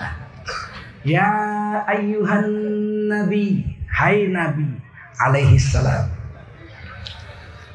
Ya 1.04 1.28
ayyuhan 1.84 2.48
nabi, 3.12 3.68
hai 3.92 4.32
nabi 4.32 4.80
alaihi 5.20 5.60
salam. 5.60 6.08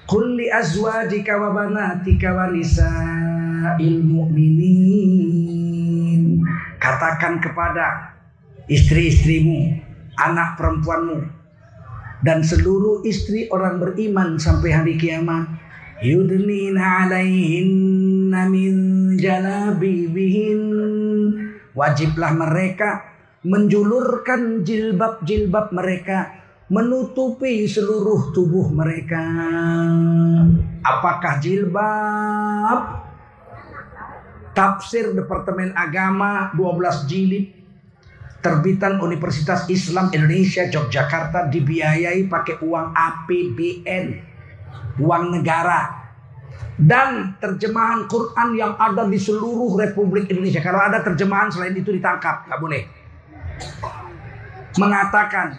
Qul 0.08 0.40
li 0.40 0.48
azwajika 0.48 1.36
wa 1.36 1.52
banatika 1.52 2.32
wa 2.32 2.48
nisa'il 2.48 4.00
mu'minin. 4.00 5.27
Katakan 6.88 7.36
kepada 7.44 8.16
istri-istrimu, 8.64 9.76
anak 10.16 10.56
perempuanmu, 10.56 11.20
dan 12.24 12.40
seluruh 12.40 13.04
istri 13.04 13.44
orang 13.52 13.76
beriman 13.76 14.40
sampai 14.40 14.72
hari 14.72 14.96
kiamat. 14.96 15.52
Yudnina 16.00 17.04
alaihinna 17.04 18.48
min 18.48 18.74
jalabibihin. 19.20 20.60
Wajiblah 21.76 22.32
mereka 22.32 23.04
menjulurkan 23.44 24.64
jilbab-jilbab 24.64 25.76
mereka 25.76 26.40
menutupi 26.72 27.68
seluruh 27.68 28.32
tubuh 28.32 28.72
mereka. 28.72 29.20
Apakah 30.80 31.36
jilbab 31.36 33.07
tafsir 34.58 35.14
Departemen 35.14 35.70
Agama 35.78 36.50
12 36.58 37.06
jilid 37.06 37.46
terbitan 38.42 38.98
Universitas 38.98 39.70
Islam 39.70 40.10
Indonesia 40.10 40.66
Yogyakarta 40.66 41.46
dibiayai 41.46 42.26
pakai 42.26 42.58
uang 42.66 42.90
APBN, 42.90 44.06
uang 44.98 45.24
negara. 45.38 46.10
Dan 46.78 47.34
terjemahan 47.42 48.06
Quran 48.06 48.54
yang 48.54 48.78
ada 48.78 49.02
di 49.02 49.18
seluruh 49.18 49.78
Republik 49.78 50.30
Indonesia. 50.30 50.62
Kalau 50.62 50.78
ada 50.78 51.02
terjemahan 51.02 51.50
selain 51.50 51.74
itu 51.74 51.90
ditangkap, 51.90 52.46
nggak 52.46 52.60
boleh. 52.62 52.82
Mengatakan 54.78 55.58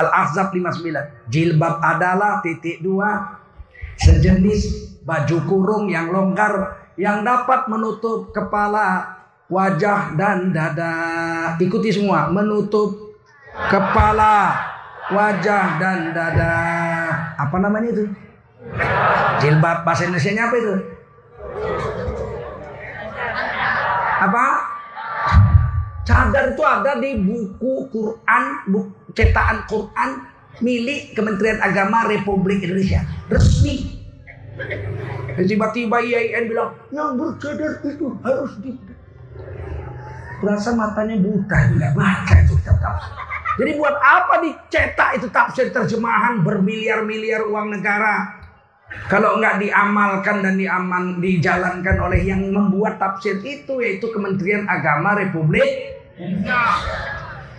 Al-Ahzab 0.00 0.56
59, 0.56 1.28
jilbab 1.28 1.76
adalah 1.84 2.40
titik 2.40 2.80
dua 2.80 3.36
sejenis 4.00 4.92
baju 5.04 5.38
kurung 5.44 5.84
yang 5.92 6.08
longgar 6.08 6.81
yang 6.96 7.24
dapat 7.24 7.68
menutup 7.68 8.32
kepala 8.32 9.16
wajah 9.48 10.16
dan 10.16 10.52
dada. 10.52 10.94
Ikuti 11.60 11.92
semua, 11.92 12.32
menutup 12.32 13.16
kepala, 13.68 14.56
wajah 15.12 15.76
dan 15.76 16.12
dada. 16.16 16.56
Apa 17.36 17.56
namanya 17.60 17.92
itu? 17.92 18.04
Jilbab 19.42 19.84
bahasa 19.84 20.08
Indonesia 20.08 20.48
apa 20.48 20.56
itu? 20.56 20.74
Apa? 24.22 24.46
Cadar 26.02 26.50
itu 26.50 26.62
ada 26.66 26.98
di 26.98 27.14
buku 27.14 27.86
Quran, 27.94 28.42
buku 28.66 28.90
cetakan 29.14 29.62
Quran 29.70 30.10
milik 30.58 31.14
Kementerian 31.14 31.62
Agama 31.62 32.04
Republik 32.10 32.60
Indonesia. 32.66 33.06
Resmi. 33.30 34.01
Tiba-tiba 35.32 35.96
IAIN 36.04 36.44
bilang, 36.48 36.76
yang 36.92 37.16
bercadar 37.16 37.80
itu 37.84 38.06
harus 38.20 38.52
di 38.60 38.76
Berasa 40.42 40.74
matanya 40.74 41.22
buta, 41.22 41.58
nggak 41.70 41.92
baca 41.94 42.34
itu 42.42 42.58
kitab. 42.66 42.98
Jadi 43.62 43.70
buat 43.78 43.94
apa 43.94 44.42
dicetak 44.42 45.22
itu 45.22 45.30
tafsir 45.30 45.70
terjemahan 45.70 46.42
bermiliar-miliar 46.42 47.46
uang 47.46 47.78
negara? 47.78 48.42
Kalau 49.06 49.38
nggak 49.38 49.62
diamalkan 49.62 50.42
dan 50.42 50.58
diaman, 50.58 51.22
dijalankan 51.22 51.96
oleh 52.02 52.26
yang 52.26 52.42
membuat 52.42 52.98
tafsir 52.98 53.38
itu 53.46 53.78
yaitu 53.86 54.10
Kementerian 54.10 54.66
Agama 54.66 55.14
Republik 55.14 55.94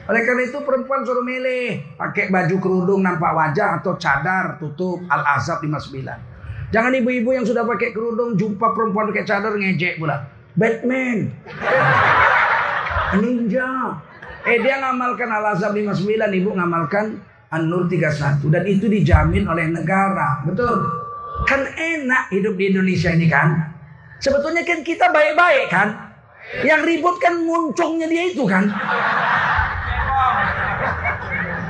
oleh 0.03 0.21
karena 0.27 0.43
itu 0.43 0.59
perempuan 0.67 1.07
suruh 1.07 1.23
milih 1.23 1.95
pakai 1.95 2.27
baju 2.27 2.55
kerudung 2.59 3.01
nampak 3.01 3.31
wajah 3.31 3.79
atau 3.79 3.95
cadar 3.95 4.59
tutup 4.59 4.99
Al-Azab 5.07 5.63
59. 5.63 6.32
Jangan 6.73 6.97
ibu-ibu 6.97 7.37
yang 7.37 7.45
sudah 7.45 7.69
pakai 7.69 7.93
kerudung 7.93 8.33
jumpa 8.33 8.73
perempuan 8.73 9.13
pakai 9.13 9.29
cadar 9.29 9.53
ngejek 9.53 10.01
pula. 10.01 10.25
Batman. 10.57 11.29
Ninja. 13.21 14.01
Eh 14.43 14.57
dia 14.59 14.81
ngamalkan 14.81 15.29
Al-Azab 15.29 15.77
59, 15.77 16.33
ibu 16.33 16.49
ngamalkan 16.51 17.21
An-Nur 17.53 17.85
31 17.85 18.49
dan 18.49 18.65
itu 18.65 18.89
dijamin 18.89 19.45
oleh 19.45 19.69
negara. 19.69 20.41
Betul. 20.49 20.81
Kan 21.45 21.61
enak 21.77 22.33
hidup 22.33 22.57
di 22.57 22.73
Indonesia 22.73 23.13
ini 23.13 23.29
kan. 23.29 23.69
Sebetulnya 24.17 24.65
kan 24.65 24.81
kita 24.81 25.13
baik-baik 25.13 25.69
kan. 25.69 25.93
Yang 26.65 26.81
ribut 26.89 27.21
kan 27.21 27.37
muncungnya 27.45 28.09
dia 28.09 28.33
itu 28.33 28.43
kan. 28.49 28.65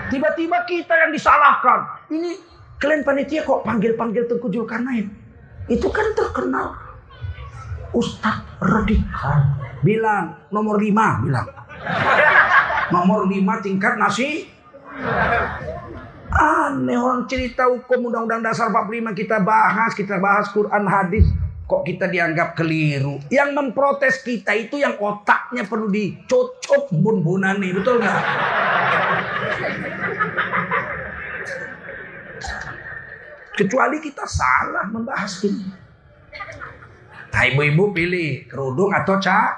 Tiba-tiba 0.07 0.57
kita 0.63 0.93
yang 0.95 1.11
disalahkan. 1.11 1.79
Ini 2.07 2.52
kalian 2.83 3.07
panitia 3.07 3.47
kok 3.47 3.63
panggil-panggil 3.63 4.27
Tengku 4.27 4.51
Zulkarnain. 4.51 5.07
Itu 5.71 5.87
kan 5.87 6.11
terkenal. 6.11 6.75
Ustadz 7.95 8.59
radikal. 8.59 9.55
Bilang 9.79 10.51
nomor 10.51 10.83
lima 10.83 11.23
bilang. 11.23 11.47
Nomor 12.91 13.31
lima 13.31 13.63
tingkat 13.63 13.95
nasi. 13.95 14.51
Aneh 16.33 16.99
orang 16.99 17.23
cerita 17.31 17.71
hukum 17.71 18.11
undang-undang 18.11 18.43
dasar 18.43 18.67
45 18.73 19.15
kita 19.15 19.37
bahas, 19.39 19.95
kita 19.95 20.19
bahas 20.19 20.51
Quran 20.51 20.83
hadis. 20.83 21.23
kok 21.63 21.87
kita 21.87 22.11
dianggap 22.11 22.59
keliru. 22.59 23.23
Yang 23.31 23.49
memprotes 23.55 24.19
kita 24.21 24.51
itu 24.51 24.83
yang 24.83 24.99
otaknya 24.99 25.63
perlu 25.63 25.87
dicocok 25.87 26.91
bun-bunani, 26.91 27.71
betul 27.71 28.03
nggak? 28.03 28.19
Kecuali 33.53 34.01
kita 34.01 34.25
salah 34.25 34.89
membahas 34.89 35.45
ini. 35.45 35.69
Nah, 37.33 37.43
ibu-ibu 37.49 37.93
pilih 37.93 38.49
kerudung 38.49 38.89
atau 38.93 39.17
cak? 39.21 39.51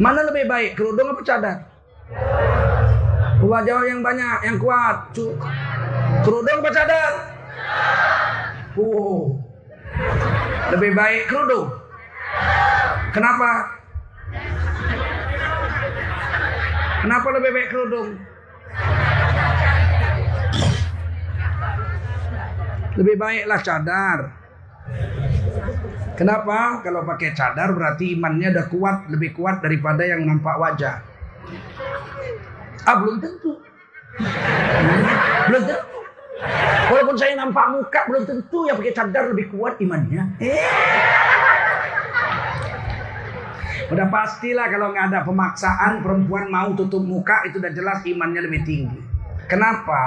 Mana 0.00 0.24
lebih 0.28 0.48
baik, 0.48 0.76
kerudung 0.76 1.12
atau 1.12 1.24
cadar? 1.24 1.68
Wajah 3.40 3.80
yang 3.88 4.00
banyak, 4.04 4.44
yang 4.44 4.56
kuat. 4.60 5.12
Kerudung 6.24 6.60
atau 6.60 6.72
cadar? 6.72 7.12
Oh, 8.76 9.40
lebih 10.72 10.92
baik 10.96 11.28
kerudung. 11.28 11.68
Kenapa? 13.12 13.80
Kenapa 17.00 17.26
lebih 17.40 17.50
baik 17.56 17.68
kerudung? 17.72 18.29
Lebih 22.98 23.14
baiklah 23.14 23.60
cadar. 23.62 24.18
Kenapa? 26.18 26.82
Kalau 26.82 27.06
pakai 27.06 27.32
cadar 27.32 27.72
berarti 27.72 28.18
imannya 28.18 28.52
udah 28.52 28.66
kuat, 28.68 28.96
lebih 29.08 29.30
kuat 29.32 29.62
daripada 29.62 30.02
yang 30.04 30.26
nampak 30.26 30.58
wajah. 30.58 31.00
Ah 32.84 32.96
belum 32.98 33.22
tentu. 33.22 33.56
Belum 35.48 35.62
tentu. 35.64 35.98
Walaupun 36.90 37.16
saya 37.16 37.36
nampak 37.36 37.66
muka 37.70 38.00
belum 38.08 38.24
tentu 38.26 38.66
yang 38.66 38.76
pakai 38.80 38.94
cadar 38.96 39.24
lebih 39.30 39.52
kuat 39.54 39.78
imannya. 39.78 40.36
Eh. 40.42 40.66
Udah 43.90 44.06
pastilah 44.06 44.70
kalau 44.70 44.94
nggak 44.94 45.06
ada 45.10 45.20
pemaksaan 45.26 46.02
perempuan 46.02 46.46
mau 46.46 46.70
tutup 46.78 47.02
muka 47.02 47.42
itu 47.46 47.58
udah 47.58 47.72
jelas 47.74 48.02
imannya 48.06 48.42
lebih 48.46 48.62
tinggi. 48.66 49.00
Kenapa? 49.50 50.02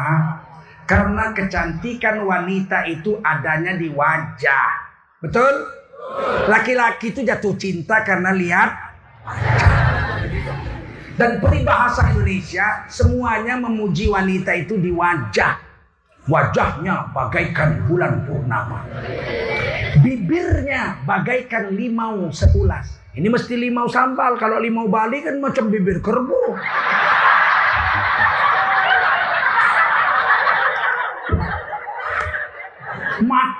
Karena 0.84 1.32
kecantikan 1.32 2.28
wanita 2.28 2.84
itu 2.92 3.20
adanya 3.24 3.80
di 3.80 3.88
wajah. 3.88 4.70
Betul? 5.24 5.54
Laki-laki 6.52 7.16
itu 7.16 7.24
jatuh 7.24 7.56
cinta 7.56 8.04
karena 8.04 8.36
lihat 8.36 8.72
Dan 11.14 11.38
peribahasa 11.40 12.10
Indonesia 12.12 12.90
semuanya 12.90 13.56
memuji 13.56 14.10
wanita 14.10 14.52
itu 14.58 14.82
di 14.82 14.90
wajah. 14.90 15.62
Wajahnya 16.26 17.14
bagaikan 17.14 17.86
bulan 17.86 18.26
purnama. 18.26 18.82
Bibirnya 20.02 21.06
bagaikan 21.06 21.70
limau 21.78 22.34
seulas. 22.34 22.98
Ini 23.14 23.30
mesti 23.30 23.54
limau 23.54 23.86
sambal. 23.94 24.42
Kalau 24.42 24.58
limau 24.58 24.90
Bali 24.90 25.22
kan 25.22 25.38
macam 25.38 25.70
bibir 25.70 26.02
kerbau. 26.02 26.58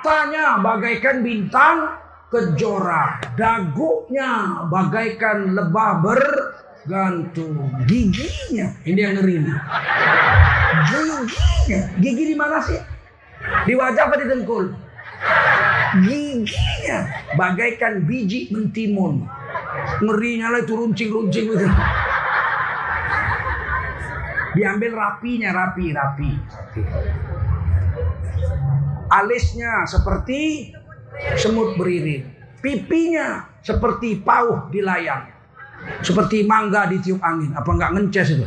Matanya 0.04 0.60
bagaikan 0.60 1.24
bintang 1.24 1.96
kejora. 2.28 3.24
Dagunya 3.40 4.60
bagaikan 4.68 5.56
lebah 5.56 6.04
bergantung. 6.04 7.72
Giginya, 7.88 8.68
ini 8.84 9.00
yang 9.00 9.16
ngeri. 9.16 9.48
Giginya, 10.92 11.80
gigi 12.04 12.24
di 12.28 12.36
mana 12.36 12.60
sih? 12.60 12.76
Di 13.64 13.72
wajah 13.72 14.04
apa 14.04 14.20
di 14.20 14.28
dengkul? 14.28 14.76
Giginya 16.04 16.98
bagaikan 17.40 18.04
biji 18.04 18.52
mentimun. 18.52 19.24
Ngerinya 20.04 20.52
lah 20.52 20.60
itu 20.68 20.84
runcing-runcing 20.84 21.48
gitu. 21.48 21.64
Diambil 24.52 24.92
rapinya, 24.92 25.48
rapi, 25.48 25.96
rapi. 25.96 26.28
rapi. 26.36 27.33
Alisnya 29.14 29.86
seperti 29.86 30.74
semut 31.38 31.78
beriring. 31.78 32.26
Pipinya 32.58 33.46
seperti 33.62 34.18
pauh 34.18 34.66
di 34.74 34.82
layang. 34.82 35.30
Seperti 36.02 36.42
mangga 36.42 36.90
ditiup 36.90 37.22
angin. 37.22 37.54
Apa 37.54 37.70
nggak 37.70 37.92
ngences 37.94 38.34
itu? 38.34 38.46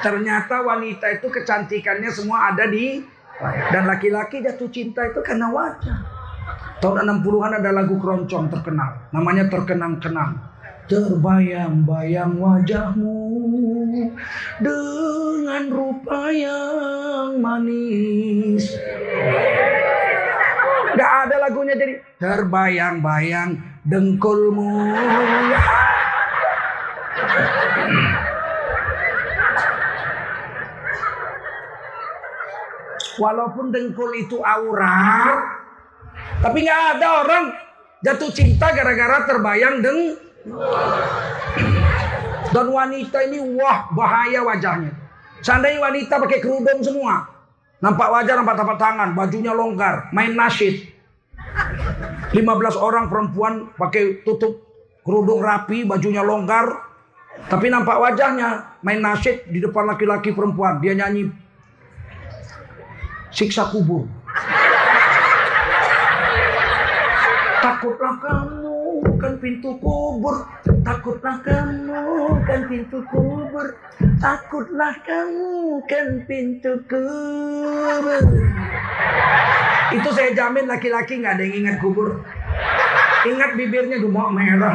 Ternyata 0.00 0.64
wanita 0.64 1.06
itu 1.12 1.28
kecantikannya 1.28 2.08
semua 2.08 2.50
ada 2.50 2.64
di 2.66 3.04
dan 3.70 3.84
laki-laki 3.84 4.40
jatuh 4.40 4.72
cinta 4.72 5.04
itu 5.06 5.20
karena 5.22 5.52
wajah. 5.52 5.98
Tahun 6.80 7.04
60-an 7.04 7.60
ada 7.60 7.70
lagu 7.70 8.00
keroncong 8.00 8.48
terkenal. 8.48 9.12
Namanya 9.12 9.52
Terkenang-kenang. 9.52 10.49
Terbayang-bayang 10.90 12.34
wajahmu 12.42 13.22
dengan 14.58 15.64
rupa 15.70 16.34
yang 16.34 17.38
manis. 17.38 18.74
Gak 20.98 21.12
ada 21.30 21.36
lagunya 21.46 21.78
jadi 21.78 21.94
terbayang-bayang 22.18 23.54
dengkulmu. 23.86 24.90
Walaupun 33.20 33.70
dengkul 33.70 34.10
itu 34.18 34.42
aurat, 34.42 35.38
tapi 36.42 36.66
nggak 36.66 36.98
ada 36.98 37.08
orang 37.22 37.44
jatuh 38.02 38.32
cinta 38.34 38.74
gara-gara 38.74 39.28
terbayang 39.28 39.78
deng. 39.84 40.29
Dan 42.54 42.66
wanita 42.72 43.18
ini 43.30 43.38
wah 43.54 43.86
bahaya 43.94 44.42
wajahnya. 44.42 44.90
Seandainya 45.40 45.80
wanita 45.80 46.20
pakai 46.20 46.40
kerudung 46.42 46.84
semua. 46.84 47.24
Nampak 47.80 48.12
wajah, 48.12 48.36
nampak 48.36 48.60
tapak 48.60 48.76
tangan, 48.76 49.16
bajunya 49.16 49.56
longgar, 49.56 50.12
main 50.12 50.36
nasyid. 50.36 50.84
15 52.36 52.76
orang 52.76 53.08
perempuan 53.08 53.72
pakai 53.72 54.20
tutup 54.20 54.60
kerudung 55.00 55.40
rapi, 55.40 55.88
bajunya 55.88 56.20
longgar, 56.20 56.68
tapi 57.48 57.72
nampak 57.72 57.96
wajahnya 57.96 58.76
main 58.84 59.00
nasyid 59.00 59.48
di 59.48 59.64
depan 59.64 59.88
laki-laki 59.88 60.36
perempuan. 60.36 60.76
Dia 60.84 60.92
nyanyi 60.92 61.32
siksa 63.32 63.64
kubur. 63.72 64.04
Takutlah 67.64 68.14
kamu 68.20 68.59
kan 69.20 69.36
pintu 69.36 69.76
kubur. 69.78 70.48
Takutlah 70.80 71.36
kamu 71.44 72.40
kan 72.48 72.60
pintu 72.66 72.98
kubur. 73.12 73.66
Takutlah 74.16 74.94
kamu 75.04 75.84
kan 75.84 76.08
pintu 76.24 76.72
kubur. 76.88 78.24
Itu 79.92 80.08
saya 80.16 80.32
jamin 80.32 80.64
laki-laki 80.64 81.20
nggak 81.20 81.36
ada 81.36 81.44
yang 81.44 81.54
ingat 81.64 81.76
kubur. 81.84 82.24
Ingat 83.28 83.50
bibirnya 83.60 84.00
gemuk 84.00 84.32
merah. 84.32 84.72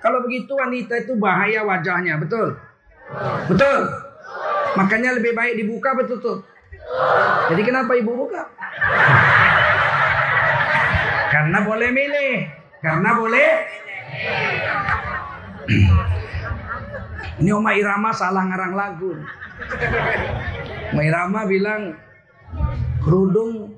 Kalau 0.00 0.24
begitu 0.24 0.52
wanita 0.56 0.96
itu 0.96 1.12
bahaya 1.20 1.60
wajahnya, 1.60 2.16
betul? 2.16 2.56
Betul. 3.52 4.09
Makanya 4.78 5.16
lebih 5.18 5.32
baik 5.34 5.58
dibuka 5.58 5.96
betul 5.96 6.18
tuh. 6.22 6.38
Jadi 7.50 7.62
kenapa 7.66 7.94
ibu 7.98 8.14
buka? 8.14 8.46
Karena 11.30 11.58
boleh 11.62 11.88
milih. 11.90 12.36
Karena 12.82 13.10
boleh. 13.14 13.50
Ini 17.40 17.50
Oma 17.54 17.72
Irama 17.72 18.10
salah 18.12 18.44
ngarang 18.46 18.74
lagu. 18.74 19.12
Oma 20.92 21.02
Irama 21.02 21.46
bilang 21.46 21.94
kerudung 23.02 23.74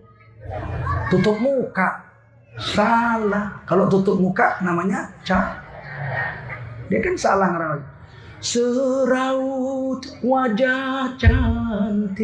tutup 1.12 1.36
muka. 1.40 2.08
Salah. 2.56 3.64
Kalau 3.68 3.88
tutup 3.88 4.16
muka 4.20 4.60
namanya 4.64 5.08
cah. 5.24 5.60
Dia 6.88 7.00
kan 7.00 7.16
salah 7.16 7.48
ngarang 7.52 7.70
lagu. 7.80 7.91
Seraut 8.42 10.02
wajah 10.18 11.14
cantik 11.14 12.18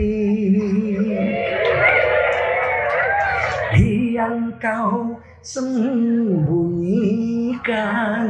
yang 4.18 4.50
kau 4.58 5.14
sembunyikan 5.46 8.26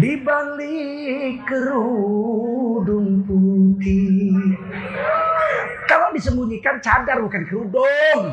di 0.00 0.16
balik 0.24 1.44
kerudung 1.44 3.28
putih. 3.28 4.56
Kalau 5.84 6.16
disembunyikan 6.16 6.80
cadar 6.80 7.20
bukan 7.20 7.44
kerudung. 7.44 8.32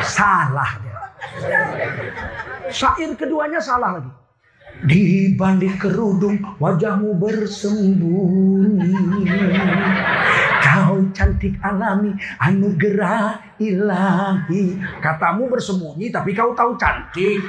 Salah. 0.00 0.80
Syair 2.72 3.12
keduanya 3.20 3.60
salah 3.60 4.00
lagi. 4.00 4.23
Di 4.84 5.32
balik 5.32 5.80
kerudung 5.80 6.36
wajahmu 6.60 7.16
bersembunyi. 7.16 8.92
Kau 10.60 11.00
cantik 11.16 11.56
alami 11.64 12.12
anugerah 12.36 13.56
ilahi. 13.56 14.76
Katamu 15.00 15.48
bersembunyi 15.48 16.12
tapi 16.12 16.36
kau 16.36 16.52
tahu 16.52 16.76
cantik. 16.76 17.40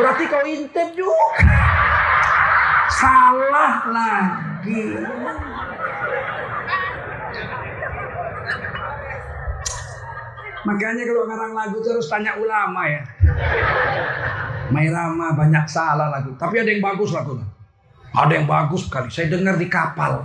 Berarti 0.00 0.24
kau 0.32 0.40
intip 0.48 0.96
juga. 0.96 1.60
Salah 2.88 3.84
lagi. 3.92 4.96
Makanya 10.62 11.02
kalau 11.04 11.26
ngarang 11.28 11.52
lagu 11.52 11.78
terus 11.84 12.06
tanya 12.06 12.38
ulama 12.38 12.86
ya 12.86 13.02
Mairama 14.72 15.36
banyak 15.36 15.68
salah 15.68 16.08
lagu. 16.08 16.32
Tapi 16.40 16.64
ada 16.64 16.72
yang 16.72 16.80
bagus 16.80 17.12
lagunya. 17.12 17.44
Ada 18.12 18.32
yang 18.40 18.46
bagus 18.48 18.88
sekali. 18.88 19.08
Saya 19.12 19.28
dengar 19.32 19.60
di 19.60 19.68
kapal. 19.68 20.24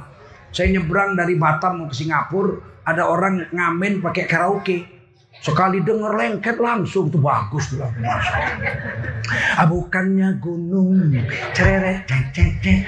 Saya 0.51 0.71
nyebrang 0.71 1.19
dari 1.19 1.35
Batam 1.35 1.83
mau 1.83 1.87
ke 1.91 1.95
Singapura. 1.95 2.79
Ada 2.87 3.03
orang 3.03 3.51
ngamen 3.51 3.99
pakai 3.99 4.23
karaoke. 4.23 4.97
Sekali 5.37 5.85
denger 5.85 6.17
lengket 6.17 6.57
langsung 6.57 7.13
tuh 7.13 7.21
bagus 7.21 7.69
tuh 7.69 7.77
lagu 7.77 8.01
Bukannya 9.69 10.41
gunung 10.41 11.13
cereret 11.53 12.09
cek 12.09 12.25
cek 12.33 12.51
cek 12.57 12.79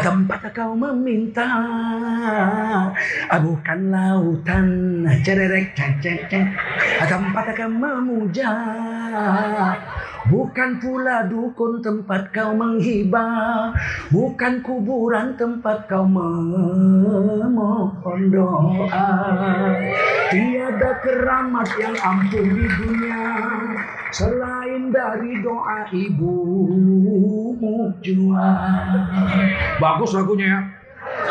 tempat 0.00 0.42
kau 0.50 0.74
meminta 0.74 1.46
bukan 3.30 3.80
lautan. 3.92 4.68
Cererek 5.22 5.76
cek 5.76 6.02
cek 6.02 6.20
cek 6.32 6.46
tempat 7.06 7.46
kau 7.54 7.70
memuja 7.70 8.50
Bukan 10.24 10.80
pula 10.80 11.28
dukun 11.28 11.84
tempat 11.84 12.32
kau 12.32 12.56
menghibah. 12.56 13.76
Bukan 14.08 14.64
kuburan 14.64 15.36
tempat 15.36 15.84
kau 15.84 16.08
memohon 16.08 17.52
doa. 18.32 19.08
Tiada 20.32 20.96
keramat 21.04 21.68
yang 21.76 21.92
ampuh 22.00 22.40
di 22.40 22.64
dunia 22.64 23.22
Selain 24.08 24.63
dari 24.92 25.42
doa 25.42 25.86
ibumu 25.90 27.90
jua 28.02 28.46
Bagus 29.78 30.14
lagunya 30.14 30.46
ya 30.46 30.60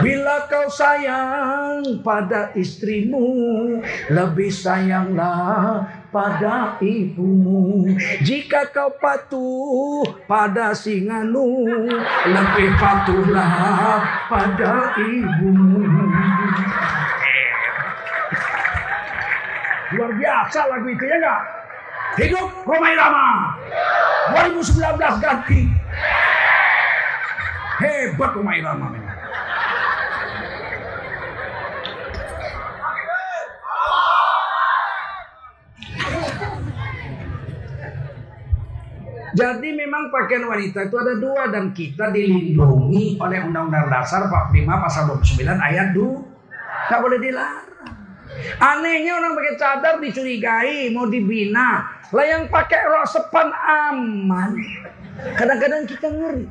Bila 0.01 0.49
kau 0.49 0.65
sayang 0.73 2.01
pada 2.01 2.49
istrimu, 2.57 3.77
lebih 4.09 4.49
sayanglah 4.49 5.85
pada 6.09 6.81
ibumu. 6.81 7.85
Jika 8.25 8.73
kau 8.73 8.89
patuh 8.97 10.01
pada 10.25 10.73
singanu, 10.73 11.69
lebih 12.25 12.69
patuhlah 12.81 14.01
pada 14.29 14.97
ibumu. 14.97 15.85
Luar 19.93 20.11
biasa 20.17 20.59
lagu 20.73 20.89
itu 20.89 21.05
ya 21.05 21.17
enggak? 21.21 21.62
Hidup 22.13 22.49
Romai 22.69 22.93
Rama 22.93 23.57
2019 24.37 24.77
ganti 25.17 25.65
Hebat 27.81 28.31
Romai 28.37 28.61
Rama 28.61 28.87
memang 28.93 29.17
Jadi 39.33 39.73
memang 39.73 40.13
pakaian 40.13 40.45
wanita 40.45 40.85
itu 40.85 40.93
ada 40.93 41.17
dua 41.17 41.49
dan 41.49 41.73
kita 41.73 42.13
dilindungi 42.13 43.17
oleh 43.17 43.41
Undang-Undang 43.41 43.89
Dasar 43.89 44.29
45 44.29 44.69
pasal 44.69 45.09
29 45.09 45.57
ayat 45.57 45.89
2. 45.97 46.93
Gak 46.93 47.01
boleh 47.01 47.17
dilarang. 47.17 47.62
Anehnya 48.59 49.19
orang 49.19 49.33
pakai 49.37 49.55
cadar 49.55 49.95
dicurigai, 49.99 50.91
mau 50.91 51.07
dibina. 51.07 52.01
Lah 52.13 52.25
yang 52.25 52.51
pakai 52.51 52.81
rok 52.85 53.05
sepan 53.09 53.49
aman. 53.53 54.51
Kadang-kadang 55.37 55.83
kita 55.87 56.07
ngeri. 56.11 56.45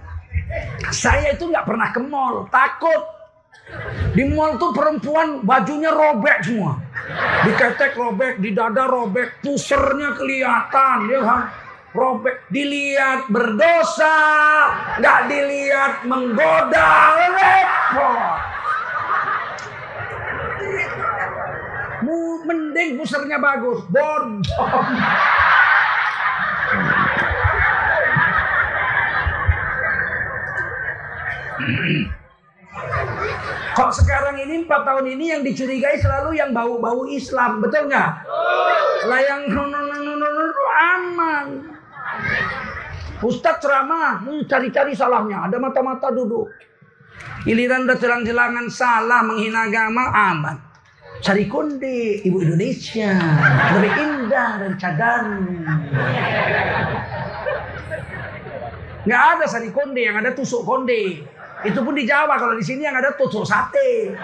Saya 0.93 1.33
itu 1.33 1.49
nggak 1.49 1.65
pernah 1.65 1.89
ke 1.93 2.01
mall, 2.03 2.49
takut. 2.53 3.03
Di 4.13 4.27
mall 4.29 4.61
tuh 4.61 4.75
perempuan 4.75 5.47
bajunya 5.47 5.89
robek 5.95 6.45
semua. 6.45 6.77
Diketek 7.47 7.97
robek, 7.97 8.43
di 8.43 8.53
dada 8.53 8.85
robek, 8.85 9.41
pusernya 9.41 10.13
kelihatan, 10.19 10.99
ya 11.09 11.21
kan? 11.25 11.43
robek 11.93 12.49
dilihat 12.49 13.29
berdosa 13.29 14.17
nggak 14.97 15.21
dilihat 15.29 15.93
menggoda 16.09 16.89
repot 17.37 18.41
mending 22.45 22.99
pusernya 22.99 23.39
bagus 23.39 23.83
bodoh 23.91 24.43
Kok 33.73 33.93
sekarang 33.95 34.37
ini 34.37 34.69
empat 34.69 34.85
tahun 34.85 35.17
ini 35.17 35.25
yang 35.33 35.41
dicurigai 35.41 35.97
selalu 35.97 36.37
yang 36.37 36.53
bau-bau 36.53 37.09
Islam, 37.09 37.65
betul 37.65 37.89
nggak? 37.89 38.11
Lah 39.09 39.21
yang 39.23 39.49
aman. 40.93 41.47
Ustadz 43.23 43.63
ceramah, 43.63 44.21
cari-cari 44.51 44.93
salahnya. 44.93 45.49
Ada 45.49 45.57
mata-mata 45.63 46.11
duduk. 46.11 46.51
Giliran 47.47 47.87
udah 47.87 47.97
jelang-jelangan 47.97 48.67
salah 48.69 49.23
menghina 49.25 49.71
agama, 49.71 50.11
aman. 50.11 50.72
Cari 51.23 51.47
konde, 51.47 52.19
ibu 52.27 52.43
Indonesia. 52.43 53.15
Lebih 53.79 53.93
indah 53.95 54.51
dari 54.59 54.75
cadar. 54.75 55.23
Nggak 59.07 59.23
ada 59.39 59.45
sari 59.47 59.71
konde, 59.71 60.03
yang 60.03 60.19
ada 60.19 60.35
tusuk 60.35 60.67
konde. 60.67 61.23
Itu 61.63 61.79
pun 61.87 61.95
di 61.95 62.03
Jawa, 62.03 62.35
kalau 62.43 62.59
di 62.59 62.65
sini 62.67 62.83
yang 62.83 62.99
ada 62.99 63.15
tusuk 63.15 63.47
sate. 63.47 64.19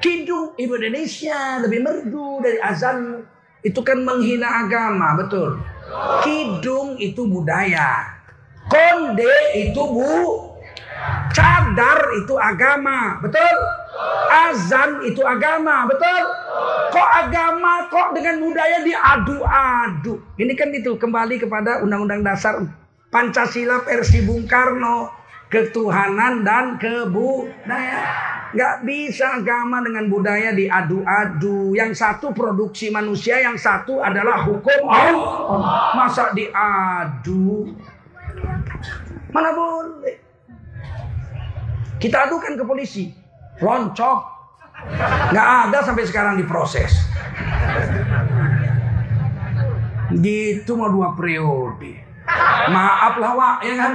Kidung 0.00 0.56
ibu 0.56 0.72
Indonesia 0.80 1.60
lebih 1.60 1.84
merdu 1.84 2.40
dari 2.40 2.56
azan 2.64 3.28
itu 3.60 3.80
kan 3.84 4.00
menghina 4.00 4.64
agama, 4.64 5.20
betul. 5.20 5.60
Kidung 6.24 6.96
itu 6.96 7.28
budaya. 7.28 8.08
Konde 8.72 9.36
itu 9.52 9.84
bu. 9.84 10.51
Cadar 11.32 12.00
itu 12.20 12.36
agama, 12.36 13.16
betul? 13.24 13.56
Azan 14.28 15.00
itu 15.08 15.24
agama, 15.24 15.88
betul? 15.88 16.24
Kok 16.92 17.10
agama 17.24 17.88
kok 17.88 18.12
dengan 18.12 18.36
budaya 18.44 18.84
diadu-adu? 18.84 20.20
Ini 20.36 20.52
kan 20.52 20.68
itu 20.76 21.00
kembali 21.00 21.40
kepada 21.40 21.80
Undang-Undang 21.80 22.20
Dasar 22.20 22.60
Pancasila 23.08 23.84
versi 23.84 24.24
Bung 24.24 24.44
Karno, 24.44 25.08
ketuhanan 25.48 26.44
dan 26.44 26.76
kebudayaan. 26.76 28.52
Gak 28.52 28.84
bisa 28.84 29.40
agama 29.40 29.80
dengan 29.80 30.12
budaya 30.12 30.52
diadu-adu. 30.52 31.72
Yang 31.72 31.96
satu 32.04 32.36
produksi 32.36 32.92
manusia, 32.92 33.40
yang 33.40 33.56
satu 33.56 34.04
adalah 34.04 34.44
hukum 34.44 34.84
Allah. 34.92 35.96
Masa 35.96 36.36
diadu? 36.36 37.72
Mana 39.32 39.56
boleh? 39.56 40.21
Kita 42.02 42.26
adukan 42.26 42.58
ke 42.58 42.64
polisi. 42.66 43.14
Loncok. 43.62 44.18
Gak 45.30 45.48
ada 45.70 45.78
sampai 45.86 46.02
sekarang 46.02 46.34
diproses. 46.34 46.90
Gitu 50.10 50.74
mau 50.74 50.90
dua 50.90 51.14
periode. 51.14 52.02
Maaf 52.74 53.14
lah 53.22 53.32
Wak, 53.38 53.56
ya 53.62 53.74
kan? 53.78 53.92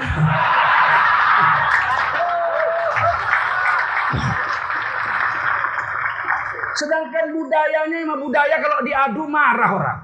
Sedangkan 6.77 7.25
budayanya 7.33 7.97
emang 8.07 8.21
budaya 8.21 8.55
kalau 8.61 8.79
diadu 8.85 9.23
marah 9.27 9.69
orang. 9.73 9.99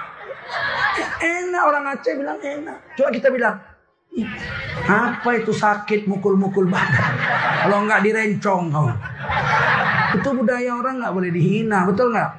Enak 1.25 1.63
orang 1.65 1.97
Aceh 1.97 2.13
bilang 2.13 2.37
enak 2.45 2.77
Coba 2.93 3.09
kita 3.09 3.33
bilang 3.33 3.57
apa 4.85 5.27
itu 5.35 5.51
sakit 5.51 6.07
mukul-mukul 6.07 6.71
badan? 6.71 7.19
Kalau 7.67 7.83
nggak 7.83 8.07
direncong 8.07 8.71
kau. 8.71 8.87
Itu 10.15 10.39
budaya 10.39 10.71
orang 10.71 11.03
nggak 11.03 11.11
boleh 11.11 11.35
dihina, 11.35 11.83
betul 11.83 12.15
nggak? 12.15 12.31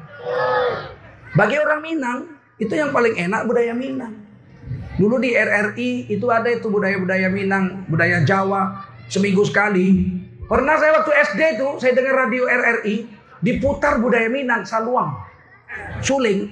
Bagi 1.35 1.59
orang 1.59 1.83
Minang, 1.83 2.31
itu 2.55 2.79
yang 2.79 2.95
paling 2.95 3.19
enak 3.19 3.43
budaya 3.43 3.75
Minang. 3.75 4.24
Dulu 4.95 5.19
di 5.19 5.35
RRI 5.35 6.07
itu 6.07 6.23
ada 6.31 6.47
itu 6.47 6.71
budaya-budaya 6.71 7.27
Minang, 7.27 7.83
budaya 7.91 8.23
Jawa, 8.23 8.79
seminggu 9.11 9.43
sekali. 9.43 10.07
Pernah 10.47 10.79
saya 10.79 10.95
waktu 11.01 11.11
SD 11.35 11.41
itu, 11.59 11.67
saya 11.83 11.91
dengar 11.91 12.15
radio 12.27 12.47
RRI, 12.47 13.03
diputar 13.43 13.99
budaya 13.99 14.31
Minang, 14.31 14.63
Saluang, 14.63 15.11
Suling. 15.99 16.47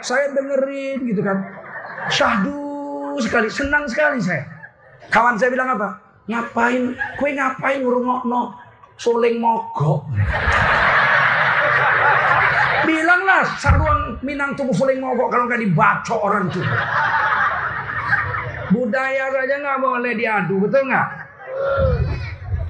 Saya 0.00 0.30
dengerin 0.30 0.98
gitu 1.10 1.20
kan. 1.26 1.38
Syahdu 2.06 3.18
sekali, 3.18 3.50
senang 3.50 3.90
sekali 3.90 4.22
saya. 4.22 4.46
Kawan 5.10 5.34
saya 5.34 5.50
bilang 5.50 5.74
apa? 5.74 5.98
Ngapain? 6.30 6.94
Kue 7.18 7.34
ngapain 7.34 7.82
ngurungokno 7.82 8.69
suling 9.00 9.40
mogok? 9.40 10.04
Bilanglah 12.84 13.48
saruang 13.56 14.20
Minang 14.20 14.52
tubuh 14.52 14.76
suling 14.76 15.00
mogok 15.00 15.32
kalau 15.32 15.48
nggak 15.48 15.64
dibaca 15.64 16.14
orang 16.20 16.52
tuh. 16.52 16.60
Budaya 18.68 19.32
saja 19.32 19.54
nggak 19.56 19.80
boleh 19.80 20.12
diadu, 20.12 20.60
betul 20.60 20.84
nggak? 20.92 21.08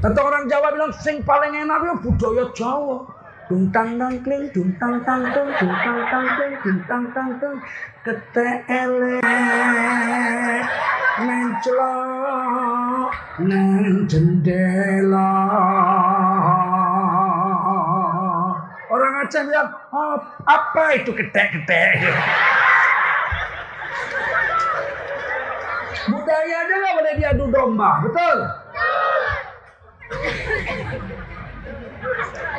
Tentu 0.01 0.21
orang 0.23 0.47
Jawa 0.47 0.71
bilang 0.73 0.95
sing 1.03 1.27
paling 1.27 1.53
enak 1.59 1.83
ya 1.83 1.95
budaya 1.99 2.45
Jawa. 2.55 3.03
Dung 3.51 3.67
tang 3.75 3.99
tang 3.99 4.15
kling, 4.23 4.47
dung 4.55 4.71
tang 4.79 5.03
tang 5.03 5.27
tung, 5.35 5.51
dung 5.59 5.75
tang 5.83 6.01
tang 6.07 6.27
kling, 6.39 6.55
dung 6.63 6.81
tang 6.87 7.05
tang 7.11 7.31
tung, 7.43 7.59
ketele 8.07 9.19
menclok 11.19 13.11
nang 13.43 14.07
jendela. 14.07 15.35
Aceh 19.31 19.47
bilang, 19.47 19.71
oh, 19.95 20.19
apa 20.43 20.99
itu 20.99 21.15
ketek-ketek? 21.15 22.03
Budaya 26.11 26.57
aja 26.67 26.75
nggak 26.75 26.95
boleh 26.99 27.15
diadu 27.15 27.45
domba, 27.55 28.03
betul? 28.03 28.39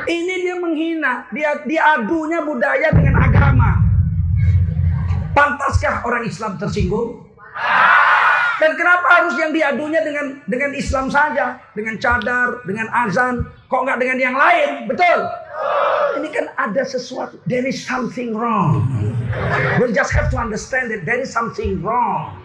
Ini 0.08 0.34
dia 0.48 0.56
menghina, 0.64 1.28
dia 1.36 1.60
diadunya 1.68 2.40
budaya 2.40 2.88
dengan 2.96 3.20
agama. 3.20 3.84
Pantaskah 5.36 6.08
orang 6.08 6.24
Islam 6.24 6.56
tersinggung? 6.56 7.31
Dan 8.62 8.78
kenapa 8.78 9.08
harus 9.10 9.34
yang 9.42 9.50
diadunya 9.50 10.06
dengan 10.06 10.38
dengan 10.46 10.72
Islam 10.78 11.10
saja, 11.10 11.58
dengan 11.74 11.98
cadar, 11.98 12.62
dengan 12.70 12.86
azan, 12.94 13.42
kok 13.66 13.82
nggak 13.90 13.98
dengan 13.98 14.18
yang 14.22 14.36
lain? 14.38 14.86
Betul? 14.86 15.20
Ini 16.22 16.30
kan 16.30 16.46
ada 16.62 16.86
sesuatu. 16.86 17.42
There 17.50 17.66
is 17.66 17.82
something 17.82 18.38
wrong. 18.38 18.86
We 19.82 19.90
just 19.90 20.14
have 20.14 20.30
to 20.30 20.38
understand 20.38 20.94
that 20.94 21.10
there 21.10 21.18
is 21.18 21.34
something 21.34 21.82
wrong 21.82 22.38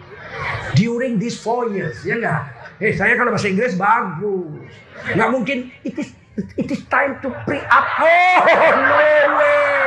during 0.73 1.21
these 1.21 1.37
four 1.37 1.69
years, 1.69 2.01
ya 2.01 2.17
enggak? 2.17 2.41
Eh 2.81 2.93
saya 2.97 3.13
kalau 3.13 3.33
bahasa 3.33 3.49
Inggris 3.53 3.77
bagus. 3.77 4.73
Nggak 5.13 5.29
mungkin 5.29 5.57
it 5.85 5.97
is 6.01 6.17
it 6.57 6.69
is 6.69 6.81
time 6.89 7.21
to 7.21 7.29
pre 7.45 7.61
up. 7.69 7.85
Oh 8.01 8.37
no 8.89 9.37
way. 9.37 9.77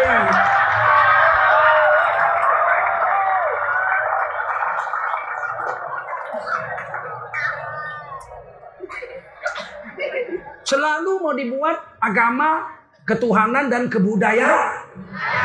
Selalu 10.70 11.09
mau 11.20 11.36
dibuat 11.36 12.00
agama, 12.00 12.66
ketuhanan 13.04 13.68
dan 13.68 13.86
kebudayaan. 13.92 14.88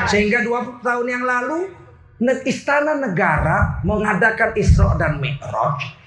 Sehingga 0.08 0.42
20 0.42 0.82
tahun 0.82 1.08
yang 1.08 1.24
lalu 1.28 1.70
istana 2.48 2.96
negara 2.96 3.84
mengadakan 3.84 4.56
Isra 4.56 4.96
dan 4.96 5.20
Mi'raj. 5.20 6.04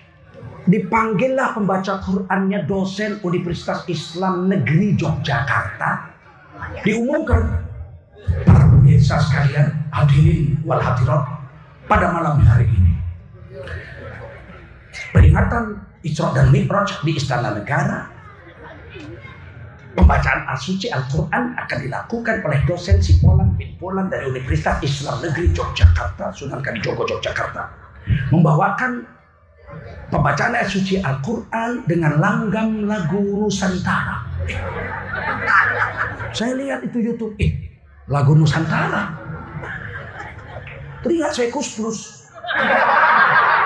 Dipanggillah 0.69 1.57
pembaca 1.57 1.97
Qur'annya 2.05 2.69
dosen 2.69 3.21
Universitas 3.25 3.89
Islam 3.89 4.53
Negeri 4.53 4.97
Yogyakarta. 4.97 6.13
Diumumkan. 6.85 7.65
Para 8.45 8.69
pemirsa 8.69 9.17
sekalian 9.17 9.89
hadirin 9.89 10.61
wal 10.69 10.77
hadirat 10.77 11.25
pada 11.89 12.13
malam 12.13 12.45
hari 12.45 12.69
ini. 12.69 12.93
Peringatan 15.09 15.81
Isra 16.05 16.37
dan 16.37 16.53
Mi'raj 16.53 17.01
di 17.01 17.17
Istana 17.17 17.57
Negara 17.57 18.08
Pembacaan 19.97 20.45
Al-Suci 20.45 20.93
Al-Quran 20.93 21.57
akan 21.57 21.79
dilakukan 21.81 22.45
oleh 22.45 22.61
dosen 22.69 23.01
Sipolan 23.01 23.57
bin 23.57 23.73
Polan 23.81 24.13
dari 24.13 24.29
Universitas 24.29 24.85
Islam 24.85 25.25
Negeri 25.25 25.49
Yogyakarta, 25.57 26.29
Sunan 26.37 26.61
Kalijogo 26.61 27.09
Yogyakarta. 27.09 27.73
Membawakan 28.29 29.05
pembacaan 30.13 30.57
ayat 30.57 30.69
suci 30.69 31.01
Al-Quran 31.01 31.89
dengan 31.89 32.21
langgam 32.21 32.85
lagu 32.85 33.21
Nusantara. 33.21 34.29
Saya 36.37 36.53
lihat 36.57 36.85
itu 36.85 37.01
YouTube, 37.01 37.33
eh, 37.41 37.57
lagu 38.13 38.37
Nusantara. 38.37 39.17
Teringat 41.01 41.33
saya 41.33 41.49
kus 41.49 41.79
plus. 41.81 41.99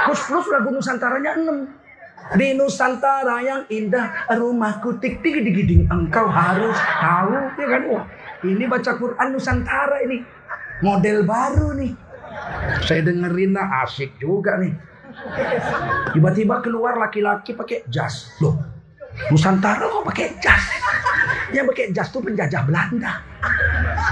Kus 0.06 0.20
plus 0.28 0.46
lagu 0.52 0.68
Nusantaranya 0.70 1.38
6. 1.38 1.81
Di 2.32 2.56
Nusantara 2.56 3.44
yang 3.44 3.62
indah, 3.68 4.24
rumahku 4.32 4.96
tik 4.96 5.20
tik 5.20 5.44
digiding 5.44 5.84
engkau 5.92 6.24
harus 6.24 6.76
tahu, 6.76 7.36
ya 7.60 7.66
kan? 7.68 7.82
Wah, 7.92 8.04
ini 8.40 8.64
baca 8.64 8.92
Quran 8.96 9.28
Nusantara 9.36 10.00
ini. 10.08 10.24
Model 10.80 11.28
baru 11.28 11.76
nih. 11.76 11.92
Saya 12.88 13.04
dengerin 13.04 13.52
lah 13.52 13.84
asik 13.84 14.16
juga 14.16 14.56
nih. 14.56 14.72
Tiba-tiba 16.16 16.64
keluar 16.64 16.96
laki-laki 16.96 17.52
pakai 17.52 17.84
jas. 17.92 18.32
Loh, 18.40 18.56
Nusantara 19.28 19.84
kok 19.84 20.04
pakai 20.08 20.40
jas? 20.40 20.64
Yang 21.52 21.64
pakai 21.76 21.86
jas 21.92 22.08
tuh 22.08 22.24
penjajah 22.24 22.64
Belanda. 22.64 23.20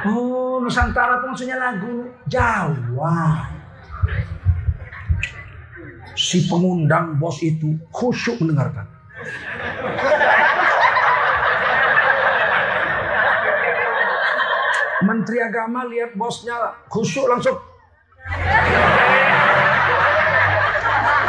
Oh, 0.03 0.59
Nusantara 0.67 1.23
itu 1.23 1.31
maksudnya 1.31 1.63
lagu 1.63 2.11
Jawa. 2.27 3.55
Si 6.19 6.51
pengundang 6.51 7.15
bos 7.23 7.39
itu 7.47 7.79
khusyuk 7.95 8.43
mendengarkan. 8.43 8.91
Menteri 15.07 15.39
Agama 15.39 15.87
lihat 15.87 16.19
bosnya 16.19 16.59
khusyuk 16.91 17.31
langsung. 17.31 17.55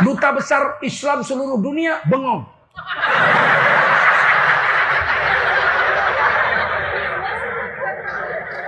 Duta 0.01 0.33
besar 0.33 0.81
Islam 0.81 1.21
seluruh 1.21 1.61
dunia 1.61 2.01
bengong. 2.09 2.49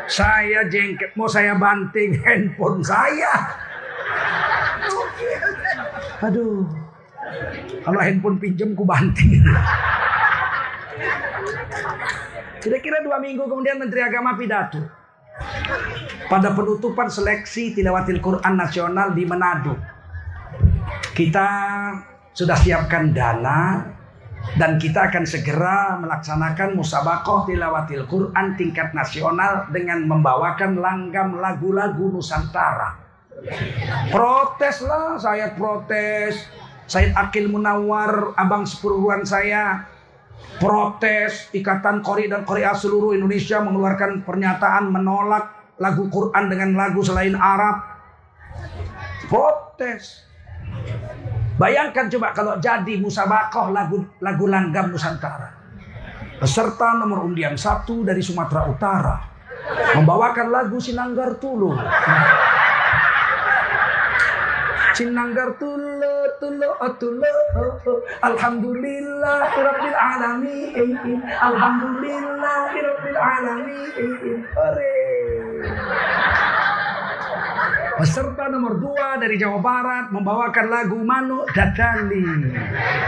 Saya 0.06 0.69
jengket, 0.69 1.18
mau 1.18 1.26
saya 1.26 1.57
banting 1.57 2.19
handphone 2.22 2.85
saya. 2.85 3.70
Aduh, 6.22 6.69
kalau 7.81 7.98
handphone 7.98 8.38
pinjam 8.38 8.77
ku 8.77 8.85
banting. 8.85 9.41
Kira-kira 12.61 13.02
dua 13.02 13.18
minggu 13.18 13.41
kemudian 13.49 13.81
Menteri 13.81 14.06
Agama 14.06 14.38
pidato. 14.38 14.77
Pada 16.30 16.53
penutupan 16.53 17.10
seleksi 17.10 17.73
tilawatil 17.73 18.22
Quran 18.22 18.53
nasional 18.53 19.18
di 19.18 19.26
Manado. 19.26 19.73
Kita 21.18 21.48
sudah 22.38 22.56
siapkan 22.56 23.10
dana 23.11 23.81
dan 24.61 24.77
kita 24.77 25.10
akan 25.10 25.26
segera 25.26 25.98
melaksanakan 25.98 26.77
musabakoh 26.77 27.49
tilawatil 27.49 28.06
Quran 28.06 28.53
tingkat 28.61 28.93
nasional 28.93 29.65
dengan 29.73 30.06
membawakan 30.06 30.77
langgam 30.77 31.41
lagu-lagu 31.41 32.14
Nusantara. 32.14 33.01
Protes 34.13 34.85
lah, 34.85 35.18
saya 35.18 35.53
protes. 35.57 36.45
Said 36.85 37.15
Akil 37.15 37.47
Munawar, 37.47 38.35
abang 38.35 38.68
sepuruan 38.68 39.23
saya, 39.23 39.88
protes 40.59 41.47
Ikatan 41.55 42.03
Kori 42.03 42.27
dan 42.27 42.43
Korea 42.43 42.76
seluruh 42.76 43.15
Indonesia 43.15 43.63
mengeluarkan 43.63 44.27
pernyataan 44.27 44.91
menolak 44.91 45.76
lagu 45.80 46.11
Quran 46.11 46.51
dengan 46.51 46.76
lagu 46.76 46.99
selain 46.99 47.34
Arab. 47.34 47.80
Protes. 49.31 50.27
Bayangkan 51.55 52.11
coba 52.11 52.35
kalau 52.35 52.53
jadi 52.59 52.99
musabakoh 52.99 53.72
lagu 53.72 54.03
lagu 54.19 54.45
langgam 54.51 54.91
Nusantara. 54.91 55.49
Peserta 56.41 56.97
nomor 56.97 57.23
undian 57.23 57.53
satu 57.55 58.01
dari 58.01 58.19
Sumatera 58.19 58.65
Utara 58.65 59.15
membawakan 59.95 60.47
lagu 60.49 60.77
Sinanggar 60.81 61.38
Tulu. 61.38 61.72
Sinanggar 64.91 65.55
tulo 65.55 66.35
tulo 66.35 66.76
tulo 66.99 67.31
Alhamdulillah 68.19 69.39
Rabbil 69.47 69.95
alamin. 69.95 70.91
Alhamdulillah 71.39 72.61
Rabbil 72.76 73.19
alamin. 73.19 74.43
Hore. 74.51 74.95
Peserta 78.01 78.49
nomor 78.49 78.81
dua 78.81 79.22
dari 79.22 79.38
Jawa 79.38 79.61
Barat 79.61 80.09
membawakan 80.11 80.68
lagu 80.68 80.97
Manuk 81.05 81.45
Dadali. 81.53 82.26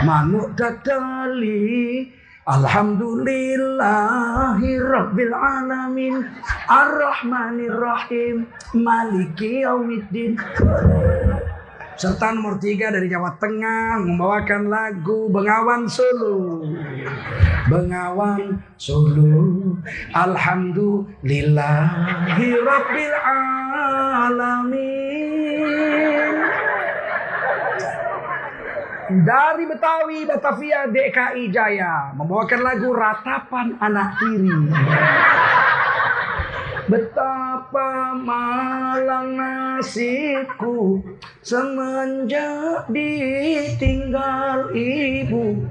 Manuk 0.06 0.54
Dadali. 0.56 2.14
Alhamdulillahi 2.44 4.68
Rabbil 4.80 5.34
Alamin. 5.34 6.28
Ar-Rahmanir-Rahim 6.68 8.48
Maliki 8.76 9.64
Yaumiddin 9.64 10.36
serta 11.94 12.34
nomor 12.34 12.58
tiga 12.58 12.90
dari 12.90 13.06
Jawa 13.10 13.38
Tengah 13.38 14.02
membawakan 14.02 14.70
lagu 14.70 15.30
Bengawan 15.30 15.86
Solo. 15.86 16.66
Bengawan 17.70 18.58
Solo. 18.78 19.78
Alhamdulillahi 20.14 22.48
Rabbil 22.58 23.16
Alamin. 24.24 25.04
Dari 29.14 29.70
Betawi, 29.70 30.26
Batavia, 30.26 30.90
DKI 30.90 31.54
Jaya 31.54 32.18
membawakan 32.18 32.66
lagu 32.66 32.90
Ratapan 32.98 33.78
Anak 33.78 34.18
Tiri. 34.18 34.50
Betapa 36.84 38.12
malang 38.20 39.40
nasibku 39.40 41.00
semenjak 41.40 42.92
ditinggal 42.92 44.68
ibu. 44.76 45.64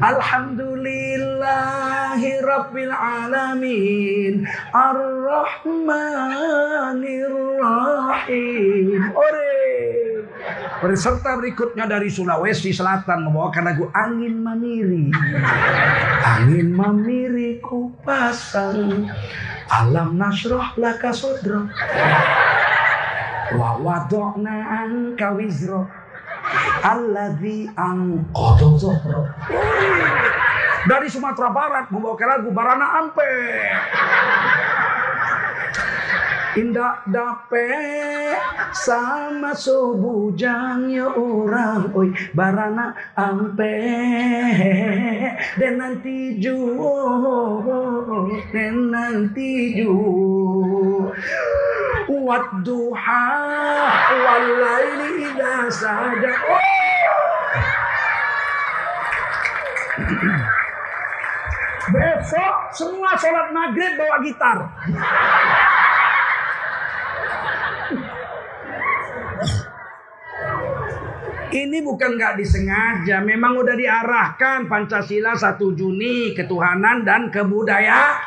Alhamdulillahi 0.00 2.40
Rabbil 2.46 2.94
Alamin 2.94 4.46
Ar-Rahmanir 4.70 7.34
Rahim 7.58 9.10
Ore 9.18 9.53
Peserta 10.82 11.38
berikutnya 11.38 11.86
dari 11.86 12.10
Sulawesi 12.10 12.74
Selatan 12.74 13.30
membawakan 13.30 13.64
lagu 13.66 13.84
Angin 13.94 14.42
Mamiri. 14.42 15.14
Angin 16.24 16.74
Mamiri 16.74 17.62
ku 17.62 17.94
pasang. 18.02 19.06
Alam 19.70 20.20
nasroh 20.20 20.76
laka 20.76 21.08
sodro 21.08 21.64
Wa 23.56 23.80
wadokna 23.80 24.84
angka 24.84 25.32
wizro 25.40 25.88
Alladhi 26.84 27.64
angkodo 27.72 28.76
zohro. 28.76 29.24
Dari 30.84 31.08
Sumatera 31.08 31.48
Barat 31.48 31.88
membawakan 31.88 32.28
lagu 32.28 32.48
Barana 32.52 33.00
Ampe 33.00 33.32
Indah 36.54 37.02
dape 37.10 37.66
sama 38.70 39.50
subujangnya 39.58 41.10
orang 41.10 41.90
oi 41.90 42.14
barana 42.30 42.94
ampe. 43.18 43.74
Dan 45.58 45.82
nanti 45.82 46.38
ju 46.38 46.78
dan 48.54 48.94
nanti 48.94 49.82
ju. 49.82 49.98
Wadduha 52.06 53.26
walaili 54.14 55.26
idha 55.26 55.66
saja. 55.74 56.32
Besok 61.90 62.54
semua 62.70 63.18
sholat 63.18 63.50
maghrib 63.50 63.98
bawa 63.98 64.22
gitar. 64.22 64.58
Ini 71.54 71.86
bukan 71.86 72.18
nggak 72.18 72.34
disengaja, 72.34 73.22
memang 73.22 73.54
udah 73.54 73.78
diarahkan 73.78 74.66
Pancasila 74.66 75.38
1 75.38 75.54
Juni, 75.78 76.34
ketuhanan 76.34 77.06
dan 77.06 77.30
kebudayaan. 77.30 78.18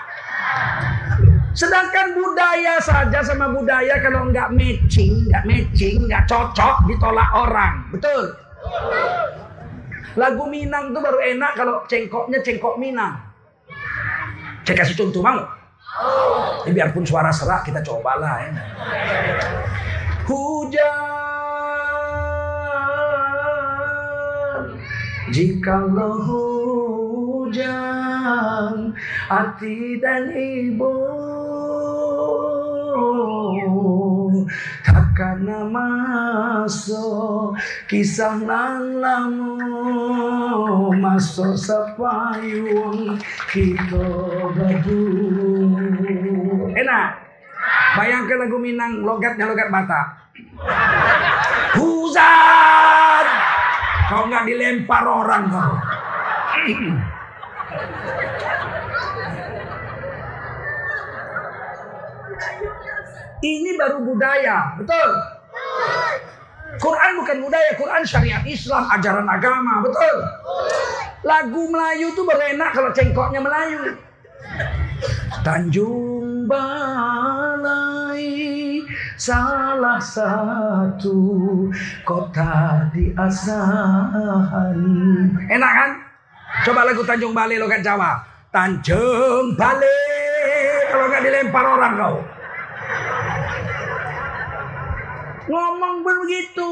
Sedangkan 1.51 2.15
budaya 2.15 2.79
saja 2.79 3.19
sama 3.19 3.51
budaya 3.51 3.99
kalau 3.99 4.31
nggak 4.31 4.55
matching, 4.55 5.27
nggak 5.27 5.43
matching, 5.43 6.07
nggak 6.07 6.23
cocok, 6.23 6.87
ditolak 6.87 7.27
orang. 7.35 7.83
Betul? 7.91 8.31
Lagu 10.15 10.47
Minang 10.47 10.95
tuh 10.95 11.03
baru 11.03 11.19
enak 11.19 11.51
kalau 11.59 11.83
cengkoknya 11.83 12.39
cengkok 12.39 12.79
Minang. 12.79 13.27
Saya 14.63 14.87
kasih 14.87 14.95
contoh 15.03 15.19
mau? 15.19 15.43
Ya, 16.63 16.71
biarpun 16.71 17.03
suara 17.03 17.35
serak 17.35 17.67
kita 17.67 17.83
cobalah 17.83 18.39
ya. 18.39 18.51
Hujan 20.31 21.26
Jikalau 25.27 26.23
hujan 27.43 28.95
Hati 29.27 29.99
dan 29.99 30.31
ibu 30.31 30.95
Takkan 34.87 35.43
masuk 35.67 37.59
Kisah 37.91 38.39
lamu 38.39 39.67
Masuk 40.95 41.59
sepayung 41.59 43.19
Kita 43.51 44.07
berdua. 44.55 45.83
Enak. 46.71 47.09
Bayangkan 47.99 48.47
lagu 48.47 48.55
Minang 48.63 49.03
Logatnya 49.03 49.43
logat 49.49 49.67
Batak. 49.67 50.07
Hujan 51.75 52.96
Kau 54.07 54.23
nggak 54.23 54.47
dilempar 54.47 55.03
orang 55.03 55.51
kau 55.51 55.71
Ini 63.37 63.77
baru 63.77 64.01
budaya, 64.01 64.73
betul? 64.81 65.09
Quran 66.81 67.11
bukan 67.21 67.37
budaya, 67.45 67.71
Quran 67.77 68.01
syariat 68.01 68.41
Islam, 68.49 68.89
ajaran 68.89 69.29
agama, 69.29 69.85
betul? 69.85 70.15
Lagu 71.21 71.61
Melayu 71.69 72.17
tuh 72.17 72.25
baru 72.25 72.57
enak 72.57 72.69
kalau 72.73 72.89
cengkoknya 72.97 73.37
Melayu. 73.37 73.93
Tanjung 75.45 76.49
Balai 76.49 77.96
salah 79.17 79.97
satu 79.97 81.17
kota 82.05 82.85
di 82.93 83.09
Asahan. 83.17 84.77
Enak 85.49 85.71
kan? 85.73 85.91
Coba 86.63 86.85
lagu 86.85 87.01
Tanjung 87.01 87.33
Balai 87.33 87.57
logat 87.57 87.81
Jawa. 87.81 88.21
Tanjung 88.53 89.57
Balai 89.57 90.85
kalau 90.93 91.05
nggak 91.09 91.23
dilempar 91.25 91.65
orang 91.65 91.93
kau. 91.97 92.15
Ngomong 95.49 96.05
begitu. 96.05 96.71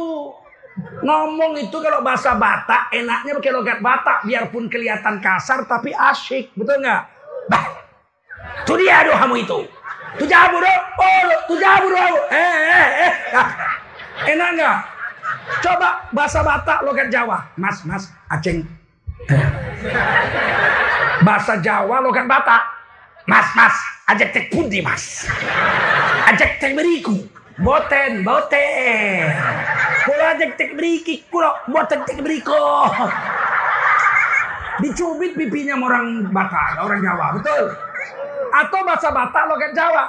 Ngomong 0.75 1.55
itu 1.57 1.77
kalau 1.81 2.03
bahasa 2.05 2.35
Batak 2.37 2.93
enaknya 2.93 3.41
pakai 3.41 3.51
logat 3.55 3.79
Batak 3.81 4.27
biarpun 4.27 4.69
kelihatan 4.69 5.17
kasar 5.17 5.65
tapi 5.65 5.95
asyik, 5.95 6.53
betul 6.53 6.83
nggak? 6.83 7.01
Bah. 7.49 7.65
Tuh 8.69 8.77
dia 8.77 9.01
doamu 9.07 9.39
itu. 9.39 9.65
Dong. 10.19 10.83
Oh, 10.95 11.23
tuh 11.51 11.57
jabu 11.59 11.87
dong. 11.91 12.15
Eh, 12.31 12.87
eh. 13.09 13.13
Enak 14.31 14.49
nggak? 14.55 14.77
Coba 15.59 15.89
bahasa 16.15 16.39
Batak 16.41 16.79
logat 16.87 17.11
Jawa. 17.11 17.43
Mas, 17.59 17.83
mas, 17.83 18.07
aceng. 18.31 18.63
Bahasa 21.21 21.59
Jawa 21.59 21.99
logat 21.99 22.25
Batak. 22.25 22.63
Mas, 23.25 23.47
mas, 23.57 23.75
ajak 24.05 24.37
tek 24.37 24.53
pundi 24.53 24.85
mas. 24.85 25.25
Ajak 26.29 26.61
tek 26.61 26.77
beriku. 26.77 27.25
Boten, 27.55 28.21
boten. 28.21 29.31
Kalau 30.05 30.25
ajak 30.35 30.59
tek 30.59 30.77
beriki, 30.77 31.25
kulo 31.31 31.55
boten 31.71 32.05
tek 32.05 32.21
beriko. 32.21 32.85
Dicubit 34.83 35.39
pipinya 35.39 35.79
orang 35.79 36.29
Batak, 36.29 36.83
orang 36.83 36.99
Jawa, 37.01 37.39
betul? 37.39 37.63
Atau 38.55 38.79
bahasa 38.87 39.11
Batak 39.11 39.43
logat 39.51 39.71
Jawa. 39.75 40.03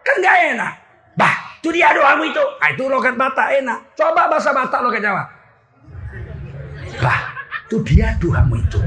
Kan 0.00 0.24
gak 0.24 0.36
enak. 0.56 0.72
Bah, 1.12 1.60
itu 1.60 1.68
dia 1.76 1.92
doamu 1.92 2.24
itu. 2.24 2.40
Nah, 2.40 2.68
itu 2.72 2.84
logat 2.88 3.14
Batak 3.20 3.60
enak. 3.60 3.78
Coba 3.92 4.32
bahasa 4.32 4.56
Batak 4.56 4.80
logat 4.80 5.04
Jawa. 5.04 5.22
Bah, 7.04 7.20
itu 7.68 7.76
dia 7.84 8.16
doamu 8.16 8.56
itu. 8.56 8.80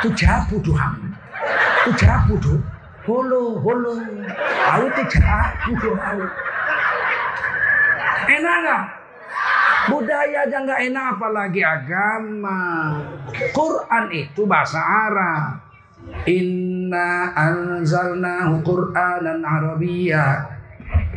Itu 0.00 0.08
jabu 0.16 0.56
doamu. 0.64 1.12
Itu 1.84 1.90
jabu 2.00 2.34
do. 2.40 2.54
Holo, 3.08 3.56
holo. 3.64 3.96
Tahu 4.64 4.84
itu 4.88 5.02
jabu 5.16 5.70
doamu. 5.76 6.26
Enak 8.28 8.56
gak? 8.64 8.82
Budaya 9.88 10.44
aja 10.44 10.56
nggak 10.60 10.80
enak 10.92 11.04
apalagi 11.16 11.64
agama. 11.64 12.60
Quran 13.56 14.04
itu 14.12 14.44
bahasa 14.44 14.76
Arab. 14.84 15.67
Inna 16.28 17.32
anzalnahu 17.32 18.60
Qur'anan 18.64 19.44
Arabiyya 19.44 20.44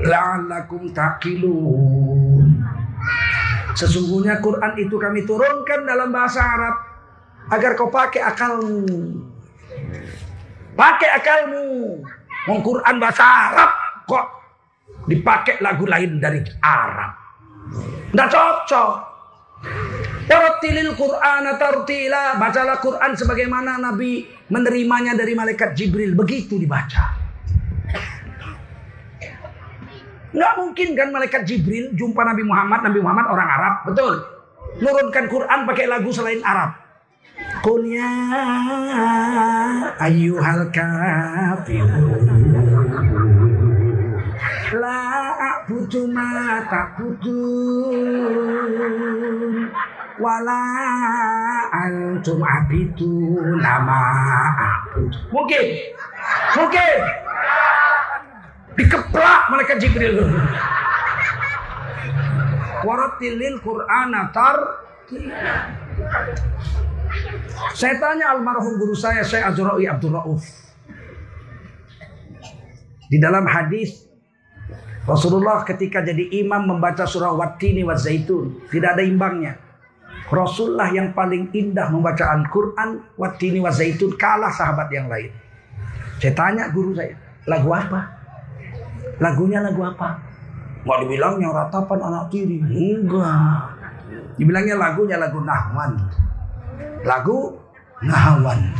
la'allakum 0.03 0.91
taqilun. 0.95 2.47
Sesungguhnya 3.75 4.43
Quran 4.43 4.73
itu 4.77 4.95
kami 4.99 5.23
turunkan 5.23 5.87
dalam 5.87 6.11
bahasa 6.11 6.43
Arab 6.43 6.75
agar 7.51 7.71
kau 7.79 7.87
pakai 7.87 8.21
akalmu. 8.23 8.83
Pakai 10.75 11.09
akalmu. 11.19 11.99
Mau 12.47 12.59
Quran 12.59 12.95
bahasa 12.99 13.23
Arab 13.23 13.71
kok 14.07 14.25
dipakai 15.07 15.63
lagu 15.63 15.87
lain 15.87 16.19
dari 16.19 16.41
Arab. 16.61 17.11
Tidak 18.11 18.27
cocok. 18.27 18.91
Tartilil 20.27 20.91
Quran 20.95 21.43
tartila. 21.55 22.35
Bacalah 22.35 22.77
Quran 22.83 23.11
sebagaimana 23.15 23.79
Nabi 23.79 24.25
menerimanya 24.51 25.15
dari 25.15 25.33
malaikat 25.33 25.71
Jibril. 25.73 26.11
Begitu 26.13 26.59
dibaca. 26.59 27.17
Nggak 30.31 30.53
mungkin 30.59 30.95
kan 30.95 31.11
malaikat 31.11 31.47
Jibril 31.47 31.95
jumpa 31.95 32.21
Nabi 32.27 32.43
Muhammad. 32.43 32.83
Nabi 32.83 32.99
Muhammad 32.99 33.25
orang 33.31 33.47
Arab. 33.47 33.73
Betul. 33.87 34.13
Nurunkan 34.83 35.25
Quran 35.31 35.59
pakai 35.67 35.85
lagu 35.87 36.11
selain 36.11 36.43
Arab. 36.43 36.81
Qul 37.61 37.93
ya 37.93 38.13
ayyuhal 40.01 40.65
kafirun 40.73 42.25
La 44.71 45.35
a'budu 45.35 46.07
ma 46.09 46.63
ta'budun 46.65 48.07
Wala 50.19 50.61
antum 51.71 52.43
abidu 52.43 53.39
nama 53.61 54.01
Mungkin. 55.31 55.65
Mungkin. 56.59 56.97
Dikeplak 58.75 59.41
malaikat 59.51 59.77
Jibril. 59.79 60.19
Waratilil 62.81 63.61
Qur'ana 63.61 64.31
tar. 64.35 64.57
Saya 67.75 67.95
tanya 67.99 68.35
almarhum 68.35 68.79
guru 68.79 68.95
saya 68.95 69.21
Syekh 69.23 69.43
Azra'i 69.43 69.85
Abdul 69.87 70.15
Rauf. 70.15 70.43
Di 73.11 73.19
dalam 73.19 73.43
hadis 73.43 74.07
Rasulullah 75.03 75.67
ketika 75.67 75.99
jadi 75.99 76.29
imam 76.45 76.77
membaca 76.77 77.03
surah 77.03 77.35
Wattini 77.35 77.83
wa 77.83 77.97
Zaitun. 77.97 78.69
Tidak 78.71 78.89
ada 78.95 79.03
imbangnya. 79.03 79.70
Rasulullah 80.31 80.87
yang 80.95 81.11
paling 81.11 81.51
indah 81.51 81.91
membaca 81.91 82.31
Al-Quran 82.31 83.03
Wattini 83.19 83.59
wa 83.59 83.67
Zaitun 83.67 84.15
kalah 84.15 84.55
sahabat 84.55 84.87
yang 84.95 85.11
lain. 85.11 85.27
Saya 86.23 86.31
tanya 86.31 86.71
guru 86.71 86.95
saya, 86.95 87.19
lagu 87.43 87.67
apa? 87.75 88.15
Lagunya 89.19 89.59
lagu 89.59 89.83
apa? 89.83 90.23
Mau 90.87 90.95
dibilangnya 91.03 91.51
ratapan 91.51 91.99
anak 91.99 92.31
tiri. 92.33 92.63
Enggak. 92.63 93.75
Dibilangnya 94.39 94.79
lagunya 94.79 95.19
lagu 95.19 95.43
Nahwan. 95.43 95.99
Lagu 97.03 97.59
Nahwan. 98.01 98.71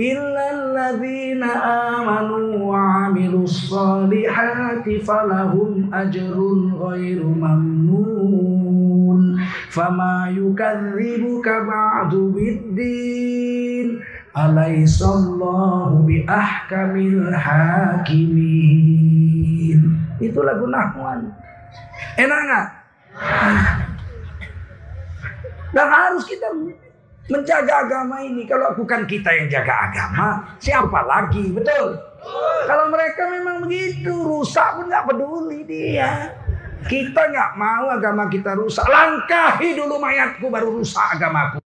إلا 0.00 0.44
الذين 0.54 1.42
آمنوا 1.96 2.56
وعملوا 2.62 3.44
الصالحات 3.44 4.86
فلهم 5.02 5.90
أجر 5.94 6.36
غير 6.78 7.22
ممنون 7.24 9.20
فما 9.70 10.34
يكذبك 10.38 11.48
بعد 11.48 12.14
بالدين 12.14 14.00
أليس 14.38 15.02
الله 15.02 15.90
بأحكم 16.06 16.92
الحاكمين 16.96 18.68
itu 20.18 20.42
lagu 20.42 20.66
Nahwan 20.66 21.30
enak 22.18 22.40
nggak 22.42 22.66
dan 25.70 25.86
harus 25.86 26.26
kita 26.26 26.50
menjaga 27.31 27.87
agama 27.87 28.19
ini. 28.23 28.43
Kalau 28.43 28.75
bukan 28.75 29.07
kita 29.07 29.31
yang 29.31 29.47
jaga 29.47 29.91
agama, 29.91 30.27
siapa 30.59 30.99
lagi? 31.07 31.53
Betul. 31.53 31.95
Kalau 32.67 32.87
mereka 32.91 33.27
memang 33.31 33.63
begitu, 33.63 34.11
rusak 34.11 34.79
pun 34.79 34.87
nggak 34.91 35.07
peduli 35.07 35.63
dia. 35.67 36.35
Kita 36.83 37.31
nggak 37.31 37.51
mau 37.55 37.87
agama 37.95 38.27
kita 38.27 38.59
rusak. 38.59 38.83
Langkahi 38.87 39.79
dulu 39.79 39.95
mayatku 39.99 40.51
baru 40.51 40.83
rusak 40.83 41.15
agamaku. 41.15 41.62